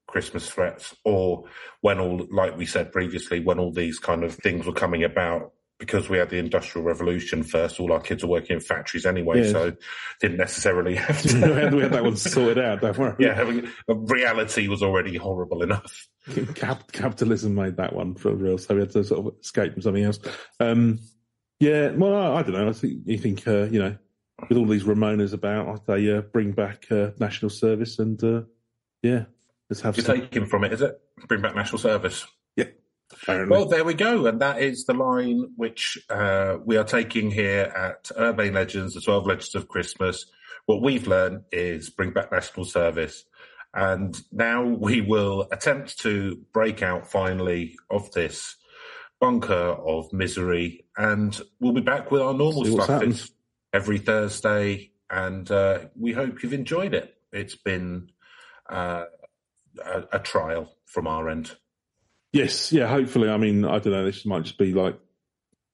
Christmas 0.07 0.49
threats, 0.51 0.95
or 1.05 1.45
when 1.81 1.99
all 2.01 2.27
like 2.31 2.57
we 2.57 2.67
said 2.67 2.93
previously, 2.93 3.41
when 3.41 3.59
all 3.59 3.73
these 3.73 3.99
kind 3.99 4.25
of 4.25 4.35
things 4.35 4.67
were 4.67 4.73
coming 4.73 5.05
about. 5.05 5.53
Because 5.81 6.09
we 6.09 6.19
had 6.19 6.29
the 6.29 6.39
Industrial 6.39 6.85
Revolution 6.85 7.45
first, 7.45 7.79
all 7.79 7.93
our 7.93 8.01
kids 8.01 8.25
are 8.25 8.27
working 8.27 8.57
in 8.57 8.61
factories 8.61 9.07
anyway, 9.07 9.43
Yes. 9.43 9.53
so 9.53 9.73
didn't 10.21 10.39
necessarily 10.39 10.97
have 10.97 11.25
we, 11.25 11.31
had, 11.41 11.71
to. 11.71 11.77
we 11.77 11.83
had 11.83 11.93
that 11.93 12.03
one 12.03 12.17
sorted 12.17 12.59
out. 12.59 12.81
Don't 12.81 12.99
worry. 12.99 13.15
yeah, 13.21 13.33
having, 13.33 13.69
reality 13.87 14.67
was 14.67 14.83
already 14.83 15.17
horrible 15.17 15.63
enough. 15.63 16.09
Cap- 16.57 16.91
capitalism 16.91 17.55
made 17.55 17.77
that 17.77 17.93
one 17.95 18.17
for 18.17 18.35
real, 18.35 18.59
so 18.59 18.75
we 18.75 18.81
had 18.81 18.91
to 18.91 19.05
sort 19.05 19.25
of 19.25 19.35
escape 19.41 19.75
from 19.75 19.83
something 19.83 20.03
else. 20.03 20.19
Um, 20.59 20.99
yeah, 21.61 21.91
well, 21.91 22.15
I, 22.15 22.39
I 22.39 22.43
don't 22.43 22.53
know. 22.53 22.69
I 22.69 22.73
think 22.73 23.03
you 23.05 23.19
think 23.19 23.47
uh, 23.47 23.65
you 23.65 23.79
know, 23.79 23.97
with 24.49 24.59
all 24.59 24.67
these 24.67 24.85
Ramonas 24.85 25.33
about, 25.33 25.87
they 25.87 26.13
uh, 26.13 26.21
bring 26.21 26.53
back 26.53 26.87
uh, 26.91 27.11
national 27.19 27.51
service, 27.51 27.99
and 27.99 28.23
uh, 28.23 28.43
yeah, 29.03 29.25
let's 29.71 29.81
have 29.83 29.97
You're 29.97 30.07
some. 30.07 30.21
taking 30.21 30.47
from 30.47 30.65
it, 30.65 30.73
is 30.73 30.83
it? 30.83 31.01
Bring 31.27 31.43
back 31.43 31.55
national 31.55 31.79
service. 31.79 32.27
apparently. 33.23 33.57
Well, 33.57 33.67
there 33.67 33.85
we 33.85 33.95
go. 33.95 34.27
And 34.27 34.41
that 34.41 34.61
is 34.61 34.85
the 34.85 34.95
line 34.95 35.51
which 35.57 35.99
uh, 36.11 36.57
we 36.65 36.77
are 36.77 36.85
taking 36.85 37.31
here 37.31 37.73
at 37.77 38.11
Urbane 38.19 38.55
Legends, 38.55 38.95
the 38.95 39.01
12 39.01 39.27
Legends 39.27 39.55
of 39.55 39.69
Christmas. 39.69 40.27
What 40.67 40.83
we've 40.83 41.07
learned 41.07 41.43
is 41.53 41.91
bring 41.91 42.13
back 42.13 42.31
national 42.31 42.67
service. 42.67 43.25
And 43.75 44.21
now 44.33 44.65
we 44.65 45.01
will 45.01 45.47
attempt 45.53 45.99
to 46.01 46.41
break 46.53 46.83
out 46.83 47.11
finally 47.11 47.77
of 47.91 48.11
this 48.13 48.57
bunker 49.21 49.55
of 49.55 50.13
misery, 50.13 50.87
and 50.97 51.41
we'll 51.61 51.73
be 51.73 51.81
back 51.81 52.11
with 52.11 52.23
our 52.23 52.35
normal 52.35 52.65
See 52.65 52.73
stuff. 52.73 53.03
It's 53.03 53.31
every 53.73 53.99
Thursday. 53.99 54.93
And 55.11 55.51
uh, 55.51 55.87
we 55.99 56.13
hope 56.13 56.43
you've 56.43 56.53
enjoyed 56.53 56.93
it. 56.93 57.17
It's 57.33 57.57
been 57.57 58.11
uh, 58.69 59.05
a, 59.83 60.03
a 60.13 60.19
trial 60.19 60.77
from 60.85 61.07
our 61.07 61.31
end. 61.31 61.57
Yes, 62.31 62.73
yeah. 62.73 62.87
Hopefully, 62.89 63.31
I 63.31 63.39
mean, 63.39 63.65
I 63.65 63.79
don't 63.79 63.95
know. 63.95 64.05
This 64.05 64.27
might 64.27 64.43
just 64.43 64.59
be 64.59 64.75
like 64.75 64.99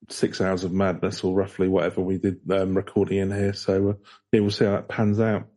six 0.09 0.40
hours 0.40 0.62
of 0.62 0.72
madness, 0.72 1.24
or 1.24 1.34
roughly 1.34 1.66
whatever 1.66 2.01
we 2.01 2.18
did 2.18 2.49
um, 2.49 2.76
recording 2.76 3.18
in 3.18 3.32
here. 3.32 3.55
So 3.55 3.88
uh, 3.88 3.95
yeah, 4.30 4.38
we'll 4.38 4.51
see 4.51 4.66
how 4.66 4.72
that 4.72 4.86
pans 4.86 5.18
out. 5.18 5.49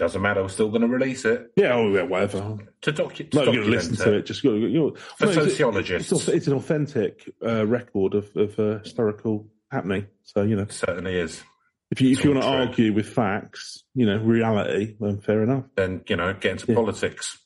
Doesn't 0.00 0.22
matter. 0.22 0.40
We're 0.42 0.48
still 0.48 0.70
going 0.70 0.80
to 0.80 0.88
release 0.88 1.24
it 1.26 1.52
Yeah, 1.56 1.74
oh, 1.74 1.94
yeah 1.94 2.02
whatever. 2.02 2.56
to, 2.82 2.92
docu- 2.92 3.34
Not 3.34 3.44
to 3.44 3.52
going 3.52 3.60
to 3.60 3.64
listen 3.68 3.94
document 3.94 3.98
to 3.98 4.12
it. 4.14 4.26
Just 4.26 4.42
got 4.42 4.52
you're, 4.52 4.96
For 4.96 5.26
no, 5.26 5.30
it's- 5.32 5.44
sociologists. 5.50 6.10
it's, 6.10 6.28
it's 6.28 6.46
an 6.46 6.54
authentic 6.54 7.30
uh, 7.46 7.66
record 7.66 8.14
of, 8.14 8.30
of 8.34 8.58
uh, 8.58 8.78
historical 8.78 9.46
happening. 9.70 10.06
So 10.24 10.42
you 10.42 10.56
know, 10.56 10.62
It 10.62 10.72
certainly 10.72 11.16
is. 11.16 11.42
if 11.90 12.00
you 12.00 12.12
if 12.12 12.24
you 12.24 12.30
want 12.30 12.42
to 12.42 12.48
argue 12.48 12.92
with 12.94 13.08
facts, 13.10 13.84
you 13.94 14.06
know, 14.06 14.16
reality, 14.18 14.96
then 14.98 15.20
fair 15.20 15.42
enough. 15.42 15.64
Then 15.76 16.02
you 16.08 16.16
know, 16.16 16.32
get 16.32 16.52
into 16.52 16.66
Yeah. 16.68 16.76
politics. 16.76 17.36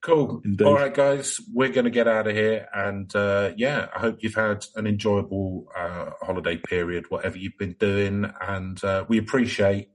Cool. 0.00 0.42
Indeed. 0.44 0.64
All 0.66 0.74
right, 0.74 0.94
guys, 0.94 1.40
we're 1.52 1.70
going 1.70 1.84
to 1.86 1.90
get 1.90 2.06
out 2.06 2.28
of 2.28 2.36
here, 2.36 2.68
and 2.72 3.14
uh, 3.16 3.50
yeah, 3.56 3.88
I 3.96 3.98
hope 3.98 4.18
you've 4.20 4.34
had 4.36 4.64
an 4.76 4.86
enjoyable 4.86 5.66
uh, 5.76 6.10
holiday 6.22 6.56
period, 6.56 7.06
whatever 7.08 7.36
you've 7.36 7.58
been 7.58 7.74
doing, 7.80 8.30
and 8.40 8.82
uh, 8.84 9.04
we 9.08 9.18
appreciate 9.18 9.88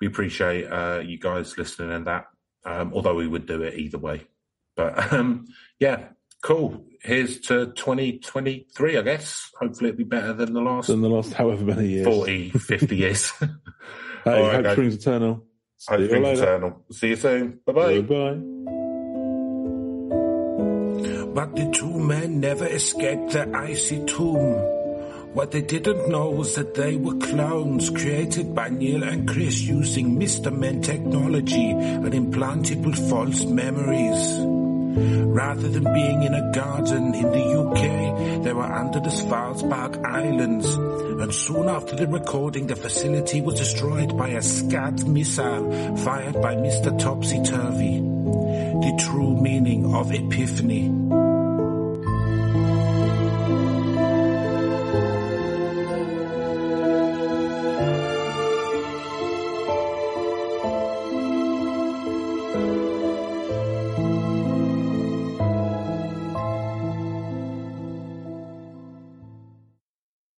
we 0.00 0.06
appreciate 0.06 0.64
uh, 0.66 1.00
you 1.04 1.18
guys 1.18 1.56
listening 1.58 1.90
and 1.92 2.06
that. 2.06 2.26
Um, 2.64 2.92
although 2.94 3.14
we 3.14 3.26
would 3.26 3.46
do 3.46 3.62
it 3.62 3.74
either 3.74 3.98
way, 3.98 4.26
but 4.76 5.12
um, 5.12 5.46
yeah, 5.78 6.08
cool. 6.42 6.84
Here's 7.02 7.40
to 7.42 7.66
2023, 7.66 8.96
I 8.98 9.02
guess. 9.02 9.50
Hopefully, 9.60 9.90
it'll 9.90 9.98
be 9.98 10.04
better 10.04 10.32
than 10.32 10.52
the 10.52 10.60
last 10.60 10.90
In 10.90 11.00
the 11.00 11.08
last 11.08 11.32
however 11.32 11.64
many 11.64 11.88
years, 11.88 12.06
40, 12.06 12.50
50 12.50 12.96
years. 12.96 13.32
Hey, 14.24 14.32
All 14.32 14.42
right, 14.42 14.54
hope 14.56 14.64
guys. 14.64 14.72
springs 14.72 14.94
eternal. 14.96 15.44
See 15.78 15.92
Hope 15.92 16.00
you 16.00 16.08
things 16.08 16.40
eternal. 16.40 16.84
See 16.90 17.08
you 17.10 17.16
soon. 17.16 17.60
Bye 17.64 17.72
bye. 17.72 17.94
Goodbye. 18.00 18.34
But 21.34 21.54
the 21.54 21.70
two 21.72 21.98
men 22.00 22.40
never 22.40 22.66
escaped 22.66 23.30
the 23.30 23.48
icy 23.56 24.04
tomb. 24.06 24.77
What 25.34 25.50
they 25.50 25.60
didn't 25.60 26.08
know 26.08 26.30
was 26.30 26.54
that 26.54 26.74
they 26.74 26.96
were 26.96 27.14
clones 27.14 27.90
created 27.90 28.54
by 28.54 28.70
Neil 28.70 29.04
and 29.04 29.28
Chris 29.28 29.60
using 29.60 30.18
Mr. 30.18 30.50
Men 30.50 30.80
technology 30.80 31.70
and 31.70 32.14
implanted 32.14 32.84
with 32.84 33.10
false 33.10 33.44
memories. 33.44 34.38
Rather 34.98 35.68
than 35.68 35.84
being 35.84 36.22
in 36.22 36.34
a 36.34 36.50
garden 36.52 37.14
in 37.14 37.30
the 37.30 37.60
UK, 37.60 38.42
they 38.42 38.52
were 38.52 38.62
under 38.62 39.00
the 39.00 39.10
Svalbard 39.10 40.04
Islands. 40.04 40.66
And 40.74 41.34
soon 41.34 41.68
after 41.68 41.94
the 41.94 42.06
recording, 42.08 42.66
the 42.66 42.76
facility 42.76 43.40
was 43.40 43.58
destroyed 43.58 44.16
by 44.16 44.28
a 44.28 44.42
Scud 44.42 45.06
missile 45.06 45.96
fired 45.98 46.40
by 46.40 46.56
Mr. 46.56 46.98
Topsy 46.98 47.42
Turvy. 47.42 48.00
The 48.00 49.04
true 49.06 49.36
meaning 49.40 49.94
of 49.94 50.12
epiphany. 50.12 51.17